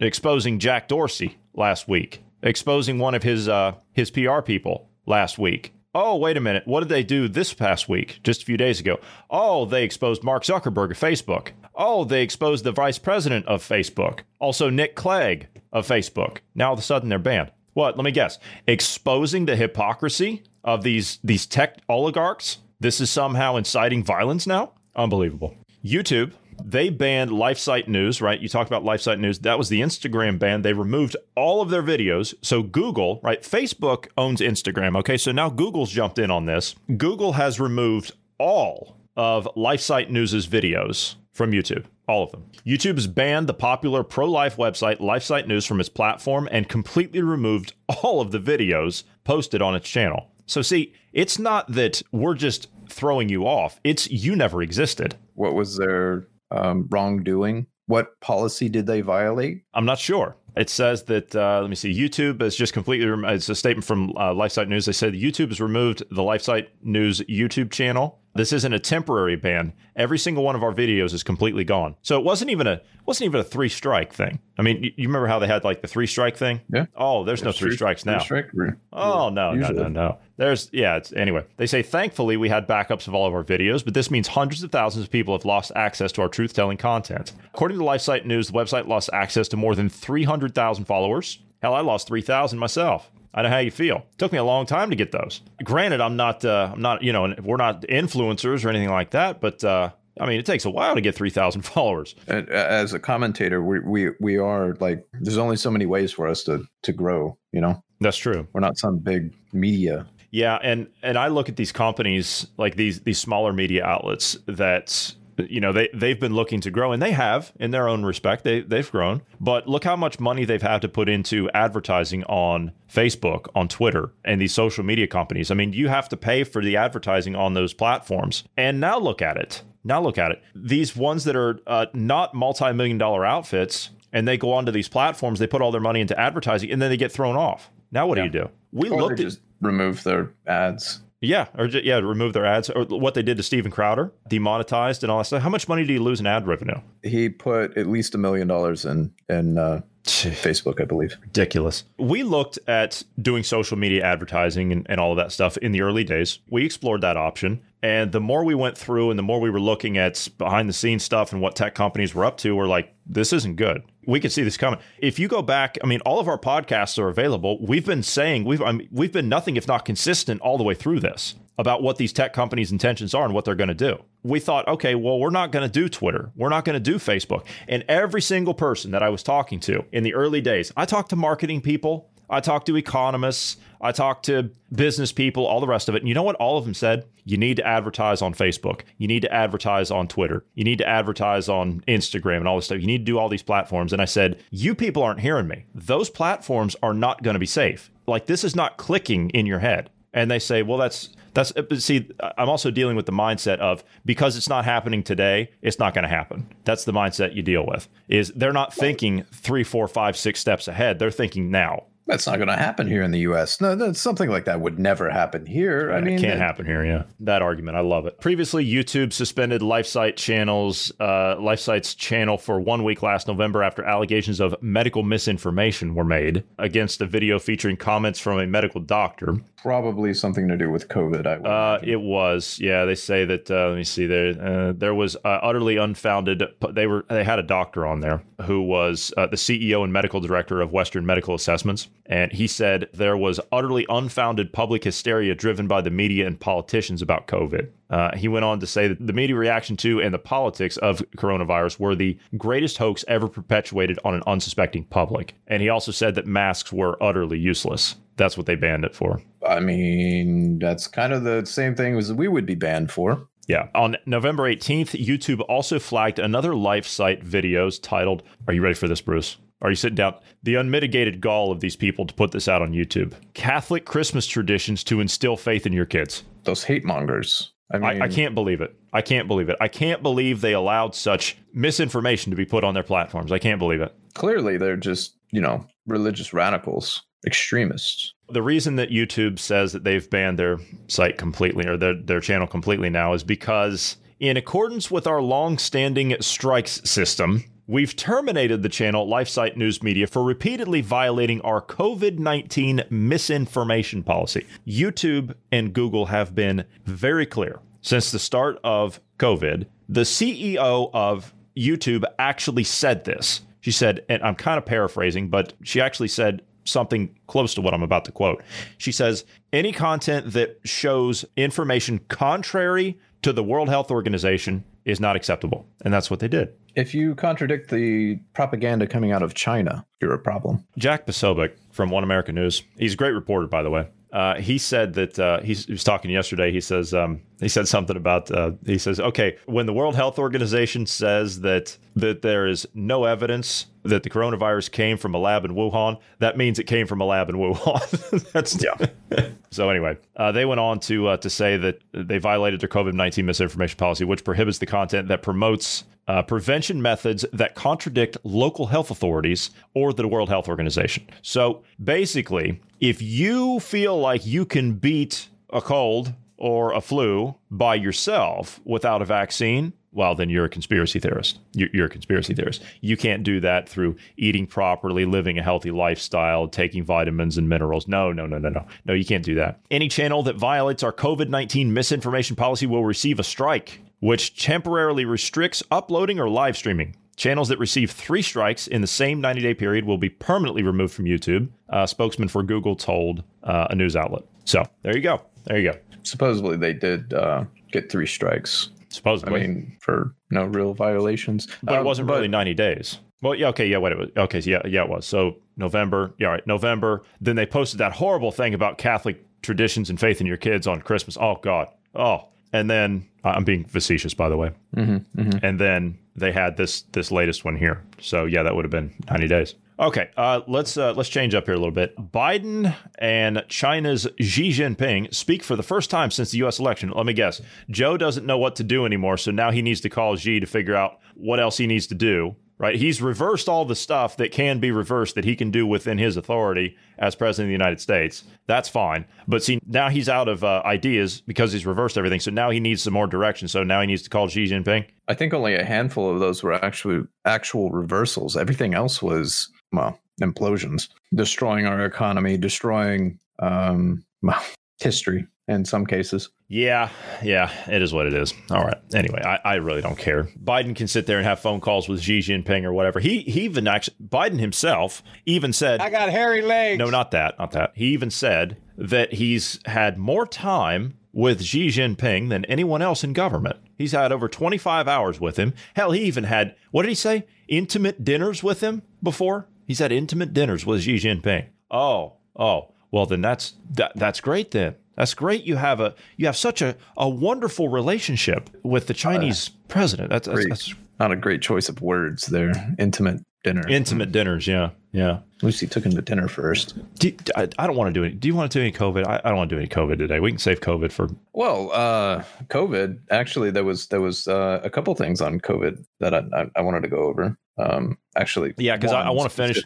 exposing 0.00 0.58
Jack 0.58 0.88
Dorsey 0.88 1.36
last 1.52 1.86
week 1.86 2.22
exposing 2.46 2.98
one 2.98 3.14
of 3.14 3.22
his 3.22 3.48
uh, 3.48 3.72
his 3.92 4.10
PR 4.10 4.40
people 4.40 4.88
last 5.04 5.38
week. 5.38 5.72
Oh, 5.94 6.16
wait 6.16 6.36
a 6.36 6.40
minute. 6.40 6.66
What 6.66 6.80
did 6.80 6.90
they 6.90 7.02
do 7.02 7.26
this 7.26 7.54
past 7.54 7.88
week, 7.88 8.20
just 8.22 8.42
a 8.42 8.44
few 8.44 8.58
days 8.58 8.80
ago? 8.80 9.00
Oh, 9.30 9.64
they 9.64 9.82
exposed 9.82 10.22
Mark 10.22 10.44
Zuckerberg 10.44 10.90
of 10.90 10.98
Facebook. 10.98 11.52
Oh, 11.74 12.04
they 12.04 12.22
exposed 12.22 12.64
the 12.64 12.72
vice 12.72 12.98
president 12.98 13.46
of 13.46 13.66
Facebook. 13.66 14.20
Also, 14.38 14.68
Nick 14.68 14.94
Clegg 14.94 15.48
of 15.72 15.86
Facebook. 15.88 16.38
Now 16.54 16.68
all 16.68 16.72
of 16.74 16.78
a 16.78 16.82
sudden 16.82 17.08
they're 17.08 17.18
banned. 17.18 17.50
What? 17.72 17.96
Let 17.96 18.04
me 18.04 18.10
guess. 18.10 18.38
Exposing 18.66 19.46
the 19.46 19.56
hypocrisy 19.56 20.42
of 20.64 20.82
these 20.82 21.18
these 21.24 21.46
tech 21.46 21.78
oligarchs. 21.88 22.58
This 22.78 23.00
is 23.00 23.10
somehow 23.10 23.56
inciting 23.56 24.04
violence 24.04 24.46
now? 24.46 24.72
Unbelievable. 24.94 25.54
YouTube 25.84 26.32
they 26.64 26.90
banned 26.90 27.30
LifeSite 27.30 27.88
News, 27.88 28.20
right? 28.20 28.40
You 28.40 28.48
talked 28.48 28.68
about 28.70 28.84
LifeSite 28.84 29.20
News. 29.20 29.40
That 29.40 29.58
was 29.58 29.68
the 29.68 29.80
Instagram 29.80 30.38
ban. 30.38 30.62
They 30.62 30.72
removed 30.72 31.16
all 31.34 31.60
of 31.60 31.70
their 31.70 31.82
videos. 31.82 32.34
So 32.42 32.62
Google, 32.62 33.20
right? 33.22 33.42
Facebook 33.42 34.08
owns 34.16 34.40
Instagram. 34.40 34.96
Okay, 34.98 35.16
so 35.16 35.32
now 35.32 35.48
Google's 35.48 35.90
jumped 35.90 36.18
in 36.18 36.30
on 36.30 36.46
this. 36.46 36.74
Google 36.96 37.32
has 37.32 37.60
removed 37.60 38.12
all 38.38 38.96
of 39.16 39.48
LifeSite 39.56 40.10
News's 40.10 40.46
videos 40.46 41.16
from 41.32 41.52
YouTube. 41.52 41.84
All 42.08 42.22
of 42.22 42.30
them. 42.30 42.50
YouTube 42.64 42.94
has 42.94 43.06
banned 43.06 43.48
the 43.48 43.54
popular 43.54 44.02
pro 44.02 44.26
life 44.26 44.56
website 44.56 44.98
LifeSite 44.98 45.46
News 45.46 45.66
from 45.66 45.80
its 45.80 45.88
platform 45.88 46.48
and 46.50 46.68
completely 46.68 47.22
removed 47.22 47.74
all 48.02 48.20
of 48.20 48.30
the 48.30 48.38
videos 48.38 49.04
posted 49.24 49.60
on 49.60 49.74
its 49.74 49.88
channel. 49.88 50.30
So, 50.46 50.62
see, 50.62 50.94
it's 51.12 51.38
not 51.38 51.72
that 51.72 52.02
we're 52.12 52.34
just 52.34 52.68
throwing 52.88 53.28
you 53.28 53.46
off, 53.46 53.80
it's 53.82 54.08
you 54.10 54.36
never 54.36 54.62
existed. 54.62 55.16
What 55.34 55.54
was 55.54 55.76
their 55.76 56.28
um, 56.50 56.86
wrongdoing? 56.90 57.66
What 57.86 58.20
policy 58.20 58.68
did 58.68 58.86
they 58.86 59.00
violate? 59.00 59.62
I'm 59.74 59.84
not 59.84 59.98
sure. 59.98 60.36
It 60.56 60.70
says 60.70 61.04
that, 61.04 61.36
uh, 61.36 61.60
let 61.60 61.68
me 61.68 61.76
see, 61.76 61.92
YouTube 61.96 62.40
has 62.40 62.56
just 62.56 62.72
completely, 62.72 63.06
rem- 63.06 63.24
it's 63.26 63.48
a 63.48 63.54
statement 63.54 63.84
from 63.84 64.10
uh, 64.16 64.32
LifeSite 64.32 64.68
News. 64.68 64.86
They 64.86 64.92
said 64.92 65.12
YouTube 65.12 65.48
has 65.48 65.60
removed 65.60 66.02
the 66.10 66.22
LifeSite 66.22 66.68
News 66.82 67.20
YouTube 67.22 67.70
channel 67.70 68.20
this 68.36 68.52
isn't 68.52 68.72
a 68.72 68.78
temporary 68.78 69.36
ban. 69.36 69.72
Every 69.94 70.18
single 70.18 70.44
one 70.44 70.54
of 70.54 70.62
our 70.62 70.72
videos 70.72 71.12
is 71.14 71.22
completely 71.22 71.64
gone. 71.64 71.96
So 72.02 72.18
it 72.18 72.24
wasn't 72.24 72.50
even 72.50 72.66
a 72.66 72.80
wasn't 73.06 73.26
even 73.26 73.40
a 73.40 73.44
three 73.44 73.68
strike 73.68 74.12
thing. 74.12 74.40
I 74.58 74.62
mean, 74.62 74.82
you, 74.82 74.92
you 74.96 75.08
remember 75.08 75.28
how 75.28 75.38
they 75.38 75.46
had 75.46 75.64
like 75.64 75.80
the 75.80 75.88
three 75.88 76.06
strike 76.06 76.36
thing? 76.36 76.60
Yeah. 76.72 76.86
Oh, 76.96 77.24
there's, 77.24 77.40
there's 77.40 77.44
no 77.44 77.58
three, 77.58 77.70
three 77.70 77.76
strikes 77.76 78.04
now. 78.04 78.18
Three 78.20 78.42
strike? 78.48 78.74
Oh 78.92 79.28
no, 79.28 79.52
Usually. 79.52 79.74
no, 79.74 79.82
no, 79.84 79.88
no. 79.88 80.18
There's 80.36 80.68
yeah. 80.72 80.96
It's 80.96 81.12
anyway. 81.12 81.44
They 81.56 81.66
say 81.66 81.82
thankfully 81.82 82.36
we 82.36 82.48
had 82.48 82.66
backups 82.68 83.08
of 83.08 83.14
all 83.14 83.26
of 83.26 83.34
our 83.34 83.44
videos, 83.44 83.84
but 83.84 83.94
this 83.94 84.10
means 84.10 84.28
hundreds 84.28 84.62
of 84.62 84.70
thousands 84.70 85.04
of 85.04 85.10
people 85.10 85.36
have 85.36 85.44
lost 85.44 85.72
access 85.74 86.12
to 86.12 86.22
our 86.22 86.28
truth 86.28 86.52
telling 86.52 86.76
content. 86.76 87.32
According 87.54 87.78
to 87.78 87.84
LifeSite 87.84 88.24
News, 88.26 88.48
the 88.48 88.52
website 88.52 88.86
lost 88.86 89.10
access 89.12 89.48
to 89.48 89.56
more 89.56 89.74
than 89.74 89.88
300,000 89.88 90.84
followers. 90.84 91.38
Hell, 91.62 91.74
I 91.74 91.80
lost 91.80 92.06
3,000 92.08 92.58
myself. 92.58 93.10
I 93.36 93.42
know 93.42 93.50
how 93.50 93.58
you 93.58 93.70
feel. 93.70 93.98
It 93.98 94.18
took 94.18 94.32
me 94.32 94.38
a 94.38 94.44
long 94.44 94.64
time 94.64 94.88
to 94.88 94.96
get 94.96 95.12
those. 95.12 95.42
Granted, 95.62 96.00
I'm 96.00 96.16
not, 96.16 96.42
uh, 96.44 96.70
I'm 96.72 96.80
not, 96.80 97.02
you 97.02 97.12
know, 97.12 97.34
we're 97.42 97.58
not 97.58 97.82
influencers 97.82 98.64
or 98.64 98.70
anything 98.70 98.90
like 98.90 99.10
that, 99.10 99.42
but 99.42 99.62
uh, 99.62 99.90
I 100.18 100.26
mean, 100.26 100.40
it 100.40 100.46
takes 100.46 100.64
a 100.64 100.70
while 100.70 100.94
to 100.94 101.02
get 101.02 101.14
3,000 101.14 101.60
followers. 101.62 102.14
And 102.26 102.48
as 102.48 102.94
a 102.94 102.98
commentator, 102.98 103.62
we, 103.62 103.80
we, 103.80 104.08
we 104.20 104.38
are 104.38 104.74
like, 104.80 105.06
there's 105.20 105.36
only 105.36 105.56
so 105.56 105.70
many 105.70 105.84
ways 105.84 106.12
for 106.12 106.26
us 106.26 106.44
to, 106.44 106.64
to 106.82 106.92
grow, 106.92 107.36
you 107.52 107.60
know? 107.60 107.82
That's 108.00 108.16
true. 108.16 108.48
We're 108.54 108.60
not 108.60 108.78
some 108.78 108.98
big 108.98 109.34
media. 109.52 110.06
Yeah. 110.30 110.58
And, 110.62 110.88
and 111.02 111.18
I 111.18 111.28
look 111.28 111.50
at 111.50 111.56
these 111.56 111.72
companies, 111.72 112.46
like 112.56 112.76
these, 112.76 113.00
these 113.00 113.18
smaller 113.18 113.52
media 113.52 113.84
outlets 113.84 114.38
that 114.46 115.14
you 115.38 115.60
know 115.60 115.72
they 115.72 115.88
they've 115.92 116.18
been 116.18 116.34
looking 116.34 116.60
to 116.60 116.70
grow 116.70 116.92
and 116.92 117.02
they 117.02 117.12
have 117.12 117.52
in 117.58 117.70
their 117.70 117.88
own 117.88 118.04
respect. 118.04 118.44
They 118.44 118.60
they've 118.60 118.90
grown. 118.90 119.22
But 119.40 119.68
look 119.68 119.84
how 119.84 119.96
much 119.96 120.18
money 120.18 120.44
they've 120.44 120.62
had 120.62 120.82
to 120.82 120.88
put 120.88 121.08
into 121.08 121.50
advertising 121.50 122.24
on 122.24 122.72
Facebook 122.92 123.48
on 123.54 123.68
Twitter 123.68 124.12
and 124.24 124.40
these 124.40 124.54
social 124.54 124.84
media 124.84 125.06
companies. 125.06 125.50
I 125.50 125.54
mean 125.54 125.72
you 125.72 125.88
have 125.88 126.08
to 126.10 126.16
pay 126.16 126.44
for 126.44 126.62
the 126.62 126.76
advertising 126.76 127.36
on 127.36 127.54
those 127.54 127.74
platforms. 127.74 128.44
And 128.56 128.80
now 128.80 128.98
look 128.98 129.22
at 129.22 129.36
it. 129.36 129.62
Now 129.84 130.00
look 130.00 130.18
at 130.18 130.32
it. 130.32 130.42
These 130.54 130.96
ones 130.96 131.24
that 131.24 131.36
are 131.36 131.60
uh, 131.66 131.86
not 131.92 132.34
multi-million 132.34 132.98
dollar 132.98 133.24
outfits 133.24 133.90
and 134.12 134.26
they 134.26 134.36
go 134.36 134.52
onto 134.52 134.72
these 134.72 134.88
platforms 134.88 135.38
they 135.38 135.46
put 135.46 135.60
all 135.60 135.72
their 135.72 135.80
money 135.80 136.00
into 136.00 136.18
advertising 136.18 136.70
and 136.70 136.80
then 136.80 136.90
they 136.90 136.96
get 136.96 137.12
thrown 137.12 137.36
off. 137.36 137.70
Now 137.92 138.06
what 138.06 138.18
yeah. 138.18 138.28
do 138.28 138.38
you 138.38 138.44
do? 138.44 138.50
We 138.72 138.90
or 138.90 139.00
looked 139.00 139.20
at 139.20 139.26
just 139.26 139.40
remove 139.60 140.02
their 140.02 140.32
ads 140.46 141.00
yeah, 141.20 141.46
or 141.56 141.66
just, 141.66 141.84
yeah, 141.84 141.96
remove 141.96 142.32
their 142.32 142.46
ads, 142.46 142.70
or 142.70 142.84
what 142.84 143.14
they 143.14 143.22
did 143.22 143.36
to 143.36 143.42
Steven 143.42 143.70
Crowder, 143.70 144.12
demonetized 144.28 145.02
and 145.02 145.10
all 145.10 145.18
that 145.18 145.24
stuff. 145.24 145.42
How 145.42 145.48
much 145.48 145.68
money 145.68 145.84
do 145.84 145.92
you 145.92 146.02
lose 146.02 146.20
in 146.20 146.26
ad 146.26 146.46
revenue? 146.46 146.80
He 147.02 147.28
put 147.28 147.76
at 147.76 147.86
least 147.86 148.14
a 148.14 148.18
million 148.18 148.48
dollars 148.48 148.84
in 148.84 149.12
in 149.28 149.58
uh, 149.58 149.80
Facebook, 150.04 150.80
I 150.80 150.84
believe. 150.84 151.16
Ridiculous. 151.20 151.84
We 151.98 152.22
looked 152.22 152.58
at 152.68 153.02
doing 153.20 153.42
social 153.42 153.76
media 153.76 154.04
advertising 154.04 154.72
and, 154.72 154.86
and 154.88 155.00
all 155.00 155.10
of 155.10 155.16
that 155.16 155.32
stuff 155.32 155.56
in 155.58 155.72
the 155.72 155.82
early 155.82 156.04
days. 156.04 156.38
We 156.48 156.64
explored 156.64 157.00
that 157.00 157.16
option. 157.16 157.62
And 157.82 158.12
the 158.12 158.20
more 158.20 158.44
we 158.44 158.54
went 158.54 158.76
through 158.76 159.10
and 159.10 159.18
the 159.18 159.22
more 159.22 159.40
we 159.40 159.50
were 159.50 159.60
looking 159.60 159.98
at 159.98 160.28
behind 160.38 160.68
the 160.68 160.72
scenes 160.72 161.04
stuff 161.04 161.32
and 161.32 161.40
what 161.40 161.54
tech 161.54 161.74
companies 161.74 162.14
were 162.14 162.24
up 162.24 162.36
to, 162.38 162.54
we're 162.56 162.66
like, 162.66 162.94
this 163.06 163.32
isn't 163.32 163.56
good. 163.56 163.82
We 164.06 164.20
could 164.20 164.32
see 164.32 164.42
this 164.42 164.56
coming. 164.56 164.80
If 164.98 165.18
you 165.18 165.28
go 165.28 165.42
back, 165.42 165.76
I 165.82 165.86
mean, 165.86 166.00
all 166.00 166.20
of 166.20 166.28
our 166.28 166.38
podcasts 166.38 166.98
are 166.98 167.08
available. 167.08 167.58
We've 167.60 167.84
been 167.84 168.02
saying 168.02 168.44
we've 168.44 168.62
I 168.62 168.72
mean, 168.72 168.88
we've 168.90 169.12
been 169.12 169.28
nothing 169.28 169.56
if 169.56 169.66
not 169.68 169.84
consistent 169.84 170.40
all 170.40 170.56
the 170.56 170.64
way 170.64 170.74
through 170.74 171.00
this 171.00 171.34
about 171.58 171.82
what 171.82 171.96
these 171.96 172.12
tech 172.12 172.32
companies' 172.32 172.70
intentions 172.70 173.14
are 173.14 173.24
and 173.24 173.34
what 173.34 173.44
they're 173.44 173.54
going 173.54 173.68
to 173.68 173.74
do. 173.74 174.02
We 174.22 174.40
thought, 174.40 174.68
okay, 174.68 174.94
well, 174.94 175.18
we're 175.18 175.30
not 175.30 175.52
going 175.52 175.66
to 175.66 175.72
do 175.72 175.88
Twitter. 175.88 176.30
We're 176.36 176.48
not 176.48 176.64
going 176.64 176.74
to 176.74 176.80
do 176.80 176.96
Facebook. 176.96 177.46
And 177.68 177.84
every 177.88 178.20
single 178.20 178.54
person 178.54 178.90
that 178.90 179.02
I 179.02 179.08
was 179.08 179.22
talking 179.22 179.60
to 179.60 179.84
in 179.92 180.02
the 180.02 180.14
early 180.14 180.40
days, 180.40 180.72
I 180.76 180.84
talked 180.84 181.10
to 181.10 181.16
marketing 181.16 181.62
people, 181.62 182.10
I 182.28 182.40
talked 182.40 182.66
to 182.66 182.76
economists, 182.76 183.56
I 183.80 183.92
talked 183.92 184.24
to 184.26 184.50
business 184.72 185.12
people, 185.12 185.46
all 185.46 185.60
the 185.60 185.66
rest 185.66 185.88
of 185.88 185.94
it. 185.94 186.02
And 186.02 186.08
you 186.08 186.14
know 186.14 186.22
what 186.22 186.36
all 186.36 186.58
of 186.58 186.64
them 186.64 186.74
said? 186.74 187.06
You 187.24 187.36
need 187.36 187.56
to 187.58 187.66
advertise 187.66 188.22
on 188.22 188.34
Facebook. 188.34 188.82
You 188.98 189.08
need 189.08 189.22
to 189.22 189.32
advertise 189.32 189.90
on 189.90 190.08
Twitter. 190.08 190.44
You 190.54 190.64
need 190.64 190.78
to 190.78 190.88
advertise 190.88 191.48
on 191.48 191.82
Instagram 191.86 192.38
and 192.38 192.48
all 192.48 192.56
this 192.56 192.66
stuff. 192.66 192.80
You 192.80 192.86
need 192.86 192.98
to 192.98 193.04
do 193.04 193.18
all 193.18 193.28
these 193.28 193.42
platforms. 193.42 193.92
And 193.92 194.00
I 194.00 194.06
said, 194.06 194.42
You 194.50 194.74
people 194.74 195.02
aren't 195.02 195.20
hearing 195.20 195.48
me. 195.48 195.66
Those 195.74 196.10
platforms 196.10 196.76
are 196.82 196.94
not 196.94 197.22
going 197.22 197.34
to 197.34 197.40
be 197.40 197.46
safe. 197.46 197.90
Like 198.06 198.26
this 198.26 198.44
is 198.44 198.56
not 198.56 198.76
clicking 198.76 199.30
in 199.30 199.46
your 199.46 199.58
head. 199.58 199.90
And 200.12 200.30
they 200.30 200.38
say, 200.38 200.62
Well, 200.62 200.78
that's 200.78 201.10
that's 201.36 201.52
uh, 201.54 201.76
see 201.76 202.10
i'm 202.38 202.48
also 202.48 202.70
dealing 202.70 202.96
with 202.96 203.04
the 203.04 203.12
mindset 203.12 203.58
of 203.58 203.84
because 204.06 204.38
it's 204.38 204.48
not 204.48 204.64
happening 204.64 205.02
today 205.02 205.50
it's 205.60 205.78
not 205.78 205.92
going 205.92 206.02
to 206.02 206.08
happen 206.08 206.48
that's 206.64 206.84
the 206.84 206.92
mindset 206.92 207.36
you 207.36 207.42
deal 207.42 207.66
with 207.66 207.88
is 208.08 208.32
they're 208.34 208.54
not 208.54 208.72
thinking 208.72 209.22
three 209.32 209.62
four 209.62 209.86
five 209.86 210.16
six 210.16 210.40
steps 210.40 210.66
ahead 210.66 210.98
they're 210.98 211.10
thinking 211.10 211.50
now 211.50 211.84
that's 212.06 212.26
not 212.26 212.36
going 212.36 212.48
to 212.48 212.56
happen 212.56 212.86
here 212.86 213.02
in 213.02 213.10
the 213.10 213.20
U.S. 213.20 213.60
No, 213.60 213.74
no, 213.74 213.92
something 213.92 214.30
like 214.30 214.44
that 214.44 214.60
would 214.60 214.78
never 214.78 215.10
happen 215.10 215.44
here. 215.44 215.92
I 215.92 216.00
mean, 216.00 216.14
it 216.14 216.20
can't 216.20 216.38
happen 216.38 216.64
here. 216.64 216.84
Yeah, 216.84 217.04
that 217.20 217.42
argument, 217.42 217.76
I 217.76 217.80
love 217.80 218.06
it. 218.06 218.20
Previously, 218.20 218.64
YouTube 218.64 219.12
suspended 219.12 219.60
LifeSite 219.60 220.16
channels, 220.16 220.92
uh, 221.00 221.36
LifeSite's 221.36 221.94
channel 221.94 222.38
for 222.38 222.60
one 222.60 222.84
week 222.84 223.02
last 223.02 223.26
November 223.26 223.62
after 223.62 223.84
allegations 223.84 224.40
of 224.40 224.54
medical 224.62 225.02
misinformation 225.02 225.94
were 225.94 226.04
made 226.04 226.44
against 226.58 227.00
a 227.00 227.06
video 227.06 227.38
featuring 227.38 227.76
comments 227.76 228.20
from 228.20 228.38
a 228.38 228.46
medical 228.46 228.80
doctor. 228.80 229.36
Probably 229.66 230.14
something 230.14 230.46
to 230.46 230.56
do 230.56 230.70
with 230.70 230.86
COVID. 230.86 231.26
I 231.26 231.48
uh, 231.48 231.80
it 231.82 232.00
was. 232.00 232.56
Yeah, 232.60 232.84
they 232.84 232.94
say 232.94 233.24
that. 233.24 233.50
Uh, 233.50 233.70
let 233.70 233.76
me 233.76 233.82
see. 233.82 234.06
There, 234.06 234.40
uh, 234.40 234.72
there 234.72 234.94
was 234.94 235.16
uh, 235.16 235.40
utterly 235.42 235.76
unfounded. 235.76 236.44
They 236.70 236.86
were. 236.86 237.04
They 237.10 237.24
had 237.24 237.40
a 237.40 237.42
doctor 237.42 237.84
on 237.84 237.98
there 237.98 238.22
who 238.42 238.62
was 238.62 239.12
uh, 239.16 239.26
the 239.26 239.34
CEO 239.34 239.82
and 239.82 239.92
medical 239.92 240.20
director 240.20 240.60
of 240.60 240.70
Western 240.70 241.04
Medical 241.04 241.34
Assessments 241.34 241.88
and 242.08 242.32
he 242.32 242.46
said 242.46 242.88
there 242.92 243.16
was 243.16 243.40
utterly 243.52 243.86
unfounded 243.88 244.52
public 244.52 244.84
hysteria 244.84 245.34
driven 245.34 245.66
by 245.66 245.80
the 245.80 245.90
media 245.90 246.26
and 246.26 246.38
politicians 246.38 247.02
about 247.02 247.26
COVID. 247.26 247.68
Uh, 247.90 248.16
he 248.16 248.28
went 248.28 248.44
on 248.44 248.60
to 248.60 248.66
say 248.66 248.88
that 248.88 249.04
the 249.04 249.12
media 249.12 249.36
reaction 249.36 249.76
to 249.76 250.00
and 250.00 250.12
the 250.12 250.18
politics 250.18 250.76
of 250.78 250.98
coronavirus 251.16 251.78
were 251.78 251.94
the 251.94 252.18
greatest 252.36 252.78
hoax 252.78 253.04
ever 253.08 253.28
perpetuated 253.28 253.98
on 254.04 254.14
an 254.14 254.22
unsuspecting 254.26 254.84
public. 254.84 255.34
And 255.46 255.62
he 255.62 255.68
also 255.68 255.92
said 255.92 256.14
that 256.14 256.26
masks 256.26 256.72
were 256.72 257.00
utterly 257.02 257.38
useless. 257.38 257.96
That's 258.16 258.36
what 258.36 258.46
they 258.46 258.54
banned 258.54 258.84
it 258.84 258.94
for. 258.94 259.20
I 259.46 259.60
mean, 259.60 260.58
that's 260.58 260.86
kind 260.86 261.12
of 261.12 261.24
the 261.24 261.44
same 261.44 261.74
thing 261.74 261.96
as 261.96 262.12
we 262.12 262.28
would 262.28 262.46
be 262.46 262.54
banned 262.54 262.90
for. 262.90 263.28
Yeah. 263.46 263.68
On 263.74 263.96
November 264.06 264.44
18th, 264.44 265.00
YouTube 265.02 265.40
also 265.48 265.78
flagged 265.78 266.18
another 266.18 266.52
LifeSite 266.52 267.24
videos 267.24 267.80
titled, 267.80 268.22
Are 268.48 268.54
you 268.54 268.62
ready 268.62 268.74
for 268.74 268.88
this, 268.88 269.00
Bruce? 269.00 269.36
Are 269.62 269.70
you 269.70 269.76
sitting 269.76 269.96
down? 269.96 270.16
The 270.42 270.56
unmitigated 270.56 271.20
gall 271.20 271.50
of 271.50 271.60
these 271.60 271.76
people 271.76 272.06
to 272.06 272.14
put 272.14 272.32
this 272.32 272.48
out 272.48 272.62
on 272.62 272.72
YouTube. 272.72 273.14
Catholic 273.34 273.84
Christmas 273.86 274.26
traditions 274.26 274.84
to 274.84 275.00
instill 275.00 275.36
faith 275.36 275.66
in 275.66 275.72
your 275.72 275.86
kids. 275.86 276.24
Those 276.44 276.64
hate 276.64 276.84
mongers. 276.84 277.52
I, 277.72 277.78
mean, 277.78 278.02
I, 278.02 278.04
I, 278.04 278.08
can't 278.08 278.34
believe 278.34 278.60
it. 278.60 278.76
I 278.92 279.00
can't 279.00 279.26
believe 279.26 279.48
it. 279.48 279.56
I 279.60 279.68
can't 279.68 280.02
believe 280.02 280.40
they 280.40 280.52
allowed 280.52 280.94
such 280.94 281.36
misinformation 281.52 282.30
to 282.30 282.36
be 282.36 282.44
put 282.44 282.62
on 282.62 282.74
their 282.74 282.84
platforms. 282.84 283.32
I 283.32 283.38
can't 283.38 283.58
believe 283.58 283.80
it. 283.80 283.92
Clearly, 284.14 284.56
they're 284.56 284.76
just, 284.76 285.16
you 285.32 285.40
know, 285.40 285.66
religious 285.86 286.32
radicals, 286.32 287.02
extremists. 287.26 288.14
The 288.28 288.42
reason 288.42 288.76
that 288.76 288.90
YouTube 288.90 289.38
says 289.38 289.72
that 289.72 289.84
they've 289.84 290.08
banned 290.08 290.38
their 290.38 290.58
site 290.88 291.18
completely 291.18 291.66
or 291.66 291.76
their, 291.76 291.94
their 291.94 292.20
channel 292.20 292.46
completely 292.46 292.90
now 292.90 293.12
is 293.12 293.22
because, 293.22 293.96
in 294.20 294.36
accordance 294.36 294.90
with 294.90 295.06
our 295.06 295.20
long 295.20 295.58
standing 295.58 296.16
strikes 296.20 296.80
system, 296.88 297.44
We've 297.68 297.96
terminated 297.96 298.62
the 298.62 298.68
channel 298.68 299.08
LifeSite 299.08 299.56
News 299.56 299.82
Media 299.82 300.06
for 300.06 300.22
repeatedly 300.22 300.82
violating 300.82 301.40
our 301.40 301.60
COVID 301.60 302.16
19 302.16 302.84
misinformation 302.90 304.04
policy. 304.04 304.46
YouTube 304.64 305.34
and 305.50 305.72
Google 305.72 306.06
have 306.06 306.32
been 306.32 306.64
very 306.84 307.26
clear 307.26 307.58
since 307.80 308.12
the 308.12 308.20
start 308.20 308.60
of 308.62 309.00
COVID. 309.18 309.66
The 309.88 310.02
CEO 310.02 310.90
of 310.92 311.34
YouTube 311.56 312.04
actually 312.20 312.62
said 312.62 313.04
this. 313.04 313.40
She 313.60 313.72
said, 313.72 314.04
and 314.08 314.22
I'm 314.22 314.36
kind 314.36 314.58
of 314.58 314.64
paraphrasing, 314.64 315.28
but 315.28 315.52
she 315.64 315.80
actually 315.80 316.06
said 316.06 316.42
something 316.66 317.16
close 317.26 317.54
to 317.54 317.60
what 317.60 317.74
I'm 317.74 317.82
about 317.82 318.04
to 318.06 318.12
quote. 318.12 318.42
She 318.78 318.92
says, 318.92 319.24
any 319.52 319.72
content 319.72 320.32
that 320.32 320.60
shows 320.64 321.24
information 321.36 322.00
contrary 322.08 322.98
to 323.22 323.32
the 323.32 323.42
World 323.42 323.68
Health 323.68 323.90
Organization 323.90 324.64
is 324.84 325.00
not 325.00 325.16
acceptable. 325.16 325.66
And 325.84 325.92
that's 325.92 326.10
what 326.10 326.20
they 326.20 326.28
did. 326.28 326.52
If 326.74 326.94
you 326.94 327.14
contradict 327.14 327.70
the 327.70 328.16
propaganda 328.34 328.86
coming 328.86 329.10
out 329.10 329.22
of 329.22 329.34
China, 329.34 329.86
you're 330.00 330.12
a 330.12 330.18
problem. 330.18 330.64
Jack 330.76 331.06
Posobiec 331.06 331.52
from 331.72 331.90
One 331.90 332.04
American 332.04 332.34
News, 332.34 332.62
he's 332.78 332.92
a 332.92 332.96
great 332.96 333.12
reporter, 333.12 333.46
by 333.46 333.62
the 333.62 333.70
way. 333.70 333.88
Uh, 334.12 334.36
he 334.36 334.56
said 334.56 334.94
that 334.94 335.18
uh, 335.18 335.40
he 335.40 335.56
was 335.68 335.82
talking 335.82 336.10
yesterday. 336.10 336.52
He 336.52 336.60
says 336.60 336.94
um, 336.94 337.20
he 337.40 337.48
said 337.48 337.66
something 337.66 337.96
about 337.96 338.30
uh, 338.30 338.52
he 338.64 338.78
says 338.78 339.00
okay 339.00 339.36
when 339.46 339.66
the 339.66 339.72
World 339.72 339.96
Health 339.96 340.18
Organization 340.18 340.86
says 340.86 341.40
that 341.40 341.76
that 341.96 342.22
there 342.22 342.46
is 342.46 342.66
no 342.72 343.04
evidence 343.04 343.66
that 343.82 344.02
the 344.02 344.10
coronavirus 344.10 344.70
came 344.70 344.96
from 344.96 345.14
a 345.14 345.18
lab 345.18 345.44
in 345.44 345.52
Wuhan, 345.54 345.98
that 346.18 346.36
means 346.36 346.58
it 346.58 346.64
came 346.64 346.86
from 346.86 347.00
a 347.00 347.04
lab 347.04 347.28
in 347.28 347.36
Wuhan. 347.36 348.30
That's 348.32 348.62
yeah. 348.62 349.28
so 349.50 349.70
anyway, 349.70 349.96
uh, 350.16 350.32
they 350.32 350.44
went 350.44 350.60
on 350.60 350.80
to 350.80 351.08
uh, 351.08 351.16
to 351.18 351.30
say 351.30 351.56
that 351.56 351.80
they 351.92 352.18
violated 352.18 352.60
their 352.60 352.68
COVID 352.68 352.92
nineteen 352.92 353.26
misinformation 353.26 353.76
policy, 353.76 354.04
which 354.04 354.24
prohibits 354.24 354.58
the 354.58 354.66
content 354.66 355.08
that 355.08 355.22
promotes 355.22 355.84
uh, 356.08 356.22
prevention 356.22 356.80
methods 356.80 357.24
that 357.32 357.54
contradict 357.54 358.16
local 358.22 358.66
health 358.66 358.90
authorities 358.90 359.50
or 359.74 359.92
the 359.92 360.06
World 360.06 360.28
Health 360.28 360.48
Organization. 360.48 361.06
So 361.22 361.62
basically, 361.82 362.60
if 362.80 363.02
you 363.02 363.60
feel 363.60 363.98
like 363.98 364.24
you 364.26 364.44
can 364.44 364.74
beat 364.74 365.28
a 365.50 365.60
cold 365.60 366.12
or 366.36 366.72
a 366.72 366.80
flu 366.80 367.34
by 367.50 367.74
yourself 367.74 368.60
without 368.64 369.02
a 369.02 369.04
vaccine, 369.04 369.72
well, 369.96 370.14
then 370.14 370.28
you're 370.28 370.44
a 370.44 370.50
conspiracy 370.50 371.00
theorist. 371.00 371.38
You're, 371.54 371.70
you're, 371.72 371.86
a 371.86 371.88
conspiracy 371.88 372.34
theorist. 372.34 372.62
You 372.82 372.98
can't 372.98 373.22
do 373.22 373.40
that 373.40 373.66
through 373.66 373.96
eating 374.18 374.46
properly, 374.46 375.06
living 375.06 375.38
a 375.38 375.42
healthy 375.42 375.70
lifestyle, 375.70 376.48
taking 376.48 376.84
vitamins 376.84 377.38
and 377.38 377.48
minerals. 377.48 377.88
No, 377.88 378.12
no, 378.12 378.26
no, 378.26 378.36
no, 378.36 378.50
no. 378.50 378.66
No, 378.84 378.92
you 378.92 379.06
can't 379.06 379.24
do 379.24 379.34
that. 379.36 379.58
Any 379.70 379.88
channel 379.88 380.22
that 380.24 380.36
violates 380.36 380.82
our 380.82 380.92
COVID 380.92 381.30
19 381.30 381.72
misinformation 381.72 382.36
policy 382.36 382.66
will 382.66 382.84
receive 382.84 383.18
a 383.18 383.24
strike, 383.24 383.80
which 384.00 384.40
temporarily 384.42 385.04
restricts 385.04 385.62
uploading 385.70 386.18
or 386.18 386.28
live 386.28 386.56
streaming. 386.56 386.96
Channels 387.16 387.48
that 387.48 387.58
receive 387.58 387.90
three 387.90 388.20
strikes 388.20 388.66
in 388.66 388.82
the 388.82 388.86
same 388.86 389.20
90 389.20 389.40
day 389.40 389.54
period 389.54 389.84
will 389.86 389.96
be 389.98 390.10
permanently 390.10 390.62
removed 390.62 390.92
from 390.92 391.06
YouTube, 391.06 391.48
a 391.70 391.88
spokesman 391.88 392.28
for 392.28 392.42
Google 392.42 392.76
told 392.76 393.24
uh, 393.42 393.68
a 393.70 393.74
news 393.74 393.96
outlet. 393.96 394.22
So 394.44 394.64
there 394.82 394.94
you 394.94 395.02
go. 395.02 395.22
There 395.44 395.58
you 395.58 395.72
go. 395.72 395.78
Supposedly 396.02 396.56
they 396.56 396.74
did 396.74 397.14
uh, 397.14 397.44
get 397.72 397.90
three 397.90 398.06
strikes. 398.06 398.70
Supposedly. 398.90 399.34
I 399.34 399.46
mean, 399.46 399.76
for 399.80 400.14
no 400.30 400.44
real 400.44 400.74
violations. 400.74 401.48
But 401.62 401.74
it 401.74 401.78
um, 401.78 401.84
wasn't 401.84 402.08
but, 402.08 402.14
really 402.14 402.28
90 402.28 402.54
days. 402.54 402.98
Well, 403.22 403.34
yeah, 403.34 403.48
okay, 403.48 403.66
yeah, 403.66 403.78
what 403.78 403.92
it 403.92 403.98
was. 403.98 404.10
Okay, 404.16 404.40
so 404.40 404.50
yeah, 404.50 404.62
yeah, 404.66 404.82
it 404.82 404.88
was. 404.88 405.06
So 405.06 405.36
November, 405.56 406.12
yeah, 406.18 406.26
all 406.26 406.32
right, 406.34 406.46
November. 406.46 407.02
Then 407.20 407.36
they 407.36 407.46
posted 407.46 407.78
that 407.78 407.92
horrible 407.92 408.30
thing 408.30 408.52
about 408.52 408.78
Catholic 408.78 409.24
traditions 409.42 409.90
and 409.90 409.98
faith 409.98 410.20
in 410.20 410.26
your 410.26 410.36
kids 410.36 410.66
on 410.66 410.82
Christmas. 410.82 411.16
Oh 411.18 411.38
God, 411.42 411.68
oh, 411.94 412.28
and 412.52 412.70
then 412.70 413.06
I'm 413.24 413.44
being 413.44 413.64
facetious, 413.64 414.14
by 414.14 414.28
the 414.28 414.36
way. 414.36 414.52
Mm-hmm, 414.76 415.20
mm-hmm. 415.20 415.44
And 415.44 415.60
then 415.60 415.98
they 416.14 416.32
had 416.32 416.56
this 416.56 416.82
this 416.92 417.10
latest 417.10 417.44
one 417.44 417.56
here. 417.56 417.82
So 418.00 418.24
yeah, 418.24 418.42
that 418.42 418.54
would 418.54 418.64
have 418.64 418.72
been 418.72 418.94
90 419.10 419.28
days. 419.28 419.54
Okay, 419.78 420.08
uh, 420.16 420.40
let's 420.48 420.78
uh, 420.78 420.94
let's 420.94 421.10
change 421.10 421.34
up 421.34 421.44
here 421.44 421.54
a 421.54 421.58
little 421.58 421.70
bit. 421.70 421.94
Biden 421.96 422.74
and 422.98 423.44
China's 423.48 424.06
Xi 424.18 424.48
Jinping 424.48 425.14
speak 425.14 425.42
for 425.42 425.54
the 425.54 425.62
first 425.62 425.90
time 425.90 426.10
since 426.10 426.30
the 426.30 426.38
U.S. 426.38 426.58
election. 426.58 426.90
Let 426.90 427.04
me 427.04 427.12
guess. 427.12 427.42
Joe 427.68 427.98
doesn't 427.98 428.24
know 428.24 428.38
what 428.38 428.56
to 428.56 428.64
do 428.64 428.86
anymore, 428.86 429.18
so 429.18 429.30
now 429.30 429.50
he 429.50 429.60
needs 429.60 429.82
to 429.82 429.90
call 429.90 430.16
Xi 430.16 430.40
to 430.40 430.46
figure 430.46 430.74
out 430.74 430.98
what 431.14 431.40
else 431.40 431.58
he 431.58 431.66
needs 431.66 431.86
to 431.88 431.94
do 431.94 432.36
right? 432.58 432.76
He's 432.76 433.02
reversed 433.02 433.48
all 433.48 433.64
the 433.64 433.74
stuff 433.74 434.16
that 434.16 434.32
can 434.32 434.58
be 434.58 434.70
reversed 434.70 435.14
that 435.14 435.24
he 435.24 435.36
can 435.36 435.50
do 435.50 435.66
within 435.66 435.98
his 435.98 436.16
authority 436.16 436.76
as 436.98 437.14
president 437.14 437.46
of 437.46 437.48
the 437.48 437.52
United 437.64 437.80
States. 437.80 438.24
That's 438.46 438.68
fine. 438.68 439.04
But 439.28 439.42
see, 439.42 439.58
now 439.66 439.88
he's 439.88 440.08
out 440.08 440.28
of 440.28 440.42
uh, 440.42 440.62
ideas 440.64 441.20
because 441.20 441.52
he's 441.52 441.66
reversed 441.66 441.98
everything. 441.98 442.20
So 442.20 442.30
now 442.30 442.50
he 442.50 442.60
needs 442.60 442.82
some 442.82 442.94
more 442.94 443.06
direction. 443.06 443.48
So 443.48 443.62
now 443.62 443.80
he 443.80 443.86
needs 443.86 444.02
to 444.02 444.10
call 444.10 444.28
Xi 444.28 444.46
Jinping. 444.46 444.86
I 445.08 445.14
think 445.14 445.34
only 445.34 445.54
a 445.54 445.64
handful 445.64 446.10
of 446.10 446.20
those 446.20 446.42
were 446.42 446.52
actually 446.52 447.06
actual 447.24 447.70
reversals. 447.70 448.36
Everything 448.36 448.74
else 448.74 449.02
was 449.02 449.50
well 449.72 449.98
implosions, 450.22 450.88
destroying 451.14 451.66
our 451.66 451.84
economy, 451.84 452.38
destroying 452.38 453.18
um, 453.38 454.02
well, 454.22 454.42
history 454.80 455.26
in 455.48 455.64
some 455.64 455.86
cases. 455.86 456.30
Yeah, 456.48 456.90
yeah, 457.22 457.50
it 457.68 457.82
is 457.82 457.92
what 457.92 458.06
it 458.06 458.14
is. 458.14 458.32
All 458.50 458.64
right. 458.64 458.78
Anyway, 458.94 459.20
I, 459.24 459.38
I 459.44 459.54
really 459.56 459.82
don't 459.82 459.98
care. 459.98 460.24
Biden 460.42 460.76
can 460.76 460.86
sit 460.86 461.06
there 461.06 461.18
and 461.18 461.26
have 461.26 461.40
phone 461.40 461.60
calls 461.60 461.88
with 461.88 462.00
Xi 462.00 462.20
Jinping 462.20 462.64
or 462.64 462.72
whatever. 462.72 463.00
He 463.00 463.20
he 463.22 463.42
even 463.42 463.66
actually 463.66 463.96
Biden 464.04 464.38
himself 464.38 465.02
even 465.24 465.52
said 465.52 465.80
I 465.80 465.90
got 465.90 466.10
hairy 466.10 466.42
legs. 466.42 466.78
No, 466.78 466.90
not 466.90 467.10
that, 467.12 467.38
not 467.38 467.52
that. 467.52 467.72
He 467.74 467.86
even 467.86 468.10
said 468.10 468.58
that 468.76 469.14
he's 469.14 469.60
had 469.66 469.98
more 469.98 470.26
time 470.26 470.98
with 471.12 471.42
Xi 471.42 471.68
Jinping 471.68 472.28
than 472.28 472.44
anyone 472.44 472.82
else 472.82 473.02
in 473.02 473.12
government. 473.12 473.56
He's 473.78 473.92
had 473.92 474.12
over 474.12 474.28
25 474.28 474.86
hours 474.86 475.20
with 475.20 475.36
him. 475.38 475.54
Hell, 475.74 475.92
he 475.92 476.02
even 476.02 476.24
had 476.24 476.54
what 476.70 476.82
did 476.82 476.90
he 476.90 476.94
say? 476.94 477.26
Intimate 477.48 478.04
dinners 478.04 478.42
with 478.42 478.60
him 478.60 478.82
before? 479.02 479.48
He's 479.66 479.80
had 479.80 479.90
intimate 479.90 480.32
dinners 480.32 480.64
with 480.64 480.82
Xi 480.82 480.96
Jinping. 480.96 481.46
Oh, 481.70 482.14
oh. 482.36 482.72
Well, 482.90 483.06
then 483.06 483.20
that's 483.20 483.54
that, 483.74 483.92
that's 483.94 484.20
great 484.20 484.50
then. 484.50 484.74
That's 484.96 485.14
great. 485.14 485.44
You 485.44 485.56
have 485.56 485.80
a 485.80 485.94
you 486.16 486.26
have 486.26 486.36
such 486.36 486.62
a, 486.62 486.76
a 486.96 487.08
wonderful 487.08 487.68
relationship 487.68 488.48
with 488.62 488.86
the 488.86 488.94
Chinese 488.94 489.48
uh, 489.48 489.52
president. 489.68 490.10
That's, 490.10 490.26
that's, 490.26 490.48
that's, 490.48 490.74
not 490.98 491.12
a 491.12 491.16
great 491.16 491.42
choice 491.42 491.68
of 491.68 491.82
words 491.82 492.26
there. 492.26 492.52
Intimate 492.78 493.22
dinner. 493.44 493.68
Intimate 493.68 494.12
dinners. 494.12 494.46
Yeah, 494.46 494.70
yeah. 494.96 495.18
Lucy 495.42 495.66
took 495.66 495.84
him 495.84 495.92
to 495.92 496.00
dinner 496.00 496.26
first. 496.26 496.74
Do, 496.98 497.12
I, 497.36 497.42
I, 497.58 497.66
don't 497.66 497.76
want 497.76 497.92
to 497.92 498.00
do 498.00 498.02
it. 498.02 498.18
Do 498.18 498.28
you 498.28 498.34
want 498.34 498.50
to 498.50 498.58
do 498.58 498.62
any 498.62 498.72
COVID? 498.72 499.06
I, 499.06 499.20
I, 499.22 499.28
don't 499.28 499.36
want 499.36 499.50
to 499.50 499.56
do 499.56 499.60
any 499.60 499.68
COVID 499.68 499.98
today. 499.98 500.20
We 500.20 500.30
can 500.30 500.38
save 500.38 500.60
COVID 500.60 500.90
for. 500.90 501.10
Well, 501.34 501.70
uh, 501.72 502.22
COVID. 502.48 503.00
Actually, 503.10 503.50
there 503.50 503.62
was 503.62 503.88
there 503.88 504.00
was 504.00 504.26
uh, 504.26 504.60
a 504.64 504.70
couple 504.70 504.94
things 504.94 505.20
on 505.20 505.38
COVID 505.38 505.84
that 506.00 506.14
I, 506.14 506.22
I, 506.32 506.46
I 506.56 506.62
wanted 506.62 506.80
to 506.80 506.88
go 506.88 506.96
over. 506.96 507.36
Um, 507.58 507.98
actually, 508.16 508.54
yeah, 508.56 508.76
because 508.76 508.92
I, 508.92 509.02
I 509.02 509.10
want 509.10 509.30
to 509.30 509.36
finish. 509.36 509.62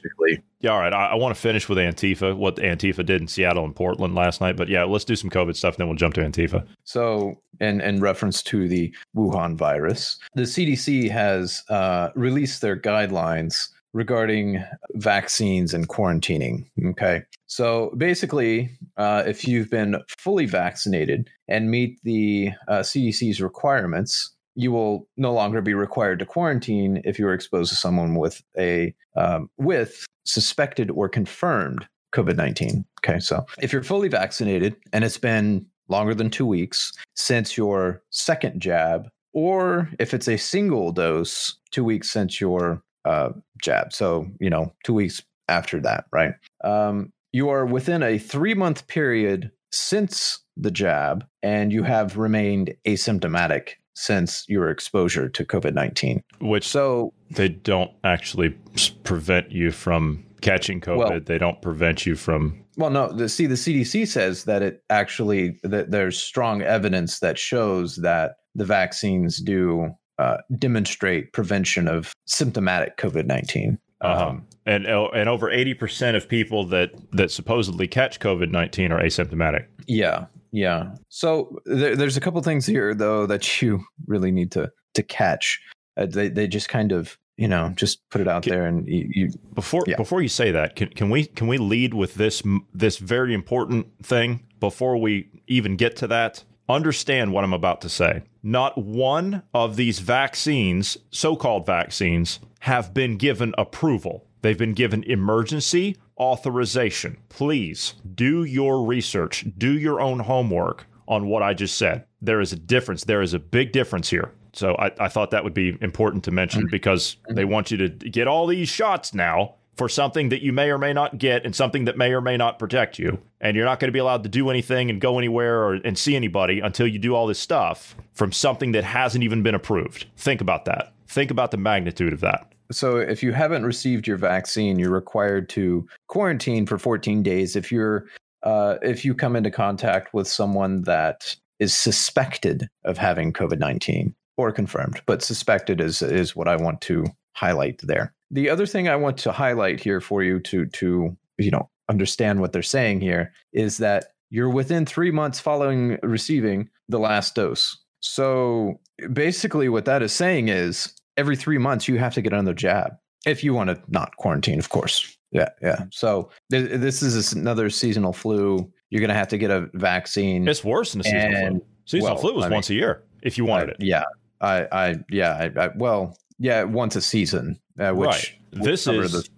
Yeah, 0.58 0.72
all 0.72 0.80
right. 0.80 0.92
I, 0.92 1.06
I 1.06 1.14
want 1.14 1.34
to 1.34 1.40
finish 1.40 1.68
with 1.68 1.78
Antifa. 1.78 2.36
What 2.36 2.56
Antifa 2.56 3.06
did 3.06 3.20
in 3.20 3.28
Seattle 3.28 3.64
and 3.64 3.74
Portland 3.74 4.16
last 4.16 4.40
night. 4.40 4.56
But 4.56 4.68
yeah, 4.68 4.82
let's 4.82 5.04
do 5.04 5.14
some 5.14 5.30
COVID 5.30 5.54
stuff, 5.54 5.74
and 5.74 5.82
then 5.82 5.86
we'll 5.86 5.96
jump 5.96 6.14
to 6.14 6.22
Antifa. 6.22 6.66
So, 6.82 7.40
in 7.60 7.80
in 7.80 8.00
reference 8.00 8.42
to 8.44 8.66
the 8.66 8.92
Wuhan 9.16 9.56
virus, 9.56 10.18
the 10.34 10.42
CDC 10.42 11.08
has 11.08 11.62
uh, 11.68 12.10
released 12.16 12.62
their 12.62 12.76
guidelines 12.76 13.68
regarding 13.92 14.64
vaccines 14.94 15.74
and 15.74 15.88
quarantining. 15.88 16.66
Okay. 16.86 17.22
So 17.46 17.92
basically, 17.96 18.70
uh, 18.96 19.24
if 19.26 19.46
you've 19.46 19.70
been 19.70 19.96
fully 20.18 20.46
vaccinated 20.46 21.28
and 21.48 21.70
meet 21.70 21.98
the 22.04 22.50
uh, 22.68 22.80
CDC's 22.80 23.40
requirements, 23.40 24.32
you 24.54 24.70
will 24.72 25.08
no 25.16 25.32
longer 25.32 25.60
be 25.60 25.74
required 25.74 26.18
to 26.20 26.26
quarantine 26.26 27.02
if 27.04 27.18
you 27.18 27.26
are 27.26 27.34
exposed 27.34 27.70
to 27.70 27.76
someone 27.76 28.14
with 28.14 28.42
a 28.58 28.94
um, 29.16 29.48
with 29.58 30.06
suspected 30.24 30.90
or 30.90 31.08
confirmed 31.08 31.86
COVID 32.14 32.36
nineteen. 32.36 32.84
Okay, 32.98 33.18
so 33.18 33.46
if 33.60 33.72
you're 33.72 33.82
fully 33.82 34.08
vaccinated 34.08 34.76
and 34.92 35.04
it's 35.04 35.18
been 35.18 35.66
longer 35.88 36.14
than 36.14 36.30
two 36.30 36.46
weeks 36.46 36.92
since 37.14 37.56
your 37.56 38.02
second 38.10 38.60
jab, 38.60 39.08
or 39.32 39.88
if 39.98 40.14
it's 40.14 40.28
a 40.28 40.36
single 40.36 40.92
dose, 40.92 41.56
two 41.70 41.84
weeks 41.84 42.10
since 42.10 42.40
your 42.40 42.82
uh, 43.04 43.30
jab. 43.62 43.92
So, 43.92 44.26
you 44.40 44.50
know, 44.50 44.72
two 44.84 44.94
weeks 44.94 45.22
after 45.48 45.80
that, 45.80 46.04
right? 46.12 46.34
Um, 46.62 47.12
you 47.32 47.48
are 47.48 47.66
within 47.66 48.02
a 48.02 48.18
three 48.18 48.54
month 48.54 48.86
period 48.86 49.50
since 49.72 50.40
the 50.56 50.70
jab, 50.70 51.24
and 51.42 51.72
you 51.72 51.82
have 51.82 52.16
remained 52.16 52.74
asymptomatic 52.86 53.70
since 53.94 54.44
your 54.48 54.70
exposure 54.70 55.28
to 55.28 55.44
COVID 55.44 55.74
19. 55.74 56.22
Which 56.40 56.66
so 56.66 57.12
they 57.30 57.48
don't 57.48 57.90
actually 58.04 58.56
prevent 59.04 59.52
you 59.52 59.70
from 59.70 60.24
catching 60.40 60.80
COVID. 60.80 60.96
Well, 60.96 61.20
they 61.20 61.38
don't 61.38 61.60
prevent 61.62 62.06
you 62.06 62.16
from. 62.16 62.64
Well, 62.76 62.90
no. 62.90 63.12
The, 63.12 63.28
see, 63.28 63.46
the 63.46 63.54
CDC 63.54 64.08
says 64.08 64.44
that 64.44 64.62
it 64.62 64.82
actually 64.90 65.58
that 65.62 65.90
there's 65.90 66.20
strong 66.20 66.62
evidence 66.62 67.20
that 67.20 67.38
shows 67.38 67.96
that 67.96 68.36
the 68.54 68.64
vaccines 68.64 69.40
do 69.40 69.90
uh, 70.20 70.36
demonstrate 70.58 71.32
prevention 71.32 71.88
of 71.88 72.12
symptomatic 72.26 72.98
COVID 72.98 73.26
19. 73.26 73.78
Uh-huh. 74.02 74.28
Um, 74.28 74.46
and 74.66 74.86
oh, 74.86 75.08
and 75.14 75.28
over 75.28 75.50
eighty 75.50 75.74
percent 75.74 76.16
of 76.16 76.28
people 76.28 76.64
that 76.66 76.90
that 77.12 77.30
supposedly 77.30 77.88
catch 77.88 78.20
COVID 78.20 78.50
nineteen 78.50 78.92
are 78.92 79.02
asymptomatic. 79.02 79.66
Yeah, 79.86 80.26
yeah. 80.52 80.94
So 81.08 81.58
there, 81.66 81.96
there's 81.96 82.16
a 82.16 82.20
couple 82.20 82.40
things 82.42 82.66
here 82.66 82.94
though 82.94 83.26
that 83.26 83.62
you 83.62 83.84
really 84.06 84.30
need 84.30 84.52
to 84.52 84.70
to 84.94 85.02
catch. 85.02 85.60
Uh, 85.96 86.06
they 86.06 86.28
they 86.28 86.46
just 86.46 86.68
kind 86.68 86.92
of 86.92 87.18
you 87.36 87.48
know 87.48 87.72
just 87.74 88.08
put 88.10 88.20
it 88.20 88.28
out 88.28 88.44
there 88.44 88.66
and 88.66 88.86
you, 88.86 89.08
you 89.12 89.30
before 89.54 89.84
yeah. 89.86 89.96
before 89.96 90.22
you 90.22 90.28
say 90.28 90.50
that 90.50 90.76
can 90.76 90.88
can 90.88 91.10
we 91.10 91.26
can 91.26 91.46
we 91.46 91.58
lead 91.58 91.92
with 91.94 92.14
this 92.14 92.42
this 92.72 92.98
very 92.98 93.34
important 93.34 93.86
thing 94.02 94.46
before 94.60 94.96
we 94.96 95.28
even 95.46 95.76
get 95.76 95.96
to 95.96 96.06
that? 96.06 96.44
Understand 96.70 97.32
what 97.32 97.44
I'm 97.44 97.52
about 97.52 97.80
to 97.82 97.88
say. 97.88 98.22
Not 98.42 98.78
one 98.78 99.42
of 99.54 99.76
these 99.76 99.98
vaccines, 99.98 100.96
so 101.10 101.36
called 101.36 101.66
vaccines, 101.66 102.40
have 102.60 102.94
been 102.94 103.16
given 103.16 103.54
approval. 103.58 104.24
They've 104.42 104.58
been 104.58 104.74
given 104.74 105.02
emergency 105.04 105.96
authorization. 106.18 107.16
Please 107.28 107.94
do 108.14 108.44
your 108.44 108.84
research, 108.84 109.46
do 109.56 109.72
your 109.78 110.00
own 110.00 110.20
homework 110.20 110.86
on 111.08 111.26
what 111.26 111.42
I 111.42 111.54
just 111.54 111.76
said. 111.76 112.04
There 112.22 112.40
is 112.40 112.52
a 112.52 112.56
difference. 112.56 113.04
There 113.04 113.22
is 113.22 113.34
a 113.34 113.38
big 113.38 113.72
difference 113.72 114.10
here. 114.10 114.32
So 114.52 114.74
I, 114.78 114.90
I 114.98 115.08
thought 115.08 115.30
that 115.30 115.44
would 115.44 115.54
be 115.54 115.76
important 115.80 116.24
to 116.24 116.30
mention 116.30 116.62
mm-hmm. 116.62 116.70
because 116.70 117.16
they 117.30 117.44
want 117.44 117.70
you 117.70 117.76
to 117.78 117.88
get 117.88 118.28
all 118.28 118.46
these 118.46 118.68
shots 118.68 119.14
now 119.14 119.56
for 119.80 119.88
something 119.88 120.28
that 120.28 120.42
you 120.42 120.52
may 120.52 120.70
or 120.70 120.76
may 120.76 120.92
not 120.92 121.16
get 121.16 121.46
and 121.46 121.56
something 121.56 121.86
that 121.86 121.96
may 121.96 122.12
or 122.12 122.20
may 122.20 122.36
not 122.36 122.58
protect 122.58 122.98
you. 122.98 123.18
And 123.40 123.56
you're 123.56 123.64
not 123.64 123.80
going 123.80 123.88
to 123.88 123.92
be 123.92 123.98
allowed 123.98 124.24
to 124.24 124.28
do 124.28 124.50
anything 124.50 124.90
and 124.90 125.00
go 125.00 125.18
anywhere 125.18 125.62
or, 125.62 125.76
and 125.76 125.96
see 125.96 126.16
anybody 126.16 126.60
until 126.60 126.86
you 126.86 126.98
do 126.98 127.14
all 127.14 127.26
this 127.26 127.38
stuff 127.38 127.96
from 128.12 128.30
something 128.30 128.72
that 128.72 128.84
hasn't 128.84 129.24
even 129.24 129.42
been 129.42 129.54
approved. 129.54 130.04
Think 130.18 130.42
about 130.42 130.66
that. 130.66 130.92
Think 131.08 131.30
about 131.30 131.50
the 131.50 131.56
magnitude 131.56 132.12
of 132.12 132.20
that. 132.20 132.52
So, 132.70 132.98
if 132.98 133.22
you 133.22 133.32
haven't 133.32 133.64
received 133.64 134.06
your 134.06 134.18
vaccine, 134.18 134.78
you're 134.78 134.90
required 134.90 135.48
to 135.50 135.88
quarantine 136.08 136.66
for 136.66 136.76
14 136.76 137.22
days. 137.22 137.56
If 137.56 137.72
you're 137.72 138.04
uh, 138.42 138.76
if 138.82 139.02
you 139.02 139.14
come 139.14 139.34
into 139.34 139.50
contact 139.50 140.12
with 140.12 140.28
someone 140.28 140.82
that 140.82 141.34
is 141.58 141.72
suspected 141.72 142.68
of 142.84 142.98
having 142.98 143.32
COVID 143.32 143.58
19 143.58 144.14
or 144.36 144.52
confirmed, 144.52 145.00
but 145.06 145.22
suspected 145.22 145.80
is 145.80 146.02
is 146.02 146.36
what 146.36 146.48
I 146.48 146.56
want 146.56 146.82
to 146.82 147.06
highlight 147.40 147.80
there. 147.82 148.12
The 148.30 148.50
other 148.50 148.66
thing 148.66 148.88
I 148.88 148.96
want 148.96 149.16
to 149.18 149.32
highlight 149.32 149.80
here 149.80 150.00
for 150.00 150.22
you 150.22 150.40
to 150.40 150.66
to 150.66 151.16
you 151.38 151.50
know 151.50 151.70
understand 151.88 152.40
what 152.40 152.52
they're 152.52 152.62
saying 152.62 153.00
here 153.00 153.32
is 153.52 153.78
that 153.78 154.12
you're 154.30 154.50
within 154.50 154.86
3 154.86 155.10
months 155.10 155.40
following 155.40 155.98
receiving 156.02 156.68
the 156.88 157.00
last 157.00 157.34
dose. 157.34 157.76
So 158.00 158.78
basically 159.12 159.68
what 159.68 159.86
that 159.86 160.02
is 160.02 160.12
saying 160.12 160.48
is 160.48 160.94
every 161.16 161.36
3 161.36 161.58
months 161.58 161.88
you 161.88 161.98
have 161.98 162.14
to 162.14 162.22
get 162.22 162.32
another 162.32 162.54
jab 162.54 162.92
if 163.26 163.42
you 163.42 163.54
want 163.54 163.70
to 163.70 163.82
not 163.88 164.16
quarantine, 164.16 164.58
of 164.58 164.68
course. 164.68 165.16
Yeah, 165.32 165.48
yeah. 165.62 165.84
So 165.90 166.30
th- 166.50 166.80
this 166.80 167.02
is 167.02 167.32
another 167.32 167.70
seasonal 167.70 168.12
flu. 168.12 168.70
You're 168.90 169.00
going 169.00 169.10
to 169.10 169.14
have 169.14 169.28
to 169.28 169.38
get 169.38 169.50
a 169.50 169.68
vaccine. 169.74 170.48
It's 170.48 170.64
worse 170.64 170.92
than 170.92 171.00
a 171.00 171.04
seasonal 171.04 171.36
and, 171.36 171.56
flu. 171.56 171.66
Seasonal 171.86 172.14
well, 172.14 172.22
flu 172.22 172.34
was 172.34 172.44
I 172.46 172.48
once 172.48 172.70
mean, 172.70 172.78
a 172.78 172.80
year 172.80 173.04
if 173.22 173.36
you 173.38 173.44
wanted 173.44 173.70
I, 173.70 173.72
it. 173.72 173.76
Yeah, 173.80 174.04
I, 174.40 174.66
I, 174.72 174.96
yeah, 175.10 175.50
I, 175.56 175.64
I, 175.64 175.70
well, 175.76 176.16
yeah, 176.40 176.64
once 176.64 176.96
a 176.96 177.02
season, 177.02 177.60
uh, 177.78 177.92
which 177.92 178.08
right. 178.08 178.64
this 178.64 178.86
is 178.86 179.28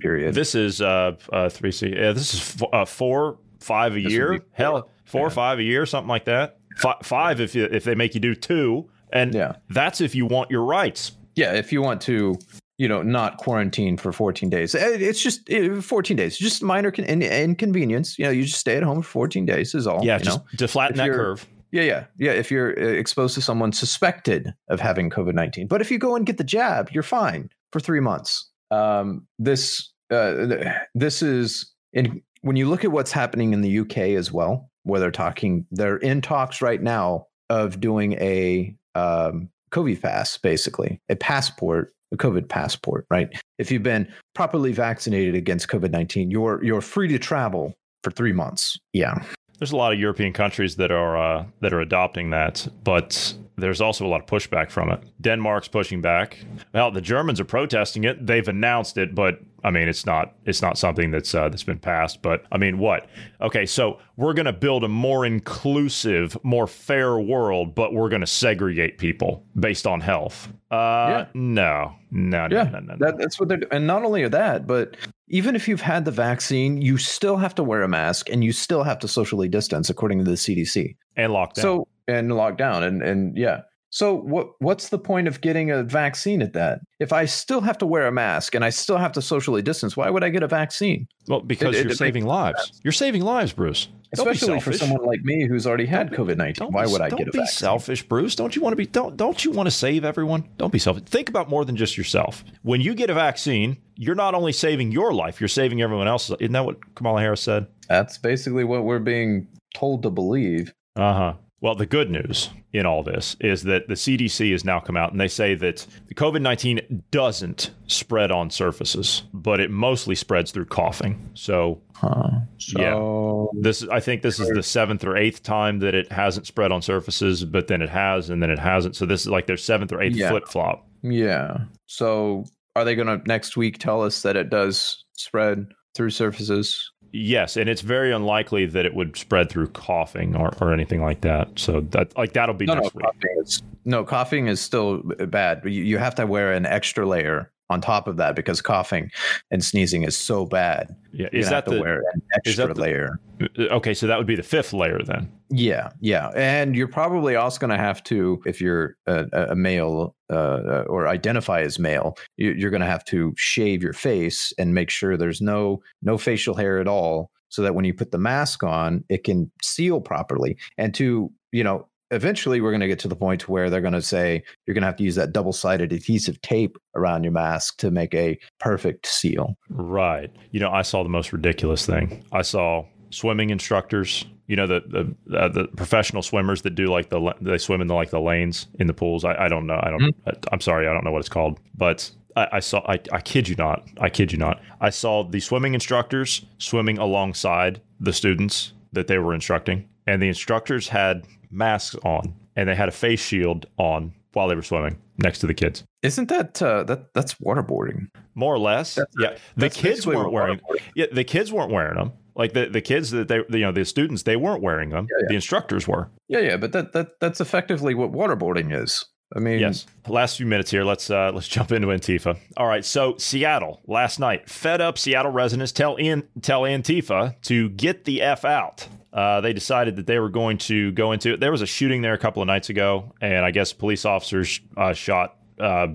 period. 0.00 0.34
This 0.34 0.54
is 0.54 0.80
uh, 0.80 1.16
uh 1.32 1.48
three 1.48 1.72
C. 1.72 1.88
Yeah, 1.88 2.12
this 2.12 2.32
is 2.32 2.62
f- 2.62 2.68
uh, 2.72 2.84
four, 2.84 3.38
five 3.58 3.96
a 3.96 4.00
this 4.00 4.12
year. 4.12 4.40
Hell, 4.52 4.88
four 5.04 5.26
or 5.26 5.30
five 5.30 5.58
a 5.58 5.62
year, 5.62 5.84
something 5.84 6.08
like 6.08 6.24
that. 6.26 6.58
F- 6.82 7.04
five 7.04 7.40
if 7.40 7.54
you, 7.56 7.64
if 7.64 7.82
they 7.82 7.96
make 7.96 8.14
you 8.14 8.20
do 8.20 8.36
two, 8.36 8.88
and 9.12 9.34
yeah. 9.34 9.56
that's 9.70 10.00
if 10.00 10.14
you 10.14 10.24
want 10.24 10.50
your 10.50 10.64
rights. 10.64 11.12
Yeah, 11.34 11.52
if 11.54 11.72
you 11.72 11.82
want 11.82 12.00
to, 12.02 12.36
you 12.78 12.88
know, 12.88 13.02
not 13.02 13.38
quarantine 13.38 13.96
for 13.96 14.12
14 14.12 14.48
days. 14.48 14.74
Eh, 14.74 14.98
it's 15.00 15.20
just 15.20 15.50
14 15.50 16.16
days, 16.16 16.38
just 16.38 16.62
minor 16.62 16.92
con- 16.92 17.04
inconvenience. 17.04 18.18
You 18.18 18.26
know, 18.26 18.30
you 18.30 18.44
just 18.44 18.60
stay 18.60 18.76
at 18.76 18.84
home 18.84 19.02
for 19.02 19.10
14 19.10 19.44
days 19.46 19.74
is 19.74 19.88
all. 19.88 20.04
Yeah, 20.04 20.18
you 20.18 20.24
just 20.24 20.38
know? 20.38 20.44
to 20.58 20.68
flatten 20.68 20.94
if 21.00 21.06
that 21.06 21.12
curve. 21.12 21.46
Yeah, 21.72 21.82
yeah, 21.82 22.04
yeah. 22.18 22.32
If 22.32 22.50
you're 22.50 22.78
uh, 22.78 22.86
exposed 22.86 23.34
to 23.34 23.40
someone 23.40 23.72
suspected 23.72 24.54
of 24.68 24.78
having 24.78 25.08
COVID 25.08 25.34
nineteen, 25.34 25.66
but 25.66 25.80
if 25.80 25.90
you 25.90 25.98
go 25.98 26.14
and 26.14 26.26
get 26.26 26.36
the 26.36 26.44
jab, 26.44 26.90
you're 26.92 27.02
fine 27.02 27.48
for 27.72 27.80
three 27.80 28.00
months. 28.00 28.50
Um, 28.70 29.26
this 29.38 29.90
uh, 30.10 30.74
this 30.94 31.22
is 31.22 31.72
in 31.94 32.22
when 32.42 32.56
you 32.56 32.68
look 32.68 32.84
at 32.84 32.92
what's 32.92 33.10
happening 33.10 33.54
in 33.54 33.62
the 33.62 33.78
UK 33.80 33.98
as 33.98 34.30
well, 34.30 34.70
where 34.82 35.00
they're 35.00 35.10
talking, 35.10 35.66
they're 35.70 35.96
in 35.96 36.20
talks 36.20 36.60
right 36.60 36.82
now 36.82 37.26
of 37.48 37.80
doing 37.80 38.14
a 38.14 38.76
um, 38.94 39.48
COVID 39.70 40.02
pass, 40.02 40.36
basically 40.36 41.00
a 41.08 41.16
passport, 41.16 41.94
a 42.12 42.18
COVID 42.18 42.50
passport. 42.50 43.06
Right? 43.10 43.30
If 43.58 43.70
you've 43.70 43.82
been 43.82 44.12
properly 44.34 44.72
vaccinated 44.72 45.34
against 45.34 45.68
COVID 45.68 45.90
nineteen, 45.90 46.30
you're 46.30 46.62
you're 46.62 46.82
free 46.82 47.08
to 47.08 47.18
travel 47.18 47.74
for 48.04 48.10
three 48.10 48.32
months. 48.32 48.78
Yeah 48.92 49.24
there's 49.62 49.70
a 49.70 49.76
lot 49.76 49.92
of 49.92 50.00
European 50.00 50.32
countries 50.32 50.74
that 50.74 50.90
are 50.90 51.16
uh, 51.16 51.44
that 51.60 51.72
are 51.72 51.80
adopting 51.80 52.30
that, 52.30 52.66
but 52.82 53.32
there's 53.56 53.80
also 53.80 54.04
a 54.04 54.08
lot 54.08 54.20
of 54.20 54.26
pushback 54.26 54.72
from 54.72 54.90
it. 54.90 55.00
Denmark's 55.20 55.68
pushing 55.68 56.00
back. 56.00 56.36
Well, 56.74 56.90
the 56.90 57.00
Germans 57.00 57.38
are 57.38 57.44
protesting 57.44 58.02
it. 58.02 58.26
They've 58.26 58.48
announced 58.48 58.98
it, 58.98 59.14
but 59.14 59.38
I 59.62 59.70
mean, 59.70 59.86
it's 59.88 60.04
not 60.04 60.34
it's 60.46 60.62
not 60.62 60.78
something 60.78 61.12
that's 61.12 61.32
uh, 61.32 61.48
that's 61.48 61.62
been 61.62 61.78
passed. 61.78 62.22
But 62.22 62.44
I 62.50 62.58
mean, 62.58 62.78
what? 62.78 63.06
Okay, 63.40 63.64
so 63.64 64.00
we're 64.16 64.34
going 64.34 64.46
to 64.46 64.52
build 64.52 64.82
a 64.82 64.88
more 64.88 65.24
inclusive, 65.24 66.36
more 66.42 66.66
fair 66.66 67.20
world, 67.20 67.72
but 67.76 67.94
we're 67.94 68.08
going 68.08 68.20
to 68.22 68.26
segregate 68.26 68.98
people 68.98 69.44
based 69.54 69.86
on 69.86 70.00
health. 70.00 70.48
Uh, 70.72 71.08
Yeah. 71.08 71.26
no, 71.34 71.92
no, 72.10 72.48
no, 72.48 72.56
Yeah, 72.56 72.64
no, 72.64 72.80
no, 72.80 72.94
no. 72.94 72.96
that, 72.98 73.16
that's 73.18 73.38
what 73.38 73.48
they're. 73.48 73.60
And 73.70 73.86
not 73.86 74.02
only 74.04 74.26
that, 74.26 74.66
but 74.66 74.96
even 75.32 75.56
if 75.56 75.66
you've 75.66 75.80
had 75.80 76.04
the 76.04 76.10
vaccine, 76.10 76.80
you 76.80 76.98
still 76.98 77.38
have 77.38 77.54
to 77.54 77.64
wear 77.64 77.82
a 77.82 77.88
mask 77.88 78.28
and 78.28 78.44
you 78.44 78.52
still 78.52 78.84
have 78.84 78.98
to 79.00 79.08
socially 79.08 79.48
distance, 79.48 79.88
according 79.90 80.18
to 80.18 80.24
the 80.24 80.36
CDC. 80.36 80.94
and 81.16 81.32
lockdown. 81.32 81.62
So 81.62 81.88
and 82.06 82.30
lockdown 82.30 82.82
and 82.82 83.02
and 83.02 83.36
yeah. 83.36 83.62
So 83.92 84.14
what 84.14 84.52
what's 84.58 84.88
the 84.88 84.98
point 84.98 85.28
of 85.28 85.42
getting 85.42 85.70
a 85.70 85.82
vaccine 85.82 86.40
at 86.40 86.54
that? 86.54 86.80
If 86.98 87.12
I 87.12 87.26
still 87.26 87.60
have 87.60 87.76
to 87.78 87.86
wear 87.86 88.06
a 88.06 88.12
mask 88.12 88.54
and 88.54 88.64
I 88.64 88.70
still 88.70 88.96
have 88.96 89.12
to 89.12 89.22
socially 89.22 89.60
distance, 89.60 89.98
why 89.98 90.08
would 90.08 90.24
I 90.24 90.30
get 90.30 90.42
a 90.42 90.48
vaccine? 90.48 91.06
well, 91.28 91.40
because 91.40 91.76
it- 91.76 91.82
you're 91.84 91.92
it 91.92 91.98
saving 91.98 92.24
lives. 92.24 92.80
You're 92.82 92.92
saving 92.92 93.22
lives, 93.22 93.52
Bruce. 93.52 93.88
Don't 94.14 94.28
Especially 94.28 94.60
for 94.60 94.72
someone 94.72 95.04
like 95.06 95.22
me 95.22 95.46
who's 95.46 95.66
already 95.66 95.86
had 95.86 96.10
COVID 96.10 96.36
nineteen. 96.38 96.66
Don't 96.66 96.72
Why 96.74 96.86
would 96.86 97.00
I 97.02 97.10
don't 97.10 97.18
get 97.18 97.28
a 97.28 97.32
be 97.32 97.46
selfish, 97.46 98.02
Bruce? 98.02 98.34
Don't 98.34 98.56
you 98.56 98.62
want 98.62 98.72
to 98.72 98.76
be? 98.76 98.86
Don't 98.86 99.16
don't 99.16 99.44
you 99.44 99.50
want 99.50 99.66
to 99.66 99.70
save 99.70 100.04
everyone? 100.06 100.48
Don't 100.56 100.72
be 100.72 100.78
selfish. 100.78 101.04
Think 101.04 101.28
about 101.28 101.50
more 101.50 101.64
than 101.64 101.76
just 101.76 101.98
yourself. 101.98 102.44
When 102.62 102.80
you 102.80 102.94
get 102.94 103.10
a 103.10 103.14
vaccine, 103.14 103.76
you're 103.96 104.14
not 104.14 104.34
only 104.34 104.52
saving 104.52 104.90
your 104.92 105.12
life, 105.12 105.38
you're 105.40 105.48
saving 105.48 105.82
everyone 105.82 106.08
else's. 106.08 106.36
Isn't 106.40 106.52
that 106.52 106.64
what 106.64 106.94
Kamala 106.94 107.20
Harris 107.20 107.42
said? 107.42 107.66
That's 107.88 108.16
basically 108.16 108.64
what 108.64 108.84
we're 108.84 108.98
being 108.98 109.48
told 109.74 110.02
to 110.02 110.10
believe. 110.10 110.72
Uh 110.96 111.14
huh. 111.14 111.34
Well, 111.62 111.76
the 111.76 111.86
good 111.86 112.10
news 112.10 112.50
in 112.72 112.86
all 112.86 113.04
this 113.04 113.36
is 113.40 113.62
that 113.62 113.86
the 113.86 113.94
CDC 113.94 114.50
has 114.50 114.64
now 114.64 114.80
come 114.80 114.96
out 114.96 115.12
and 115.12 115.20
they 115.20 115.28
say 115.28 115.54
that 115.54 115.86
the 116.08 116.14
COVID 116.14 116.42
19 116.42 117.04
doesn't 117.12 117.70
spread 117.86 118.32
on 118.32 118.50
surfaces, 118.50 119.22
but 119.32 119.60
it 119.60 119.70
mostly 119.70 120.16
spreads 120.16 120.50
through 120.50 120.66
coughing. 120.66 121.30
So 121.34 121.80
Huh. 121.94 122.30
Yeah. 122.76 123.46
This 123.60 123.84
I 123.84 124.00
think 124.00 124.22
this 124.22 124.40
is 124.40 124.48
the 124.48 124.62
seventh 124.62 125.04
or 125.04 125.16
eighth 125.16 125.44
time 125.44 125.78
that 125.78 125.94
it 125.94 126.10
hasn't 126.10 126.48
spread 126.48 126.72
on 126.72 126.82
surfaces, 126.82 127.44
but 127.44 127.68
then 127.68 127.80
it 127.80 127.90
has 127.90 128.28
and 128.28 128.42
then 128.42 128.50
it 128.50 128.58
hasn't. 128.58 128.96
So 128.96 129.06
this 129.06 129.20
is 129.20 129.28
like 129.28 129.46
their 129.46 129.56
seventh 129.56 129.92
or 129.92 130.02
eighth 130.02 130.16
Yeah. 130.16 130.30
flip 130.30 130.48
flop. 130.48 130.84
Yeah. 131.02 131.58
So 131.86 132.44
are 132.74 132.84
they 132.84 132.96
going 132.96 133.06
to 133.06 133.24
next 133.28 133.56
week 133.56 133.78
tell 133.78 134.02
us 134.02 134.22
that 134.22 134.34
it 134.36 134.50
does 134.50 135.04
spread 135.12 135.68
through 135.94 136.10
surfaces? 136.10 136.90
Yes, 137.12 137.58
and 137.58 137.68
it's 137.68 137.82
very 137.82 138.10
unlikely 138.10 138.64
that 138.66 138.86
it 138.86 138.94
would 138.94 139.16
spread 139.16 139.50
through 139.50 139.68
coughing 139.68 140.34
or, 140.34 140.54
or 140.60 140.72
anything 140.72 141.02
like 141.02 141.20
that. 141.20 141.58
So 141.58 141.80
that 141.90 142.16
like 142.16 142.32
that'll 142.32 142.54
be 142.54 142.64
No, 142.64 142.74
no, 142.74 142.82
week. 142.82 142.92
coughing 143.02 143.30
is, 143.40 143.62
no, 143.84 144.04
coughing 144.04 144.46
is 144.46 144.60
still 144.60 144.98
bad. 145.28 145.60
You, 145.64 145.82
you 145.82 145.98
have 145.98 146.14
to 146.14 146.26
wear 146.26 146.52
an 146.52 146.64
extra 146.64 147.06
layer 147.06 147.50
on 147.70 147.80
top 147.80 148.06
of 148.06 148.16
that 148.18 148.36
because 148.36 148.60
coughing 148.60 149.10
and 149.50 149.64
sneezing 149.64 150.02
is 150.02 150.16
so 150.16 150.44
bad. 150.44 150.94
Yeah, 151.12 151.28
is 151.32 151.48
that 151.48 151.64
the 151.64 151.80
wear 151.80 152.02
an 152.12 152.22
extra 152.34 152.72
the- 152.72 152.80
layer? 152.80 153.20
okay? 153.58 153.94
So 153.94 154.06
that 154.06 154.18
would 154.18 154.26
be 154.26 154.36
the 154.36 154.42
fifth 154.42 154.72
layer 154.72 155.00
then. 155.02 155.30
Yeah, 155.50 155.90
yeah, 156.00 156.30
and 156.34 156.74
you're 156.74 156.88
probably 156.88 157.36
also 157.36 157.58
going 157.58 157.70
to 157.70 157.76
have 157.76 158.02
to, 158.04 158.40
if 158.46 158.60
you're 158.60 158.96
a, 159.06 159.26
a 159.50 159.54
male 159.54 160.14
uh, 160.32 160.84
or 160.86 161.08
identify 161.08 161.60
as 161.60 161.78
male, 161.78 162.16
you're 162.36 162.70
going 162.70 162.80
to 162.80 162.86
have 162.86 163.04
to 163.06 163.34
shave 163.36 163.82
your 163.82 163.92
face 163.92 164.52
and 164.58 164.74
make 164.74 164.88
sure 164.88 165.16
there's 165.16 165.42
no 165.42 165.82
no 166.00 166.16
facial 166.16 166.54
hair 166.54 166.78
at 166.78 166.88
all, 166.88 167.30
so 167.48 167.60
that 167.62 167.74
when 167.74 167.84
you 167.84 167.92
put 167.92 168.12
the 168.12 168.18
mask 168.18 168.62
on, 168.62 169.04
it 169.10 169.24
can 169.24 169.50
seal 169.62 170.00
properly. 170.00 170.56
And 170.78 170.94
to 170.94 171.30
you 171.52 171.62
know, 171.62 171.86
eventually, 172.12 172.60
we're 172.60 172.70
going 172.70 172.80
to 172.80 172.86
get 172.86 172.98
to 173.00 173.08
the 173.08 173.16
point 173.16 173.48
where 173.48 173.70
they're 173.70 173.80
going 173.80 173.92
to 173.94 174.02
say 174.02 174.42
you're 174.66 174.74
going 174.74 174.82
to 174.82 174.86
have 174.86 174.96
to 174.96 175.04
use 175.04 175.16
that 175.16 175.32
double 175.32 175.52
sided 175.52 175.92
adhesive 175.92 176.40
tape 176.42 176.76
around 176.94 177.24
your 177.24 177.32
mask 177.32 177.78
to 177.78 177.90
make 177.90 178.14
a 178.14 178.38
perfect 178.60 179.06
seal. 179.06 179.56
Right. 179.70 180.30
You 180.50 180.60
know, 180.60 180.70
I 180.70 180.82
saw 180.82 181.02
the 181.02 181.08
most 181.08 181.32
ridiculous 181.32 181.84
thing. 181.86 182.24
I 182.32 182.42
saw 182.42 182.84
swimming 183.10 183.50
instructors. 183.50 184.24
You 184.46 184.56
know, 184.56 184.66
the 184.66 185.14
the 185.26 185.38
uh, 185.38 185.48
the 185.48 185.68
professional 185.76 186.22
swimmers 186.22 186.62
that 186.62 186.74
do 186.74 186.88
like 186.88 187.08
the 187.08 187.34
they 187.40 187.58
swim 187.58 187.80
in 187.80 187.86
the 187.86 187.94
like 187.94 188.10
the 188.10 188.20
lanes 188.20 188.66
in 188.78 188.86
the 188.86 188.92
pools. 188.92 189.24
I, 189.24 189.34
I 189.44 189.48
don't 189.48 189.66
know. 189.66 189.80
I 189.82 189.90
don't. 189.90 190.14
I'm 190.50 190.60
sorry. 190.60 190.86
I 190.86 190.92
don't 190.92 191.04
know 191.04 191.12
what 191.12 191.20
it's 191.20 191.28
called. 191.28 191.58
But 191.74 192.10
I, 192.36 192.48
I 192.52 192.60
saw. 192.60 192.80
I, 192.86 193.00
I 193.12 193.20
kid 193.20 193.48
you 193.48 193.54
not. 193.56 193.88
I 193.98 194.10
kid 194.10 194.32
you 194.32 194.38
not. 194.38 194.60
I 194.80 194.90
saw 194.90 195.22
the 195.22 195.40
swimming 195.40 195.74
instructors 195.74 196.44
swimming 196.58 196.98
alongside 196.98 197.80
the 198.00 198.12
students 198.12 198.72
that 198.92 199.06
they 199.06 199.16
were 199.18 199.32
instructing, 199.32 199.88
and 200.06 200.22
the 200.22 200.28
instructors 200.28 200.88
had 200.88 201.24
masks 201.50 201.96
on 202.04 202.34
and 202.56 202.68
they 202.68 202.74
had 202.74 202.88
a 202.88 202.92
face 202.92 203.20
shield 203.20 203.66
on 203.76 204.12
while 204.32 204.48
they 204.48 204.54
were 204.54 204.62
swimming 204.62 204.98
next 205.18 205.38
to 205.40 205.46
the 205.46 205.54
kids. 205.54 205.84
Isn't 206.02 206.28
that 206.28 206.60
uh, 206.62 206.84
that 206.84 207.12
that's 207.14 207.34
waterboarding? 207.34 208.08
More 208.34 208.54
or 208.54 208.58
less, 208.58 208.94
That's- 208.94 209.14
yeah. 209.20 209.38
The 209.56 209.70
kids 209.70 210.06
weren't 210.06 210.32
wearing. 210.32 210.60
Yeah, 210.94 211.06
the 211.12 211.24
kids 211.24 211.52
weren't 211.52 211.70
wearing 211.70 211.96
them. 211.96 212.12
Like 212.34 212.54
the, 212.54 212.66
the 212.66 212.80
kids 212.80 213.10
that 213.10 213.28
they, 213.28 213.42
you 213.50 213.58
know, 213.66 213.72
the 213.72 213.84
students, 213.84 214.22
they 214.22 214.36
weren't 214.36 214.62
wearing 214.62 214.88
them. 214.88 215.06
Yeah, 215.10 215.18
yeah. 215.24 215.26
The 215.28 215.34
instructors 215.34 215.86
were. 215.86 216.08
Yeah, 216.28 216.38
yeah, 216.38 216.56
but 216.56 216.72
that 216.72 216.92
that 216.94 217.20
that's 217.20 217.40
effectively 217.42 217.94
what 217.94 218.10
waterboarding 218.12 218.74
is. 218.74 219.04
I 219.36 219.38
mean, 219.38 219.60
Yes. 219.60 219.86
Last 220.08 220.36
few 220.38 220.46
minutes 220.46 220.70
here. 220.70 220.82
Let's 220.84 221.10
uh, 221.10 221.30
let's 221.34 221.46
jump 221.48 221.72
into 221.72 221.88
Antifa. 221.88 222.38
All 222.56 222.66
right. 222.66 222.84
So 222.84 223.16
Seattle 223.18 223.80
last 223.86 224.18
night, 224.18 224.48
fed 224.48 224.80
up 224.80 224.96
Seattle 224.98 225.30
residents 225.32 225.72
tell 225.72 225.96
in 225.96 226.26
tell 226.40 226.62
Antifa 226.62 227.40
to 227.42 227.68
get 227.70 228.04
the 228.04 228.22
f 228.22 228.44
out. 228.46 228.88
Uh, 229.12 229.40
they 229.40 229.52
decided 229.52 229.96
that 229.96 230.06
they 230.06 230.18
were 230.18 230.30
going 230.30 230.56
to 230.56 230.90
go 230.92 231.12
into. 231.12 231.34
it. 231.34 231.40
There 231.40 231.52
was 231.52 231.62
a 231.62 231.66
shooting 231.66 232.02
there 232.02 232.14
a 232.14 232.18
couple 232.18 232.42
of 232.42 232.46
nights 232.46 232.70
ago, 232.70 233.12
and 233.20 233.44
I 233.44 233.50
guess 233.50 233.72
police 233.72 234.04
officers 234.04 234.60
uh, 234.76 234.94
shot 234.94 235.36
uh, 235.60 235.88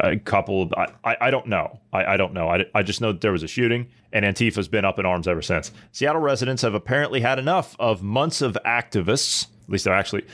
a 0.00 0.16
couple. 0.18 0.62
Of, 0.62 0.72
I, 1.04 1.16
I 1.20 1.30
don't 1.30 1.48
know. 1.48 1.80
I, 1.92 2.14
I 2.14 2.16
don't 2.16 2.32
know. 2.32 2.48
I, 2.48 2.64
I 2.74 2.82
just 2.82 3.00
know 3.00 3.12
that 3.12 3.20
there 3.20 3.32
was 3.32 3.42
a 3.42 3.48
shooting, 3.48 3.88
and 4.12 4.24
Antifa's 4.24 4.68
been 4.68 4.84
up 4.84 4.98
in 4.98 5.06
arms 5.06 5.26
ever 5.26 5.42
since. 5.42 5.72
Seattle 5.90 6.22
residents 6.22 6.62
have 6.62 6.74
apparently 6.74 7.20
had 7.20 7.38
enough 7.38 7.74
of 7.80 8.02
months 8.02 8.42
of 8.42 8.56
activists. 8.64 9.48
At 9.64 9.70
least 9.70 9.84
they're 9.84 9.94
actually 9.94 10.24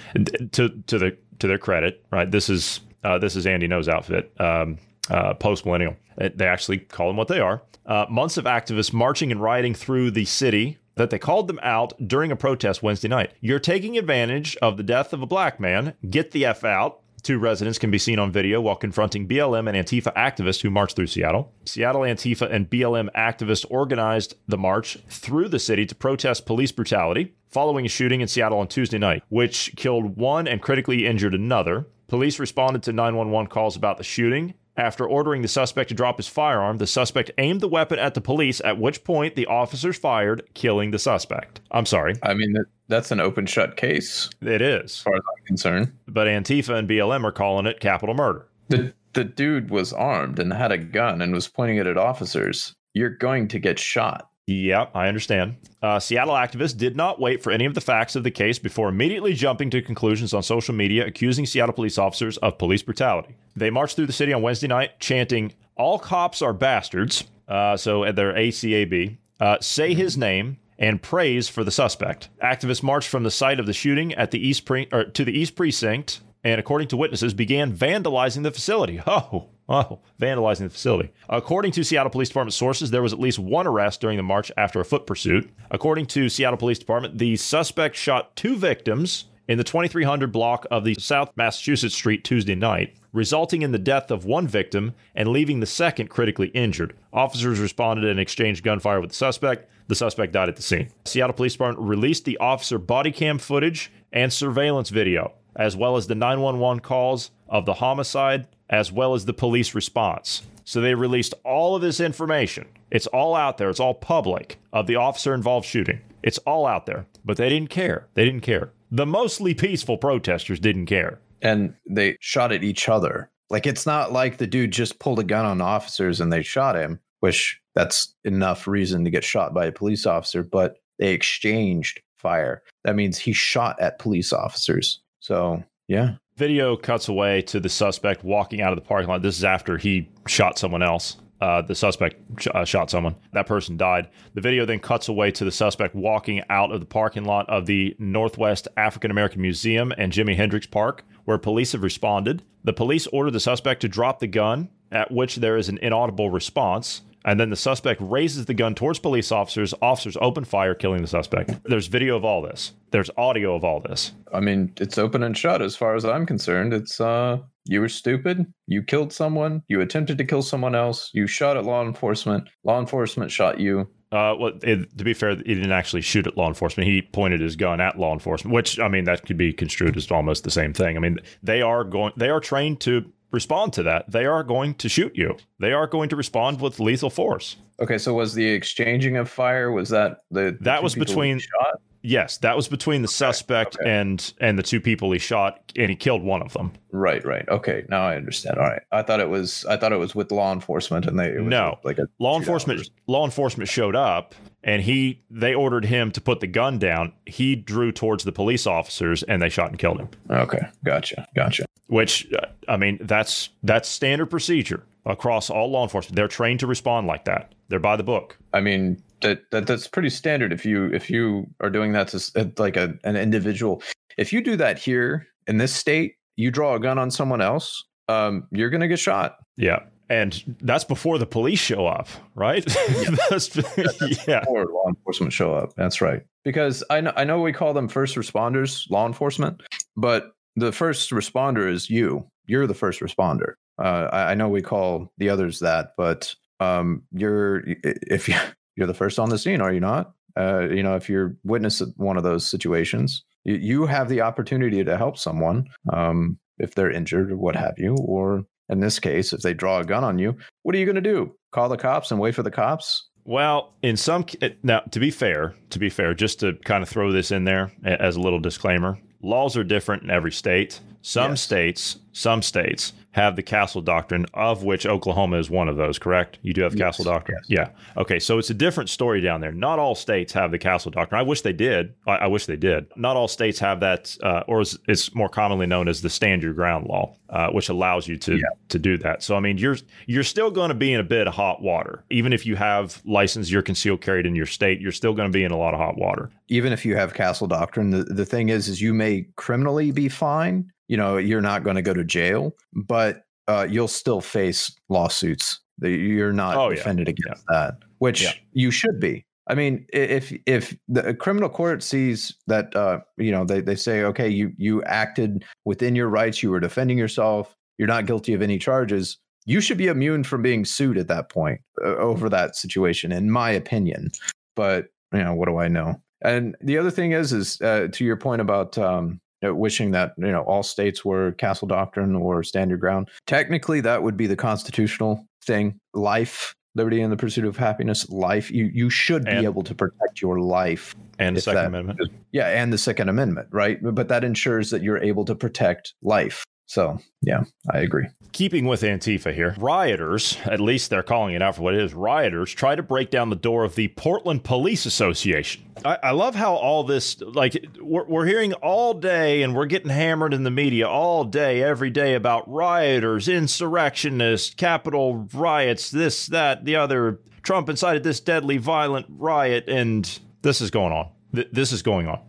to 0.53 0.69
to 0.87 0.99
the 0.99 1.17
to 1.39 1.49
their 1.49 1.59
credit, 1.59 2.05
right? 2.11 2.31
This 2.31 2.51
is 2.51 2.81
uh, 3.05 3.19
this 3.19 3.37
is 3.37 3.47
Andy 3.47 3.69
Ngo's 3.69 3.89
outfit. 3.89 4.33
Um, 4.39 4.79
uh, 5.11 5.35
post 5.35 5.65
millennial. 5.65 5.97
They 6.17 6.47
actually 6.47 6.79
call 6.79 7.07
them 7.07 7.17
what 7.17 7.29
they 7.29 7.41
are. 7.41 7.63
Uh, 7.87 8.05
months 8.11 8.37
of 8.37 8.45
activists 8.45 8.93
marching 8.93 9.33
and 9.33 9.41
rioting 9.41 9.73
through 9.73 10.11
the 10.11 10.27
city 10.27 10.77
that 10.99 11.11
they 11.11 11.19
called 11.19 11.49
them 11.49 11.61
out 11.63 11.93
during 12.07 12.31
a 12.31 12.37
protest 12.37 12.83
Wednesday 12.83 13.09
night. 13.09 13.33
You're 13.41 13.59
taking 13.59 13.97
advantage 13.97 14.57
of 14.57 14.77
the 14.77 14.83
death 14.83 15.13
of 15.13 15.23
a 15.23 15.27
black 15.27 15.59
man. 15.59 15.95
Get 16.09 16.33
the 16.33 16.45
F 16.45 16.65
out. 16.65 17.01
Two 17.23 17.39
residents 17.39 17.79
can 17.79 17.91
be 17.91 17.99
seen 17.99 18.19
on 18.19 18.31
video 18.31 18.61
while 18.61 18.77
confronting 18.77 19.27
BLM 19.27 19.69
and 19.69 19.77
Antifa 19.77 20.15
activists 20.15 20.63
who 20.63 20.71
marched 20.71 20.97
through 20.97 21.09
Seattle. 21.09 21.53
Seattle 21.65 22.03
Antifa 22.03 22.51
and 22.51 22.71
BLM 22.71 23.11
activists 23.13 23.67
organized 23.69 24.35
the 24.47 24.59
march 24.59 24.99
through 25.09 25.49
the 25.49 25.59
city 25.59 25.85
to 25.87 25.95
protest 25.95 26.47
police 26.47 26.73
brutality 26.73 27.35
following 27.49 27.87
a 27.87 27.89
shooting 27.89 28.21
in 28.21 28.29
Seattle 28.29 28.59
on 28.59 28.69
Tuesday 28.69 28.99
night, 28.99 29.23
which 29.29 29.75
killed 29.77 30.17
one 30.17 30.47
and 30.47 30.63
critically 30.63 31.07
injured 31.07 31.35
another. 31.35 31.87
Police 32.07 32.39
responded 32.39 32.83
to 32.85 32.93
911 32.93 33.49
calls 33.49 33.77
about 33.77 33.99
the 33.99 34.05
shooting. 34.05 34.55
After 34.79 35.05
ordering 35.05 35.43
the 35.43 35.49
suspect 35.49 35.89
to 35.89 35.95
drop 35.95 36.19
his 36.19 36.29
firearm, 36.29 36.79
the 36.79 36.87
suspect 36.87 37.33
aimed 37.37 37.61
the 37.61 37.69
weapon 37.69 37.99
at 37.99 38.15
the 38.15 38.21
police, 38.21 38.61
at 38.65 38.79
which 38.79 39.03
point 39.03 39.35
the 39.35 39.47
officers 39.47 39.99
fired, 39.99 40.49
killing 40.55 40.93
the 40.93 41.01
suspect. 41.01 41.61
I'm 41.73 41.85
sorry, 41.85 42.15
I 42.23 42.35
mean 42.35 42.55
that's 42.87 43.11
an 43.11 43.19
open 43.19 43.47
shut 43.47 43.77
case 43.77 44.31
it 44.41 44.63
is. 44.63 44.93
as 44.93 45.01
far 45.01 45.17
as 45.17 45.23
I'm 45.37 45.45
concerned. 45.47 45.93
But 46.07 46.29
Antifa 46.29 46.79
and 46.79 46.89
BLM 46.89 47.25
are 47.25 47.33
calling 47.33 47.67
it 47.67 47.81
capital 47.81 48.15
murder. 48.15 48.47
The 48.69 48.95
the 49.15 49.25
dude 49.25 49.71
was 49.71 49.93
armed 49.93 50.39
and 50.39 50.53
had 50.53 50.71
a 50.71 50.79
gun 50.79 51.21
and 51.23 51.33
was 51.33 51.49
pointing 51.49 51.79
it 51.79 51.87
at 51.89 51.97
officers. 51.97 52.75
You're 52.95 53.11
going 53.11 53.49
to 53.49 53.59
get 53.59 53.81
shot. 53.81 54.28
Yeah, 54.49 54.87
I 54.95 55.09
understand. 55.09 55.57
Uh, 55.83 56.01
Seattle 56.01 56.33
activists 56.33 56.75
did 56.75 56.97
not 56.97 57.21
wait 57.21 57.43
for 57.43 57.53
any 57.53 57.67
of 57.67 57.75
the 57.75 57.83
facts 57.83 58.17
of 58.17 58.25
the 58.25 58.31
case 58.31 58.59
before 58.59 58.89
immediately 58.89 59.35
jumping 59.35 59.69
to 59.69 59.83
conclusions 59.83 60.33
on 60.33 60.43
social 60.43 60.75
media 60.75 61.05
accusing 61.05 61.45
Seattle 61.45 61.75
police 61.75 61.99
officers 61.99 62.39
of 62.39 62.57
police 62.57 62.83
brutality. 62.83 63.37
They 63.55 63.69
marched 63.69 63.97
through 63.97 64.07
the 64.07 64.13
city 64.15 64.33
on 64.33 64.41
Wednesday 64.41 64.67
night 64.67 64.99
chanting, 65.01 65.53
All 65.77 65.99
cops 65.99 66.41
are 66.41 66.55
bastards. 66.55 67.25
Uh, 67.47 67.77
so 67.77 68.05
at 68.05 68.17
their 68.17 68.33
ACAB, 68.33 69.19
uh, 69.39 69.59
say 69.61 69.93
his 69.93 70.17
name 70.17 70.57
and 70.79 71.03
praise 71.03 71.51
for 71.51 71.63
the 71.63 71.71
suspect. 71.71 72.31
Activists 72.43 72.83
marched 72.83 73.09
from 73.11 73.25
the 73.25 73.31
site 73.31 73.61
of 73.61 73.67
the 73.67 73.75
shooting 73.75 74.15
at 74.15 74.31
the 74.31 74.39
east 74.39 74.65
pre- 74.65 74.89
or 74.91 75.05
to 75.05 75.27
the 75.27 75.39
east 75.39 75.57
precinct 75.57 76.21
and 76.43 76.59
according 76.59 76.89
to 76.89 76.97
witnesses 76.97 77.35
began 77.35 77.77
vandalizing 77.77 78.45
the 78.45 78.51
facility. 78.51 78.99
Oh, 79.07 79.49
oh, 79.69 80.01
vandalizing 80.21 80.61
the 80.61 80.71
facility. 80.71 81.11
According 81.29 81.73
to 81.73 81.85
Seattle 81.85 82.11
Police 82.11 82.29
Department 82.29 82.55
sources, 82.55 82.91
there 82.91 83.03
was 83.03 83.13
at 83.13 83.21
least 83.21 83.39
one 83.39 83.67
arrest 83.67 84.01
during 84.01 84.17
the 84.17 84.23
march 84.23 84.51
after 84.57 84.81
a 84.81 84.85
foot 84.85 85.07
pursuit. 85.07 85.51
According 85.71 86.07
to 86.07 86.29
Seattle 86.29 86.57
Police 86.57 86.79
Department, 86.79 87.19
the 87.19 87.37
suspect 87.37 87.97
shot 87.97 88.35
two 88.37 88.57
victims 88.57 89.27
in 89.47 89.57
the 89.57 89.65
2300 89.65 90.31
block 90.31 90.67
of 90.71 90.85
the 90.85 90.95
South 90.99 91.31
Massachusetts 91.37 91.95
Street 91.95 92.23
Tuesday 92.23 92.55
night, 92.55 92.95
resulting 93.15 93.63
in 93.63 93.73
the 93.73 93.79
death 93.79 94.11
of 94.11 94.27
one 94.27 94.47
victim 94.47 94.93
and 95.15 95.29
leaving 95.31 95.61
the 95.61 95.67
second 95.67 96.09
critically 96.09 96.49
injured. 96.49 96.95
Officers 97.15 97.59
responded 97.59 98.05
and 98.05 98.21
exchanged 98.21 98.63
gunfire 98.63 99.01
with 99.01 99.11
the 99.11 99.17
suspect. 99.17 99.71
The 99.87 99.95
suspect 99.95 100.35
died 100.35 100.51
at 100.51 100.57
the 100.57 100.63
scene. 100.63 100.91
Seattle 101.07 101.33
Police 101.33 101.55
Department 101.55 101.89
released 101.89 102.27
the 102.27 102.37
officer 102.39 102.79
body 102.79 103.11
cam 103.11 103.39
footage 103.39 103.91
and 104.13 104.31
surveillance 104.31 104.91
video. 104.91 105.33
as 105.57 105.75
well 105.77 105.97
as 105.97 106.07
the 106.07 106.15
911 106.15 106.81
calls 106.81 107.31
of 107.49 107.67
the 107.67 107.75
homicide, 107.75 108.47
as 108.71 108.93
well 108.93 109.15
as 109.15 109.25
the 109.25 109.33
police 109.33 109.75
response. 109.75 110.43
So 110.65 110.81
they 110.81 110.95
released 110.95 111.35
all 111.45 111.75
of 111.75 111.83
this 111.83 112.01
information. 112.01 112.67
It's 112.91 113.07
all 113.07 113.35
out 113.35 113.59
there, 113.59 113.71
it's 113.71 113.81
all 113.81 113.95
public 113.95 114.59
of 114.73 114.87
the 114.87 114.97
officer 114.97 115.35
involved 115.35 115.67
shooting. 115.67 116.01
It's 116.23 116.39
all 116.39 116.67
out 116.67 116.87
there, 116.87 117.07
but 117.25 117.37
they 117.37 117.49
didn't 117.49 117.71
care. 117.71 118.07
They 118.15 118.25
didn't 118.25 118.43
care. 118.43 118.73
The 118.91 119.07
mostly 119.07 119.55
peaceful 119.55 119.99
protesters 119.99 120.61
didn't 120.61 120.87
care. 120.87 121.21
And 121.41 121.75
they 121.89 122.17
shot 122.21 122.53
at 122.53 122.65
each 122.65 122.89
other. 122.89 123.31
Like 123.51 123.67
it's 123.67 123.87
not 123.87 124.13
like 124.13 124.37
the 124.37 124.47
dude 124.47 124.73
just 124.73 124.99
pulled 124.99 125.21
a 125.21 125.25
gun 125.25 125.47
on 125.47 125.61
officers 125.61 126.21
and 126.21 126.33
they 126.33 126.43
shot 126.43 126.77
him, 126.77 127.01
which 127.21 127.61
that's 127.75 128.15
enough 128.25 128.67
reason 128.67 129.05
to 129.05 129.11
get 129.11 129.25
shot 129.25 129.55
by 129.55 129.67
a 129.67 129.73
police 129.73 130.05
officer, 130.05 130.43
but 130.43 130.77
they 130.99 131.13
exchanged 131.13 132.03
fire. 132.19 132.63
That 132.85 132.97
means 132.97 133.19
he 133.19 133.33
shot 133.33 133.81
at 133.81 133.99
police 133.99 134.33
officers. 134.33 135.01
So, 135.21 135.63
yeah. 135.87 136.17
Video 136.39 136.77
cuts 136.77 137.09
away 137.09 137.43
to 137.43 137.59
the 137.59 137.69
suspect 137.69 138.23
walking 138.23 138.61
out 138.61 138.73
of 138.73 138.77
the 138.77 138.89
parking 138.89 139.09
lot. 139.09 139.23
This 139.23 139.37
is 139.37 139.43
after 139.43 139.77
he 139.77 140.09
shot 140.29 140.57
someone 140.57 140.85
else. 140.85 141.17
Uh, 141.41 141.63
the 141.63 141.75
suspect 141.75 142.15
sh- 142.41 142.47
uh, 142.55 142.65
shot 142.65 142.93
someone. 142.93 143.17
That 143.33 143.49
person 143.49 143.77
died. 143.77 144.09
The 144.35 144.41
video 144.41 144.65
then 144.65 144.79
cuts 144.79 145.09
away 145.09 145.33
to 145.33 145.45
the 145.45 145.51
suspect 145.51 145.97
walking 145.97 146.45
out 146.49 146.71
of 146.71 146.79
the 146.79 146.87
parking 146.87 147.25
lot 147.25 147.49
of 147.49 147.67
the 147.67 147.97
Northwest 147.99 148.69
African 148.77 149.11
American 149.11 149.43
Museum 149.43 149.93
and 149.99 150.13
Jimi 150.13 150.37
Hendrix 150.37 150.65
Park, 150.65 151.05
where 151.25 151.39
police 151.39 151.73
have 151.73 151.83
responded. 151.83 152.45
The 152.63 152.73
police 152.73 153.09
order 153.09 153.33
the 153.33 153.41
suspect 153.41 153.81
to 153.81 153.89
drop 153.89 154.21
the 154.21 154.29
gun, 154.29 154.69
at 154.93 155.11
which 155.11 155.37
there 155.37 155.57
is 155.57 155.69
an 155.69 155.79
inaudible 155.79 156.31
response. 156.31 157.03
And 157.29 157.39
then 157.39 157.51
the 157.51 157.57
suspect 157.57 158.01
raises 158.03 158.47
the 158.47 158.55
gun 158.55 158.75
towards 158.75 158.99
police 159.01 159.31
officers. 159.31 159.75
Officers 159.83 160.17
open 160.23 160.45
fire, 160.45 160.75
killing 160.75 161.03
the 161.03 161.09
suspect. 161.09 161.63
There's 161.65 161.87
video 161.87 162.17
of 162.17 162.25
all 162.25 162.41
this. 162.41 162.73
There's 162.91 163.11
audio 163.19 163.55
of 163.55 163.65
all 163.65 163.81
this. 163.81 164.13
I 164.33 164.41
mean, 164.41 164.73
it's 164.79 164.97
open 164.97 165.23
and 165.23 165.37
shut 165.37 165.61
as 165.61 165.77
far 165.77 165.95
as 165.95 166.07
I'm 166.07 166.25
concerned. 166.25 166.73
It's 166.73 167.03
uh 167.03 167.41
you 167.67 167.83
were 167.83 167.91
stupid, 167.91 168.47
you 168.67 168.83
killed 168.83 169.13
someone, 169.13 169.63
you 169.69 169.83
attempted 169.83 170.17
to 170.17 170.25
kill 170.25 170.41
someone 170.41 170.75
else, 170.75 171.11
you 171.13 171.27
shot 171.27 171.59
at 171.59 171.67
law 171.67 171.85
enforcement, 171.85 172.49
law 172.65 172.81
enforcement 172.81 173.31
shot 173.31 173.61
you. 173.61 173.81
Uh, 174.11 174.35
well, 174.41 174.53
it, 174.63 174.97
to 174.97 175.05
be 175.05 175.13
fair, 175.13 175.37
he 175.37 175.55
didn't 175.55 175.71
actually 175.71 176.01
shoot 176.01 176.27
at 176.27 176.35
law 176.35 176.49
enforcement. 176.49 176.89
He 176.89 177.03
pointed 177.03 177.43
his 177.43 177.57
gun 177.57 177.79
at 177.79 177.99
law 177.99 178.15
enforcement, 178.15 178.55
which 178.55 178.81
I 178.81 178.89
mean 178.89 179.05
that 179.05 179.27
could 179.27 179.37
be 179.37 179.53
construed 179.53 179.99
as 179.99 180.11
almost 180.11 180.45
the 180.45 180.51
same 180.51 180.73
thing. 180.73 180.97
I 180.97 181.01
mean, 181.01 181.19
they 181.43 181.61
are 181.61 181.85
going, 181.85 182.15
they 182.17 182.31
are 182.31 182.41
trained 182.41 182.81
to 182.81 183.13
respond 183.31 183.73
to 183.75 183.83
that. 183.85 184.11
They 184.11 184.27
are 184.27 184.43
going 184.43 184.75
to 184.75 184.89
shoot 184.89 185.13
you. 185.15 185.37
They 185.59 185.73
are 185.73 185.87
going 185.87 186.09
to 186.11 186.17
respond 186.17 186.61
with 186.61 186.81
lethal 186.81 187.11
force. 187.11 187.57
Okay, 187.81 187.99
so 187.99 188.15
was 188.15 188.35
the 188.35 188.47
exchanging 188.47 189.17
of 189.17 189.31
fire 189.31 189.71
was 189.71 189.89
that 189.91 190.23
the, 190.31 190.57
the 190.59 190.59
that 190.63 190.83
was 190.83 190.95
between 190.95 191.39
shot? 191.39 191.81
Yes, 192.09 192.39
that 192.39 192.57
was 192.57 192.69
between 192.69 193.03
the 193.03 193.09
suspect 193.09 193.77
okay. 193.79 193.91
and 193.91 194.33
and 194.41 194.59
the 194.59 194.63
two 194.63 194.81
people 194.81 195.13
he 195.13 195.19
shot, 195.19 195.75
and 195.77 195.91
he 195.91 195.95
killed 195.95 196.23
one 196.23 196.41
of 196.41 196.55
them. 196.55 196.73
Right, 196.91 197.23
right. 197.23 197.47
Okay, 197.51 197.85
now 197.91 198.01
I 198.01 198.17
understand. 198.17 198.57
All 198.57 198.65
right, 198.65 198.81
I 198.91 199.03
thought 199.03 199.21
it 199.21 199.29
was 199.29 199.67
I 199.67 199.77
thought 199.77 199.93
it 199.93 199.99
was 199.99 200.15
with 200.15 200.33
law 200.33 200.55
enforcement, 200.55 201.05
and 201.05 201.19
they 201.19 201.33
no 201.33 201.79
like 201.85 201.99
a 201.99 202.09
law 202.19 202.39
enforcement. 202.39 202.89
Law 203.09 203.27
enforcement 203.27 203.69
showed 203.69 203.95
up, 203.95 204.35
and 204.65 204.81
he 204.81 205.23
they 205.31 205.55
ordered 205.55 205.85
him 205.85 206.11
to 206.13 206.21
put 206.23 206.41
the 206.41 206.47
gun 206.47 206.79
down. 206.79 207.13
He 207.27 207.55
drew 207.55 207.93
towards 207.93 208.25
the 208.25 208.33
police 208.33 208.67
officers, 208.67 209.23
and 209.25 209.43
they 209.43 209.51
shot 209.51 209.69
and 209.69 209.79
killed 209.79 210.01
him. 210.01 210.09
Okay, 210.31 210.67
gotcha, 210.85 211.27
gotcha. 211.37 211.67
Which 211.89 212.27
uh, 212.33 212.47
I 212.69 212.79
mean, 212.79 212.97
that's 213.03 213.51
that's 213.63 213.87
standard 213.87 214.31
procedure 214.31 214.83
across 215.05 215.51
all 215.51 215.71
law 215.71 215.83
enforcement. 215.83 216.17
They're 216.17 216.27
trained 216.27 216.61
to 216.61 216.67
respond 216.67 217.07
like 217.07 217.27
that. 217.27 217.53
They're 217.69 217.79
by 217.79 217.97
the 217.97 218.03
book. 218.03 218.39
I 218.55 218.61
mean, 218.61 219.03
that, 219.21 219.43
that 219.51 219.67
that's 219.67 219.89
pretty 219.89 220.11
standard 220.11 220.53
if 220.53 220.65
you 220.65 220.87
if 220.93 221.11
you 221.11 221.47
are 221.61 221.71
doing 221.71 221.93
that 221.93 222.09
to 222.09 222.53
like 222.59 222.77
a, 222.77 222.95
an 223.05 223.17
individual. 223.17 223.83
If 224.17 224.33
you 224.33 224.41
do 224.43 224.57
that 224.57 224.79
here 224.79 225.27
in 225.47 225.59
this 225.59 225.73
state 225.73 226.15
you 226.37 226.51
draw 226.51 226.75
a 226.75 226.81
gun 226.81 226.99
on 226.99 227.11
someone 227.11 227.41
else 227.41 227.85
um, 228.09 228.47
you're 228.51 228.71
gonna 228.71 228.89
get 228.89 228.99
shot. 228.99 229.37
Yeah 229.57 229.81
and 230.11 230.57
that's 230.63 230.85
before 230.85 231.19
the 231.19 231.27
police 231.27 231.59
show 231.59 231.87
up 231.87 232.09
right? 232.35 232.65
Yeah, 232.91 233.11
that's, 233.31 233.49
that's 233.49 234.27
yeah. 234.29 234.41
before 234.41 234.67
law 234.67 234.89
enforcement 234.89 235.33
show 235.33 235.55
up 235.55 235.75
that's 235.77 236.01
right. 236.01 236.23
Because 236.45 236.83
I 236.91 237.01
know 237.01 237.13
I 237.17 237.25
know 237.25 237.41
we 237.41 237.53
call 237.53 237.75
them 237.75 237.89
first 237.89 238.17
responders 238.17 238.89
law 238.91 239.07
enforcement 239.07 239.63
but 239.97 240.33
the 240.57 240.73
first 240.73 241.11
responder 241.11 241.71
is 241.71 241.89
you. 241.89 242.27
You're 242.47 242.67
the 242.67 242.75
first 242.75 243.01
responder. 243.01 243.53
Uh, 243.79 244.09
I, 244.13 244.33
I 244.33 244.35
know 244.35 244.49
we 244.49 244.63
call 244.63 245.13
the 245.19 245.29
others 245.29 245.61
that 245.61 245.91
but 245.97 246.35
um, 246.61 247.03
you're 247.13 247.63
if 247.85 248.29
you 248.29 248.35
you're 248.79 248.87
the 248.87 248.95
first 248.95 249.19
on 249.19 249.29
the 249.29 249.39
scene, 249.39 249.61
are 249.61 249.73
you 249.73 249.81
not? 249.81 250.13
Uh, 250.37 250.69
you 250.71 250.83
know, 250.83 250.95
if 250.95 251.09
you're 251.09 251.37
witness 251.43 251.83
one 251.97 252.17
of 252.17 252.23
those 252.23 252.47
situations, 252.47 253.25
you, 253.45 253.57
you 253.57 253.87
have 253.87 254.09
the 254.09 254.21
opportunity 254.21 254.85
to 254.85 254.97
help 254.97 255.19
someone 255.19 255.67
um, 255.93 256.39
if 256.59 256.75
they're 256.75 256.91
injured 256.91 257.33
or 257.33 257.37
what 257.37 257.57
have 257.57 257.75
you, 257.77 257.97
or 257.97 258.45
in 258.69 258.79
this 258.79 259.01
case, 259.01 259.33
if 259.33 259.41
they 259.41 259.53
draw 259.53 259.81
a 259.81 259.85
gun 259.85 260.05
on 260.05 260.19
you, 260.19 260.37
what 260.63 260.75
are 260.75 260.79
you 260.79 260.85
going 260.85 260.95
to 260.95 261.01
do? 261.01 261.35
Call 261.51 261.69
the 261.69 261.77
cops 261.77 262.13
and 262.13 262.21
wait 262.21 262.37
for 262.37 262.45
the 262.45 262.51
cops? 262.51 263.09
Well, 263.25 263.75
in 263.83 263.97
some 263.97 264.25
now, 264.63 264.81
to 264.81 265.01
be 265.01 265.11
fair, 265.11 265.55
to 265.71 265.79
be 265.79 265.91
fair, 265.91 266.15
just 266.15 266.41
to 266.41 266.55
kind 266.65 266.83
of 266.83 266.89
throw 266.89 267.11
this 267.11 267.31
in 267.31 267.45
there 267.45 267.73
as 267.85 268.17
a 268.17 268.21
little 268.21 268.39
disclaimer, 268.39 268.99
laws 269.23 269.57
are 269.57 269.65
different 269.65 270.05
in 270.05 270.11
every 270.11 270.33
state. 270.33 270.81
Some 271.09 271.33
yes. 271.33 271.41
states, 271.41 271.99
some 272.13 272.43
states 272.43 272.93
have 273.13 273.35
the 273.35 273.43
castle 273.43 273.81
doctrine, 273.81 274.27
of 274.35 274.63
which 274.63 274.85
Oklahoma 274.85 275.39
is 275.39 275.49
one 275.49 275.67
of 275.67 275.77
those, 275.77 275.99
correct? 275.99 276.39
You 276.43 276.53
do 276.53 276.61
have 276.61 276.75
yes, 276.75 276.99
castle 276.99 277.07
doctrine? 277.07 277.39
Yes. 277.49 277.71
Yeah. 277.71 278.01
Okay. 278.03 278.19
So 278.19 278.37
it's 278.37 278.51
a 278.51 278.55
different 278.55 278.91
story 278.91 279.23
down 279.23 279.41
there. 279.41 279.51
Not 279.51 279.79
all 279.79 279.95
states 279.95 280.35
have 280.35 280.51
the 280.51 280.59
castle 280.59 280.91
doctrine. 280.91 281.19
I 281.19 281.23
wish 281.23 281.41
they 281.41 281.55
did. 281.55 281.95
I, 282.07 282.17
I 282.17 282.27
wish 282.27 282.45
they 282.45 282.57
did. 282.57 282.89
Not 282.95 283.17
all 283.17 283.27
states 283.27 283.59
have 283.59 283.81
that, 283.81 284.19
uh, 284.23 284.43
or 284.49 284.61
it's 284.61 285.15
more 285.15 285.31
commonly 285.31 285.65
known 285.65 285.89
as 285.89 286.03
the 286.03 286.11
stand 286.11 286.43
your 286.43 286.53
ground 286.53 286.87
law, 286.87 287.17
uh, 287.31 287.49
which 287.53 287.71
allows 287.71 288.07
you 288.07 288.19
to, 288.19 288.35
yeah. 288.37 288.43
to 288.69 288.79
do 288.79 288.99
that. 288.99 289.23
So, 289.23 289.35
I 289.35 289.41
mean, 289.41 289.57
you're, 289.57 289.79
you're 290.05 290.23
still 290.23 290.51
going 290.51 290.69
to 290.69 290.75
be 290.75 290.93
in 290.93 291.01
a 291.01 291.05
bit 291.05 291.27
of 291.27 291.33
hot 291.33 291.63
water. 291.63 292.05
Even 292.11 292.35
if 292.35 292.45
you 292.45 292.55
have 292.57 293.01
license, 293.07 293.51
you're 293.51 293.63
concealed 293.63 294.03
carried 294.03 294.27
in 294.27 294.35
your 294.35 294.45
state, 294.45 294.79
you're 294.79 294.93
still 294.93 295.15
going 295.15 295.33
to 295.33 295.33
be 295.33 295.43
in 295.43 295.53
a 295.53 295.59
lot 295.59 295.73
of 295.73 295.81
hot 295.81 295.97
water. 295.97 296.31
Even 296.49 296.71
if 296.71 296.85
you 296.85 296.97
have 296.97 297.15
castle 297.15 297.47
doctrine, 297.47 297.89
the, 297.93 298.05
the 298.05 298.27
thing 298.27 298.51
is, 298.51 298.69
is 298.69 298.83
you 298.83 298.93
may 298.93 299.27
criminally 299.37 299.91
be 299.91 300.11
fine 300.11 300.71
you 300.89 300.97
know 300.97 301.17
you're 301.17 301.41
not 301.41 301.63
going 301.63 301.77
to 301.77 301.83
go 301.83 301.95
to 301.95 302.05
jail 302.05 302.55
but 302.75 303.25
uh, 303.47 303.67
you'll 303.69 303.89
still 303.89 304.21
face 304.21 304.75
lawsuits 304.89 305.61
you're 305.81 306.33
not 306.33 306.57
oh, 306.57 306.71
defended 306.71 307.07
yeah. 307.07 307.13
against 307.13 307.45
yeah. 307.51 307.59
that 307.59 307.75
which 307.99 308.23
yeah. 308.23 308.33
you 308.53 308.71
should 308.71 308.99
be 308.99 309.25
i 309.49 309.55
mean 309.55 309.87
if 309.93 310.33
if 310.47 310.77
the 310.89 311.15
criminal 311.15 311.49
court 311.49 311.83
sees 311.83 312.35
that 312.47 312.75
uh, 312.75 312.99
you 313.17 313.31
know 313.31 313.45
they, 313.45 313.61
they 313.61 313.77
say 313.77 314.03
okay 314.03 314.29
you 314.29 314.53
you 314.57 314.83
acted 314.85 315.45
within 315.65 315.95
your 315.95 316.09
rights 316.09 316.43
you 316.43 316.51
were 316.51 316.61
defending 316.61 316.99
yourself 316.99 317.55
you're 317.79 317.89
not 317.89 318.07
guilty 318.07 318.35
of 318.35 318.43
any 318.43 318.59
charges 318.59 319.19
you 319.47 319.63
should 319.63 319.79
be 319.79 319.87
immune 319.87 320.25
from 320.25 320.43
being 320.43 320.65
sued 320.65 320.99
at 320.99 321.09
that 321.09 321.31
point 321.31 321.61
uh, 321.83 321.97
over 321.97 322.29
that 322.29 322.57
situation 322.57 323.13
in 323.13 323.31
my 323.31 323.51
opinion 323.51 324.11
but 324.57 324.89
you 325.13 325.23
know 325.23 325.35
what 325.35 325.47
do 325.49 325.59
i 325.59 325.69
know 325.69 325.95
and 326.23 326.57
the 326.61 326.77
other 326.77 326.91
thing 326.91 327.13
is 327.13 327.33
is 327.33 327.61
uh, 327.61 327.89
to 327.93 328.05
your 328.05 328.17
point 328.17 328.41
about 328.41 328.77
um, 328.77 329.21
you 329.43 329.49
know, 329.49 329.55
wishing 329.55 329.93
that 329.93 330.15
you 330.19 330.33
know 330.33 330.43
all 330.43 330.63
states 330.63 331.05
were 331.05 331.33
castle 331.33 331.69
doctrine 331.69 332.15
or 332.15 332.43
stand 332.43 332.71
your 332.71 332.79
ground. 332.79 333.09
Technically, 333.27 333.81
that 333.81 334.03
would 334.03 334.17
be 334.17 334.27
the 334.27 334.37
constitutional 334.37 335.25
thing. 335.45 335.79
Life, 335.95 336.55
liberty, 336.75 337.01
and 337.01 337.13
the 337.13 337.17
pursuit 337.17 337.45
of 337.45 337.57
happiness. 337.57 338.09
Life. 338.09 338.51
You 338.51 338.71
you 338.73 338.91
should 338.91 339.27
and, 339.29 339.41
be 339.41 339.45
able 339.45 339.63
to 339.63 339.75
protect 339.75 340.21
your 340.21 340.41
life. 340.41 340.95
And 341.19 341.37
the 341.37 341.41
Second 341.41 341.73
that, 341.73 341.81
Amendment. 341.81 342.13
Yeah, 342.33 342.49
and 342.49 342.73
the 342.73 342.79
Second 342.79 343.09
Amendment, 343.09 343.49
right? 343.51 343.79
But 343.83 344.09
that 344.09 344.25
ensures 344.25 344.71
that 344.71 344.83
you're 344.83 345.03
able 345.03 345.25
to 345.25 345.35
protect 345.35 345.95
life. 346.03 346.45
So, 346.69 347.01
yeah, 347.23 347.45
I 347.73 347.79
agree. 347.79 348.09
Keeping 348.33 348.67
with 348.67 348.83
Antifa 348.83 349.33
here, 349.33 349.57
rioters, 349.59 350.37
at 350.45 350.61
least 350.61 350.91
they're 350.91 351.03
calling 351.03 351.35
it 351.35 351.41
out 351.41 351.57
for 351.57 351.63
what 351.63 351.75
it 351.75 351.81
is, 351.83 351.95
rioters 351.95 352.53
try 352.53 352.77
to 352.77 352.83
break 352.83 353.11
down 353.11 353.31
the 353.31 353.37
door 353.37 353.65
of 353.65 353.75
the 353.75 353.89
Portland 353.89 354.45
Police 354.45 354.85
Association. 354.85 355.65
I, 355.83 355.99
I 356.03 356.11
love 356.11 356.35
how 356.35 356.55
all 356.55 356.85
this, 356.85 357.23
like, 357.23 357.67
we're, 357.81 358.05
we're 358.05 358.27
hearing 358.27 358.53
all 358.53 358.93
day 358.93 359.43
and 359.43 359.55
we're 359.55 359.65
getting 359.65 359.89
hammered 359.89 360.35
in 360.35 360.45
the 360.45 360.51
media 360.51 360.87
all 360.87 361.25
day, 361.25 361.63
every 361.63 361.89
day 361.89 362.15
about 362.15 362.47
rioters, 362.51 363.29
insurrectionists, 363.29 364.55
Capitol 364.55 365.27
riots, 365.33 365.91
this, 365.91 366.27
that, 366.27 366.67
the 366.67 366.77
other. 366.77 367.19
Trump 367.43 367.71
incited 367.71 368.03
this 368.03 368.21
deadly, 368.21 368.59
violent 368.59 369.07
riot, 369.09 369.65
and 369.69 370.19
this 370.43 370.61
is 370.61 370.71
going 370.71 370.93
on. 370.93 371.09
Th- 371.35 371.49
this 371.51 371.73
is 371.73 371.81
going 371.81 372.09
on. 372.09 372.21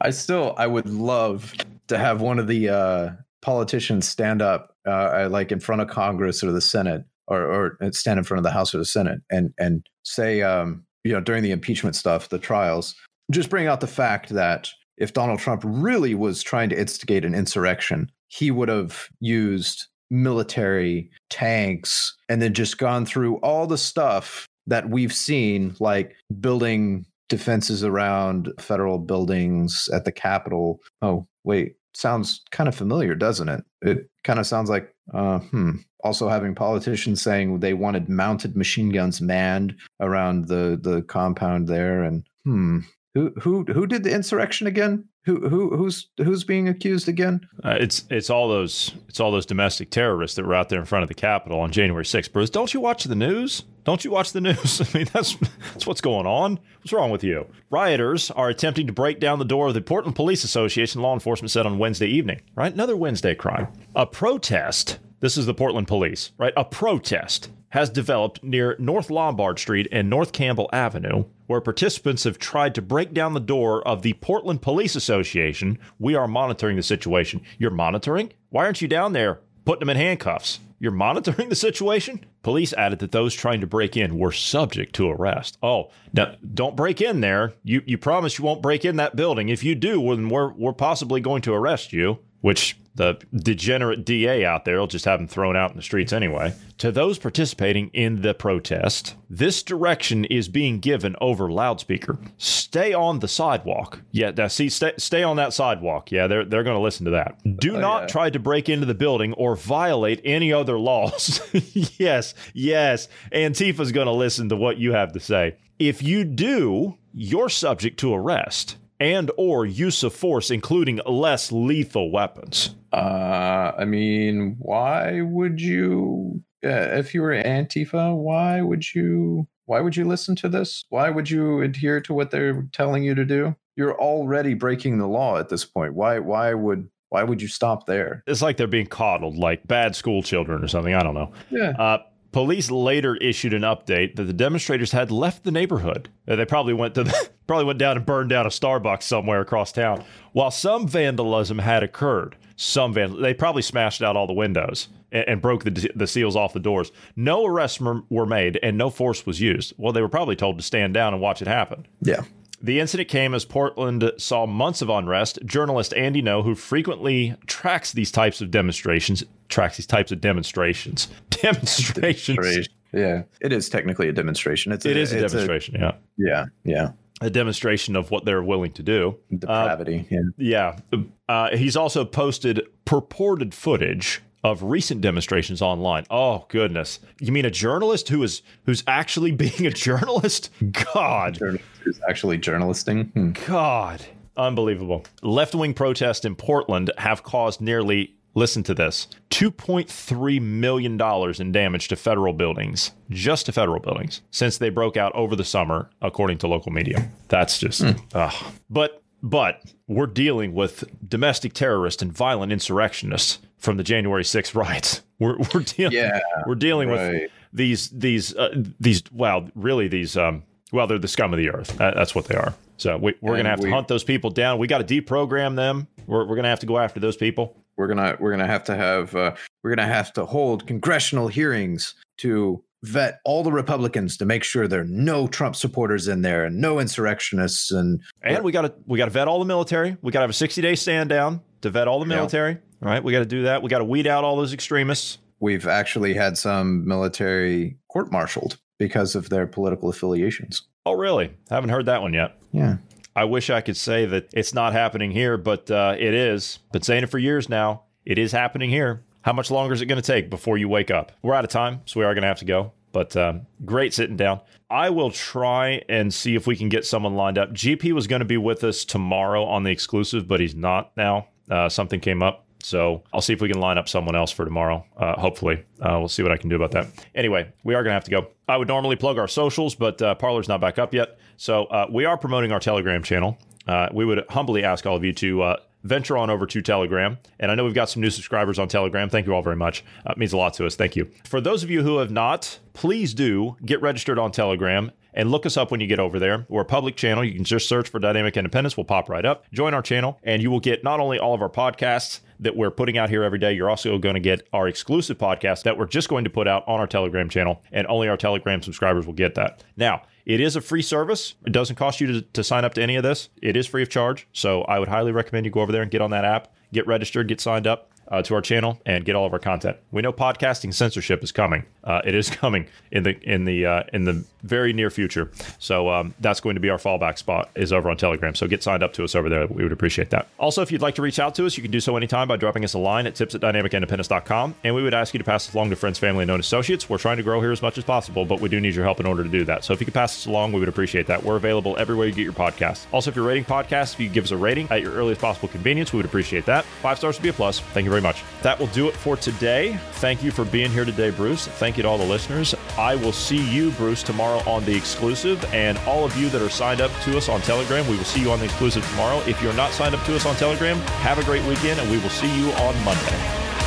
I 0.00 0.10
still, 0.10 0.54
I 0.56 0.68
would 0.68 0.86
love 0.86 1.52
to 1.88 1.98
have 1.98 2.20
one 2.20 2.38
of 2.38 2.46
the 2.46 2.68
uh, 2.68 3.10
politicians 3.42 4.08
stand 4.08 4.40
up 4.40 4.74
uh, 4.86 5.28
like 5.30 5.52
in 5.52 5.60
front 5.60 5.82
of 5.82 5.88
Congress 5.88 6.42
or 6.42 6.52
the 6.52 6.60
Senate 6.60 7.04
or, 7.28 7.42
or 7.42 7.92
stand 7.92 8.18
in 8.18 8.24
front 8.24 8.38
of 8.38 8.44
the 8.44 8.50
House 8.50 8.74
or 8.74 8.78
the 8.78 8.84
Senate 8.84 9.20
and 9.30 9.52
and 9.58 9.86
say 10.04 10.42
um, 10.42 10.84
you 11.04 11.12
know 11.12 11.20
during 11.20 11.42
the 11.42 11.50
impeachment 11.50 11.96
stuff, 11.96 12.28
the 12.28 12.38
trials, 12.38 12.94
just 13.30 13.50
bring 13.50 13.66
out 13.66 13.80
the 13.80 13.86
fact 13.86 14.30
that 14.30 14.70
if 14.96 15.12
Donald 15.12 15.40
Trump 15.40 15.62
really 15.64 16.14
was 16.14 16.42
trying 16.42 16.68
to 16.70 16.78
instigate 16.78 17.24
an 17.24 17.34
insurrection, 17.34 18.10
he 18.28 18.50
would 18.50 18.68
have 18.68 19.08
used 19.20 19.86
military 20.10 21.10
tanks 21.30 22.14
and 22.28 22.42
then 22.42 22.52
just 22.52 22.78
gone 22.78 23.06
through 23.06 23.36
all 23.36 23.66
the 23.66 23.78
stuff 23.78 24.46
that 24.66 24.90
we've 24.90 25.12
seen, 25.12 25.74
like 25.80 26.14
building 26.40 27.06
defenses 27.28 27.82
around 27.82 28.52
federal 28.58 28.98
buildings 28.98 29.88
at 29.92 30.04
the 30.04 30.12
Capitol. 30.12 30.80
Oh, 31.00 31.26
wait, 31.44 31.76
sounds 31.94 32.42
kind 32.50 32.68
of 32.68 32.74
familiar, 32.74 33.14
doesn't 33.14 33.48
it? 33.48 33.64
It 33.80 34.10
kind 34.24 34.38
of 34.38 34.46
sounds 34.46 34.70
like, 34.70 34.94
uh, 35.12 35.38
hmm. 35.38 35.76
Also, 36.04 36.28
having 36.28 36.56
politicians 36.56 37.22
saying 37.22 37.60
they 37.60 37.74
wanted 37.74 38.08
mounted 38.08 38.56
machine 38.56 38.90
guns 38.90 39.20
manned 39.20 39.76
around 40.00 40.48
the 40.48 40.76
the 40.80 41.02
compound 41.02 41.68
there, 41.68 42.02
and 42.02 42.26
hmm, 42.44 42.80
who 43.14 43.32
who 43.40 43.64
who 43.64 43.86
did 43.86 44.02
the 44.02 44.12
insurrection 44.12 44.66
again? 44.66 45.04
Who 45.24 45.48
who 45.48 45.76
who's 45.76 46.08
who's 46.16 46.42
being 46.42 46.66
accused 46.68 47.08
again? 47.08 47.46
Uh, 47.64 47.76
it's 47.78 48.04
it's 48.10 48.28
all 48.28 48.48
those 48.48 48.92
it's 49.08 49.20
all 49.20 49.30
those 49.30 49.46
domestic 49.46 49.90
terrorists 49.90 50.36
that 50.36 50.44
were 50.44 50.54
out 50.54 50.68
there 50.68 50.80
in 50.80 50.84
front 50.84 51.04
of 51.04 51.08
the 51.08 51.14
Capitol 51.14 51.60
on 51.60 51.70
January 51.70 52.04
6th. 52.04 52.32
Bruce, 52.32 52.50
don't 52.50 52.74
you 52.74 52.80
watch 52.80 53.04
the 53.04 53.14
news? 53.14 53.62
Don't 53.84 54.04
you 54.04 54.10
watch 54.10 54.32
the 54.32 54.40
news? 54.40 54.80
I 54.94 54.98
mean, 54.98 55.06
that's 55.12 55.36
that's 55.72 55.86
what's 55.86 56.00
going 56.00 56.26
on. 56.26 56.58
What's 56.78 56.92
wrong 56.92 57.10
with 57.10 57.22
you? 57.22 57.46
Rioters 57.70 58.32
are 58.32 58.48
attempting 58.48 58.88
to 58.88 58.92
break 58.92 59.20
down 59.20 59.38
the 59.38 59.44
door 59.44 59.68
of 59.68 59.74
the 59.74 59.80
Portland 59.80 60.16
Police 60.16 60.42
Association. 60.42 61.02
Law 61.02 61.14
enforcement 61.14 61.52
said 61.52 61.66
on 61.66 61.78
Wednesday 61.78 62.08
evening. 62.08 62.40
Right, 62.56 62.72
another 62.72 62.96
Wednesday 62.96 63.36
crime. 63.36 63.68
A 63.94 64.06
protest. 64.06 64.98
This 65.20 65.36
is 65.36 65.46
the 65.46 65.54
Portland 65.54 65.86
Police. 65.86 66.32
Right, 66.36 66.52
a 66.56 66.64
protest 66.64 67.48
has 67.72 67.88
developed 67.88 68.42
near 68.44 68.76
North 68.78 69.10
Lombard 69.10 69.58
Street 69.58 69.88
and 69.90 70.08
North 70.08 70.32
Campbell 70.32 70.68
Avenue, 70.74 71.24
where 71.46 71.60
participants 71.60 72.24
have 72.24 72.38
tried 72.38 72.74
to 72.74 72.82
break 72.82 73.14
down 73.14 73.32
the 73.32 73.40
door 73.40 73.86
of 73.88 74.02
the 74.02 74.12
Portland 74.14 74.60
Police 74.60 74.94
Association. 74.94 75.78
We 75.98 76.14
are 76.14 76.28
monitoring 76.28 76.76
the 76.76 76.82
situation. 76.82 77.40
You're 77.56 77.70
monitoring? 77.70 78.32
Why 78.50 78.66
aren't 78.66 78.82
you 78.82 78.88
down 78.88 79.14
there 79.14 79.40
putting 79.64 79.80
them 79.80 79.88
in 79.88 79.96
handcuffs? 79.96 80.60
You're 80.80 80.92
monitoring 80.92 81.48
the 81.48 81.54
situation? 81.54 82.26
Police 82.42 82.74
added 82.74 82.98
that 82.98 83.12
those 83.12 83.32
trying 83.32 83.62
to 83.62 83.66
break 83.66 83.96
in 83.96 84.18
were 84.18 84.32
subject 84.32 84.94
to 84.96 85.08
arrest. 85.08 85.56
Oh, 85.62 85.90
now 86.12 86.34
don't 86.52 86.76
break 86.76 87.00
in 87.00 87.22
there. 87.22 87.54
You 87.64 87.82
you 87.86 87.96
promise 87.96 88.38
you 88.38 88.44
won't 88.44 88.60
break 88.60 88.84
in 88.84 88.96
that 88.96 89.16
building. 89.16 89.48
If 89.48 89.64
you 89.64 89.74
do, 89.74 90.14
then 90.14 90.28
we're 90.28 90.52
we're 90.52 90.74
possibly 90.74 91.22
going 91.22 91.40
to 91.42 91.54
arrest 91.54 91.92
you 91.92 92.18
which 92.42 92.76
the 92.94 93.18
degenerate 93.34 94.04
DA 94.04 94.44
out 94.44 94.64
there 94.64 94.78
will 94.78 94.86
just 94.86 95.06
have 95.06 95.18
them 95.18 95.26
thrown 95.26 95.56
out 95.56 95.70
in 95.70 95.76
the 95.76 95.82
streets 95.82 96.12
anyway. 96.12 96.54
To 96.78 96.92
those 96.92 97.18
participating 97.18 97.88
in 97.94 98.20
the 98.20 98.34
protest, 98.34 99.14
this 99.30 99.62
direction 99.62 100.26
is 100.26 100.48
being 100.48 100.78
given 100.78 101.16
over 101.20 101.50
loudspeaker. 101.50 102.18
Stay 102.36 102.92
on 102.92 103.20
the 103.20 103.28
sidewalk. 103.28 104.02
Yeah, 104.10 104.32
now 104.36 104.48
see, 104.48 104.68
stay, 104.68 104.92
stay 104.98 105.22
on 105.22 105.36
that 105.36 105.54
sidewalk. 105.54 106.12
Yeah, 106.12 106.26
they're, 106.26 106.44
they're 106.44 106.64
going 106.64 106.76
to 106.76 106.82
listen 106.82 107.06
to 107.06 107.12
that. 107.12 107.38
Do 107.58 107.76
oh, 107.76 107.80
not 107.80 108.02
yeah. 108.02 108.06
try 108.08 108.30
to 108.30 108.38
break 108.38 108.68
into 108.68 108.86
the 108.86 108.94
building 108.94 109.32
or 109.34 109.56
violate 109.56 110.20
any 110.24 110.52
other 110.52 110.78
laws. 110.78 111.40
yes, 111.98 112.34
yes. 112.52 113.08
Antifa's 113.32 113.92
going 113.92 114.06
to 114.06 114.12
listen 114.12 114.50
to 114.50 114.56
what 114.56 114.76
you 114.76 114.92
have 114.92 115.12
to 115.12 115.20
say. 115.20 115.56
If 115.78 116.02
you 116.02 116.24
do, 116.24 116.98
you're 117.14 117.48
subject 117.48 117.98
to 118.00 118.12
arrest 118.12 118.76
and 119.02 119.30
or 119.36 119.66
use 119.66 120.02
of 120.02 120.14
force 120.14 120.50
including 120.50 121.00
less 121.06 121.50
lethal 121.50 122.10
weapons. 122.10 122.74
Uh 122.92 123.72
i 123.78 123.84
mean 123.84 124.56
why 124.58 125.20
would 125.22 125.60
you 125.60 126.42
uh, 126.64 126.68
if 127.00 127.14
you 127.14 127.22
were 127.22 127.32
antifa 127.32 128.16
why 128.16 128.60
would 128.60 128.94
you 128.94 129.46
why 129.66 129.80
would 129.80 129.96
you 129.96 130.04
listen 130.04 130.36
to 130.36 130.48
this? 130.48 130.84
Why 130.88 131.08
would 131.08 131.30
you 131.30 131.62
adhere 131.62 132.00
to 132.02 132.14
what 132.14 132.30
they're 132.30 132.66
telling 132.72 133.04
you 133.04 133.14
to 133.14 133.24
do? 133.24 133.56
You're 133.76 133.98
already 133.98 134.54
breaking 134.54 134.98
the 134.98 135.06
law 135.06 135.38
at 135.38 135.48
this 135.48 135.64
point. 135.64 135.94
Why 135.94 136.18
why 136.18 136.52
would 136.54 136.88
why 137.08 137.22
would 137.22 137.40
you 137.40 137.48
stop 137.48 137.86
there? 137.86 138.22
It's 138.26 138.42
like 138.42 138.56
they're 138.56 138.66
being 138.66 138.86
coddled 138.86 139.36
like 139.36 139.66
bad 139.66 139.96
school 139.96 140.22
children 140.22 140.62
or 140.62 140.68
something. 140.68 140.94
I 140.94 141.02
don't 141.02 141.14
know. 141.14 141.32
Yeah. 141.50 141.70
Uh, 141.78 141.98
Police 142.32 142.70
later 142.70 143.16
issued 143.16 143.52
an 143.52 143.62
update 143.62 144.16
that 144.16 144.24
the 144.24 144.32
demonstrators 144.32 144.92
had 144.92 145.10
left 145.10 145.44
the 145.44 145.50
neighborhood. 145.50 146.08
Uh, 146.26 146.36
they 146.36 146.46
probably 146.46 146.72
went 146.72 146.94
to 146.94 147.04
the, 147.04 147.30
probably 147.46 147.66
went 147.66 147.78
down 147.78 147.98
and 147.98 148.06
burned 148.06 148.30
down 148.30 148.46
a 148.46 148.48
Starbucks 148.48 149.02
somewhere 149.02 149.40
across 149.40 149.70
town. 149.70 150.02
While 150.32 150.50
some 150.50 150.88
vandalism 150.88 151.58
had 151.58 151.82
occurred, 151.82 152.36
some 152.56 152.94
vandal- 152.94 153.20
they 153.20 153.34
probably 153.34 153.62
smashed 153.62 154.02
out 154.02 154.16
all 154.16 154.26
the 154.26 154.32
windows 154.32 154.88
and, 155.10 155.28
and 155.28 155.42
broke 155.42 155.64
the, 155.64 155.90
the 155.94 156.06
seals 156.06 156.34
off 156.34 156.54
the 156.54 156.60
doors. 156.60 156.90
No 157.16 157.44
arrests 157.44 157.80
were 157.80 158.26
made 158.26 158.58
and 158.62 158.78
no 158.78 158.88
force 158.88 159.26
was 159.26 159.40
used. 159.40 159.74
Well, 159.76 159.92
they 159.92 160.00
were 160.00 160.08
probably 160.08 160.36
told 160.36 160.56
to 160.56 160.62
stand 160.64 160.94
down 160.94 161.12
and 161.12 161.22
watch 161.22 161.42
it 161.42 161.48
happen. 161.48 161.86
Yeah. 162.00 162.22
The 162.62 162.78
incident 162.78 163.08
came 163.08 163.34
as 163.34 163.44
Portland 163.44 164.12
saw 164.18 164.46
months 164.46 164.82
of 164.82 164.88
unrest. 164.88 165.40
Journalist 165.44 165.92
Andy 165.94 166.22
Ngo, 166.22 166.44
who 166.44 166.54
frequently 166.54 167.34
tracks 167.46 167.92
these 167.92 168.12
types 168.12 168.40
of 168.40 168.50
demonstrations, 168.50 169.24
tracks 169.48 169.78
these 169.78 169.86
types 169.86 170.12
of 170.12 170.20
demonstrations. 170.20 171.08
Demonstrations. 171.30 172.68
Yeah, 172.92 173.22
it 173.40 173.52
is 173.52 173.68
technically 173.68 174.08
a 174.08 174.12
demonstration. 174.12 174.70
It's 174.70 174.84
a, 174.84 174.90
it 174.90 174.96
is 174.96 175.12
a 175.12 175.16
demonstration. 175.16 175.76
A, 175.76 175.78
yeah. 175.78 175.92
Yeah. 176.16 176.44
Yeah. 176.64 176.90
A 177.20 177.30
demonstration 177.30 177.96
of 177.96 178.10
what 178.10 178.24
they're 178.24 178.42
willing 178.42 178.72
to 178.72 178.82
do. 178.82 179.16
Depravity. 179.36 180.06
Uh, 180.10 180.30
yeah. 180.38 180.76
Yeah. 180.92 181.02
Uh, 181.28 181.56
he's 181.56 181.76
also 181.76 182.04
posted 182.04 182.62
purported 182.84 183.54
footage 183.54 184.20
of 184.44 184.62
recent 184.62 185.00
demonstrations 185.00 185.62
online. 185.62 186.04
Oh 186.10 186.46
goodness. 186.48 187.00
You 187.20 187.32
mean 187.32 187.44
a 187.44 187.50
journalist 187.50 188.08
who 188.08 188.22
is 188.22 188.42
who's 188.66 188.82
actually 188.86 189.30
being 189.32 189.66
a 189.66 189.70
journalist? 189.70 190.50
God. 190.94 191.38
Who's 191.84 192.00
actually 192.08 192.38
journalisting? 192.38 193.06
Hmm. 193.06 193.32
God. 193.46 194.04
Unbelievable. 194.36 195.04
Left-wing 195.22 195.74
protests 195.74 196.24
in 196.24 196.34
Portland 196.34 196.90
have 196.96 197.22
caused 197.22 197.60
nearly 197.60 198.14
listen 198.34 198.62
to 198.62 198.74
this, 198.74 199.08
2.3 199.30 200.40
million 200.40 200.96
dollars 200.96 201.40
in 201.40 201.52
damage 201.52 201.88
to 201.88 201.96
federal 201.96 202.32
buildings, 202.32 202.92
just 203.10 203.46
to 203.46 203.52
federal 203.52 203.80
buildings 203.80 204.22
since 204.30 204.58
they 204.58 204.70
broke 204.70 204.96
out 204.96 205.14
over 205.14 205.36
the 205.36 205.44
summer 205.44 205.90
according 206.00 206.38
to 206.38 206.46
local 206.46 206.72
media. 206.72 207.10
That's 207.28 207.58
just 207.58 207.82
mm. 207.82 208.52
but 208.70 209.02
but 209.22 209.62
we're 209.86 210.06
dealing 210.06 210.54
with 210.54 210.84
domestic 211.08 211.52
terrorists 211.52 212.02
and 212.02 212.12
violent 212.12 212.52
insurrectionists 212.52 213.38
from 213.58 213.76
the 213.76 213.84
January 213.84 214.24
6th 214.24 214.54
riots. 214.54 215.02
We're 215.18 215.36
we're 215.54 215.60
dealing 215.60 215.92
yeah, 215.92 216.20
we're 216.46 216.54
dealing 216.54 216.88
right. 216.88 217.12
with 217.12 217.30
these 217.52 217.90
these 217.90 218.34
uh, 218.34 218.62
these 218.80 219.02
well 219.12 219.48
really 219.54 219.88
these 219.88 220.16
um 220.16 220.42
well 220.72 220.86
they're 220.86 220.98
the 220.98 221.08
scum 221.08 221.32
of 221.32 221.38
the 221.38 221.50
earth. 221.50 221.76
that's 221.76 222.14
what 222.14 222.26
they 222.26 222.34
are. 222.34 222.54
So 222.78 222.96
we, 222.96 223.12
are 223.12 223.16
going 223.22 223.44
to 223.44 223.50
have 223.50 223.60
we, 223.60 223.68
to 223.68 223.74
hunt 223.74 223.86
those 223.86 224.02
people 224.02 224.30
down. 224.30 224.58
We 224.58 224.66
got 224.66 224.86
to 224.86 225.02
deprogram 225.02 225.54
them. 225.54 225.86
We're, 226.06 226.20
we're 226.20 226.34
going 226.34 226.42
to 226.42 226.48
have 226.48 226.58
to 226.60 226.66
go 226.66 226.78
after 226.78 226.98
those 226.98 227.16
people. 227.16 227.62
We're 227.76 227.86
gonna 227.86 228.16
we're 228.20 228.30
gonna 228.30 228.46
have 228.46 228.64
to 228.64 228.76
have 228.76 229.14
uh, 229.16 229.34
we're 229.62 229.74
gonna 229.74 229.88
have 229.88 230.12
to 230.14 230.26
hold 230.26 230.66
congressional 230.66 231.28
hearings 231.28 231.94
to 232.18 232.62
vet 232.82 233.20
all 233.24 233.42
the 233.42 233.52
Republicans 233.52 234.16
to 234.18 234.24
make 234.24 234.44
sure 234.44 234.68
there 234.68 234.80
are 234.80 234.84
no 234.84 235.26
Trump 235.26 235.56
supporters 235.56 236.08
in 236.08 236.22
there 236.22 236.44
and 236.44 236.60
no 236.60 236.80
insurrectionists 236.80 237.70
and 237.70 238.02
and 238.22 238.44
we 238.44 238.52
got 238.52 238.62
to 238.62 238.74
we 238.86 238.98
got 238.98 239.06
to 239.06 239.10
vet 239.10 239.26
all 239.26 239.38
the 239.38 239.44
military. 239.44 239.96
We 240.02 240.12
got 240.12 240.20
to 240.20 240.24
have 240.24 240.30
a 240.30 240.34
sixty 240.34 240.60
day 240.60 240.74
stand 240.74 241.08
down 241.08 241.40
to 241.62 241.70
vet 241.70 241.88
all 241.88 241.98
the 241.98 242.06
military. 242.06 242.52
Yeah. 242.52 242.58
Right, 242.88 243.04
we 243.04 243.12
got 243.12 243.20
to 243.20 243.26
do 243.26 243.42
that. 243.44 243.62
We 243.62 243.68
got 243.68 243.78
to 243.78 243.84
weed 243.84 244.08
out 244.08 244.24
all 244.24 244.36
those 244.36 244.52
extremists. 244.52 245.18
We've 245.38 245.68
actually 245.68 246.14
had 246.14 246.36
some 246.36 246.86
military 246.86 247.78
court 247.88 248.10
martialed 248.10 248.58
because 248.82 249.14
of 249.14 249.28
their 249.28 249.46
political 249.46 249.88
affiliations. 249.88 250.62
Oh, 250.84 250.94
really? 250.94 251.36
Haven't 251.48 251.70
heard 251.70 251.86
that 251.86 252.02
one 252.02 252.12
yet. 252.12 252.36
Yeah. 252.50 252.78
I 253.14 253.24
wish 253.24 253.48
I 253.48 253.60
could 253.60 253.76
say 253.76 254.06
that 254.06 254.28
it's 254.32 254.52
not 254.52 254.72
happening 254.72 255.12
here, 255.12 255.36
but 255.36 255.70
uh, 255.70 255.94
it 255.96 256.14
is. 256.14 256.58
Been 256.72 256.82
saying 256.82 257.04
it 257.04 257.10
for 257.10 257.18
years 257.18 257.48
now. 257.48 257.84
It 258.04 258.18
is 258.18 258.32
happening 258.32 258.70
here. 258.70 259.04
How 259.20 259.32
much 259.32 259.52
longer 259.52 259.72
is 259.72 259.82
it 259.82 259.86
going 259.86 260.00
to 260.00 260.06
take 260.06 260.30
before 260.30 260.58
you 260.58 260.68
wake 260.68 260.90
up? 260.90 261.12
We're 261.22 261.34
out 261.34 261.44
of 261.44 261.50
time, 261.50 261.82
so 261.84 262.00
we 262.00 262.06
are 262.06 262.12
going 262.12 262.22
to 262.22 262.28
have 262.28 262.40
to 262.40 262.44
go. 262.44 262.72
But 262.90 263.16
um, 263.16 263.46
great 263.64 263.94
sitting 263.94 264.16
down. 264.16 264.40
I 264.68 264.90
will 264.90 265.12
try 265.12 265.82
and 265.88 266.12
see 266.12 266.34
if 266.34 266.48
we 266.48 266.56
can 266.56 266.68
get 266.68 266.84
someone 266.84 267.14
lined 267.14 267.38
up. 267.38 267.52
GP 267.52 267.92
was 267.92 268.08
going 268.08 268.20
to 268.20 268.26
be 268.26 268.36
with 268.36 268.64
us 268.64 268.84
tomorrow 268.84 269.44
on 269.44 269.62
the 269.62 269.70
exclusive, 269.70 270.26
but 270.26 270.40
he's 270.40 270.56
not 270.56 270.90
now. 270.96 271.28
Uh, 271.48 271.68
something 271.68 272.00
came 272.00 272.22
up. 272.22 272.46
So 272.62 273.02
I'll 273.12 273.20
see 273.20 273.32
if 273.32 273.40
we 273.40 273.48
can 273.48 273.60
line 273.60 273.78
up 273.78 273.88
someone 273.88 274.16
else 274.16 274.30
for 274.30 274.44
tomorrow. 274.44 274.84
Uh, 274.96 275.20
hopefully, 275.20 275.64
uh, 275.80 275.96
we'll 275.98 276.08
see 276.08 276.22
what 276.22 276.32
I 276.32 276.36
can 276.36 276.48
do 276.48 276.56
about 276.56 276.70
that. 276.72 276.86
Anyway, 277.14 277.52
we 277.64 277.74
are 277.74 277.82
going 277.82 277.90
to 277.90 277.94
have 277.94 278.04
to 278.04 278.10
go. 278.10 278.28
I 278.48 278.56
would 278.56 278.68
normally 278.68 278.96
plug 278.96 279.18
our 279.18 279.28
socials, 279.28 279.74
but 279.74 280.00
uh, 280.00 280.14
Parler's 280.14 280.48
not 280.48 280.60
back 280.60 280.78
up 280.78 280.94
yet. 280.94 281.18
So 281.36 281.64
uh, 281.64 281.86
we 281.90 282.04
are 282.04 282.16
promoting 282.16 282.52
our 282.52 282.60
Telegram 282.60 283.02
channel. 283.02 283.38
Uh, 283.66 283.88
we 283.92 284.04
would 284.04 284.24
humbly 284.28 284.64
ask 284.64 284.86
all 284.86 284.96
of 284.96 285.04
you 285.04 285.12
to 285.14 285.42
uh, 285.42 285.56
venture 285.84 286.16
on 286.16 286.30
over 286.30 286.46
to 286.46 286.62
Telegram. 286.62 287.18
And 287.40 287.50
I 287.50 287.54
know 287.54 287.64
we've 287.64 287.74
got 287.74 287.88
some 287.88 288.02
new 288.02 288.10
subscribers 288.10 288.58
on 288.58 288.68
Telegram. 288.68 289.08
Thank 289.08 289.26
you 289.26 289.34
all 289.34 289.42
very 289.42 289.56
much. 289.56 289.84
Uh, 290.06 290.12
it 290.12 290.18
means 290.18 290.32
a 290.32 290.36
lot 290.36 290.54
to 290.54 290.66
us. 290.66 290.76
Thank 290.76 290.96
you. 290.96 291.10
For 291.24 291.40
those 291.40 291.62
of 291.62 291.70
you 291.70 291.82
who 291.82 291.98
have 291.98 292.10
not, 292.10 292.58
please 292.72 293.14
do 293.14 293.56
get 293.64 293.80
registered 293.82 294.18
on 294.18 294.32
Telegram 294.32 294.92
and 295.14 295.30
look 295.30 295.46
us 295.46 295.56
up 295.56 295.70
when 295.70 295.80
you 295.80 295.86
get 295.86 295.98
over 295.98 296.18
there. 296.18 296.46
We're 296.48 296.62
a 296.62 296.66
public 296.66 296.96
channel. 296.96 297.24
You 297.24 297.34
can 297.34 297.44
just 297.44 297.68
search 297.68 297.88
for 297.88 297.98
Dynamic 297.98 298.36
Independence. 298.36 298.76
We'll 298.76 298.84
pop 298.84 299.08
right 299.08 299.24
up. 299.24 299.44
Join 299.52 299.74
our 299.74 299.82
channel, 299.82 300.18
and 300.22 300.42
you 300.42 300.50
will 300.50 300.60
get 300.60 300.84
not 300.84 301.00
only 301.00 301.18
all 301.18 301.34
of 301.34 301.42
our 301.42 301.50
podcasts 301.50 302.20
that 302.40 302.56
we're 302.56 302.70
putting 302.70 302.98
out 302.98 303.08
here 303.08 303.22
every 303.22 303.38
day, 303.38 303.52
you're 303.52 303.70
also 303.70 303.98
going 303.98 304.14
to 304.14 304.20
get 304.20 304.46
our 304.52 304.66
exclusive 304.68 305.18
podcast 305.18 305.62
that 305.62 305.78
we're 305.78 305.86
just 305.86 306.08
going 306.08 306.24
to 306.24 306.30
put 306.30 306.48
out 306.48 306.64
on 306.66 306.80
our 306.80 306.86
Telegram 306.86 307.28
channel, 307.28 307.62
and 307.72 307.86
only 307.86 308.08
our 308.08 308.16
Telegram 308.16 308.62
subscribers 308.62 309.06
will 309.06 309.12
get 309.12 309.34
that. 309.36 309.62
Now, 309.76 310.02
it 310.24 310.40
is 310.40 310.56
a 310.56 310.60
free 310.60 310.82
service. 310.82 311.34
It 311.46 311.52
doesn't 311.52 311.76
cost 311.76 312.00
you 312.00 312.06
to, 312.08 312.22
to 312.22 312.44
sign 312.44 312.64
up 312.64 312.74
to 312.74 312.82
any 312.82 312.96
of 312.96 313.02
this. 313.02 313.28
It 313.40 313.56
is 313.56 313.66
free 313.66 313.82
of 313.82 313.88
charge. 313.88 314.28
So 314.32 314.62
I 314.62 314.78
would 314.78 314.88
highly 314.88 315.12
recommend 315.12 315.46
you 315.46 315.52
go 315.52 315.60
over 315.60 315.72
there 315.72 315.82
and 315.82 315.90
get 315.90 316.00
on 316.00 316.10
that 316.10 316.24
app, 316.24 316.54
get 316.72 316.86
registered, 316.86 317.28
get 317.28 317.40
signed 317.40 317.66
up. 317.66 317.88
Uh, 318.08 318.20
to 318.20 318.34
our 318.34 318.42
channel 318.42 318.78
and 318.84 319.06
get 319.06 319.14
all 319.14 319.24
of 319.24 319.32
our 319.32 319.38
content. 319.38 319.76
We 319.90 320.02
know 320.02 320.12
podcasting 320.12 320.74
censorship 320.74 321.22
is 321.24 321.32
coming. 321.32 321.64
Uh, 321.82 322.02
it 322.04 322.14
is 322.14 322.28
coming 322.30 322.66
in 322.90 323.04
the 323.04 323.18
in 323.22 323.46
the 323.46 323.64
uh, 323.64 323.82
in 323.94 324.04
the 324.04 324.26
very 324.42 324.72
near 324.72 324.90
future. 324.90 325.30
So 325.58 325.88
um, 325.88 326.14
that's 326.20 326.40
going 326.40 326.54
to 326.54 326.60
be 326.60 326.70
our 326.70 326.78
fallback 326.78 327.18
spot 327.18 327.50
is 327.54 327.72
over 327.72 327.90
on 327.90 327.96
Telegram. 327.96 328.34
So 328.34 328.46
get 328.46 328.62
signed 328.62 328.82
up 328.82 328.92
to 328.94 329.04
us 329.04 329.14
over 329.14 329.28
there. 329.28 329.46
We 329.46 329.62
would 329.62 329.72
appreciate 329.72 330.10
that. 330.10 330.28
Also, 330.38 330.62
if 330.62 330.72
you'd 330.72 330.82
like 330.82 330.94
to 330.96 331.02
reach 331.02 331.18
out 331.18 331.34
to 331.36 331.46
us, 331.46 331.56
you 331.56 331.62
can 331.62 331.70
do 331.70 331.80
so 331.80 331.96
anytime 331.96 332.28
by 332.28 332.36
dropping 332.36 332.64
us 332.64 332.74
a 332.74 332.78
line 332.78 333.06
at 333.06 333.14
tips 333.14 333.34
at 333.34 333.40
dynamicindependence.com. 333.40 334.54
And 334.64 334.74
we 334.74 334.82
would 334.82 334.94
ask 334.94 335.14
you 335.14 335.18
to 335.18 335.24
pass 335.24 335.48
us 335.48 335.54
along 335.54 335.70
to 335.70 335.76
friends, 335.76 335.98
family, 335.98 336.22
and 336.22 336.28
known 336.28 336.40
associates. 336.40 336.88
We're 336.88 336.98
trying 336.98 337.16
to 337.18 337.22
grow 337.22 337.40
here 337.40 337.52
as 337.52 337.62
much 337.62 337.78
as 337.78 337.84
possible, 337.84 338.24
but 338.24 338.40
we 338.40 338.48
do 338.48 338.60
need 338.60 338.74
your 338.74 338.84
help 338.84 339.00
in 339.00 339.06
order 339.06 339.22
to 339.22 339.28
do 339.28 339.44
that. 339.44 339.64
So 339.64 339.72
if 339.72 339.80
you 339.80 339.86
could 339.86 339.94
pass 339.94 340.16
us 340.16 340.26
along, 340.26 340.52
we 340.52 340.60
would 340.60 340.68
appreciate 340.68 341.06
that. 341.06 341.22
We're 341.22 341.36
available 341.36 341.76
everywhere 341.78 342.06
you 342.06 342.14
get 342.14 342.24
your 342.24 342.32
podcasts. 342.32 342.86
Also, 342.92 343.10
if 343.10 343.16
you're 343.16 343.26
rating 343.26 343.44
podcasts, 343.44 343.94
if 343.94 344.00
you 344.00 344.08
give 344.08 344.24
us 344.24 344.30
a 344.30 344.36
rating 344.36 344.68
at 344.70 344.82
your 344.82 344.92
earliest 344.92 345.20
possible 345.20 345.48
convenience, 345.48 345.92
we 345.92 345.98
would 345.98 346.06
appreciate 346.06 346.44
that. 346.46 346.64
Five 346.82 346.98
stars 346.98 347.16
would 347.16 347.22
be 347.22 347.28
a 347.28 347.32
plus. 347.32 347.60
Thank 347.60 347.84
you 347.84 347.90
very 347.90 348.02
much. 348.02 348.22
That 348.42 348.58
will 348.58 348.66
do 348.68 348.88
it 348.88 348.94
for 348.94 349.16
today. 349.16 349.78
Thank 349.94 350.22
you 350.22 350.30
for 350.30 350.44
being 350.44 350.70
here 350.70 350.84
today, 350.84 351.10
Bruce. 351.10 351.46
Thank 351.46 351.76
you 351.76 351.82
to 351.82 351.88
all 351.88 351.98
the 351.98 352.04
listeners. 352.04 352.54
I 352.76 352.96
will 352.96 353.12
see 353.12 353.42
you, 353.50 353.70
Bruce, 353.72 354.02
tomorrow 354.32 354.50
on 354.50 354.64
the 354.64 354.74
exclusive. 354.74 355.44
And 355.52 355.78
all 355.78 356.04
of 356.04 356.16
you 356.16 356.28
that 356.30 356.42
are 356.42 356.50
signed 356.50 356.80
up 356.80 356.90
to 357.02 357.16
us 357.16 357.28
on 357.28 357.40
Telegram, 357.42 357.86
we 357.88 357.96
will 357.96 358.04
see 358.04 358.20
you 358.20 358.30
on 358.30 358.38
the 358.38 358.46
exclusive 358.46 358.88
tomorrow. 358.90 359.18
If 359.26 359.42
you're 359.42 359.52
not 359.54 359.72
signed 359.72 359.94
up 359.94 360.04
to 360.06 360.16
us 360.16 360.26
on 360.26 360.36
Telegram, 360.36 360.78
have 361.02 361.18
a 361.18 361.24
great 361.24 361.44
weekend, 361.44 361.80
and 361.80 361.90
we 361.90 361.98
will 361.98 362.10
see 362.10 362.32
you 362.38 362.50
on 362.52 362.84
Monday. 362.84 363.61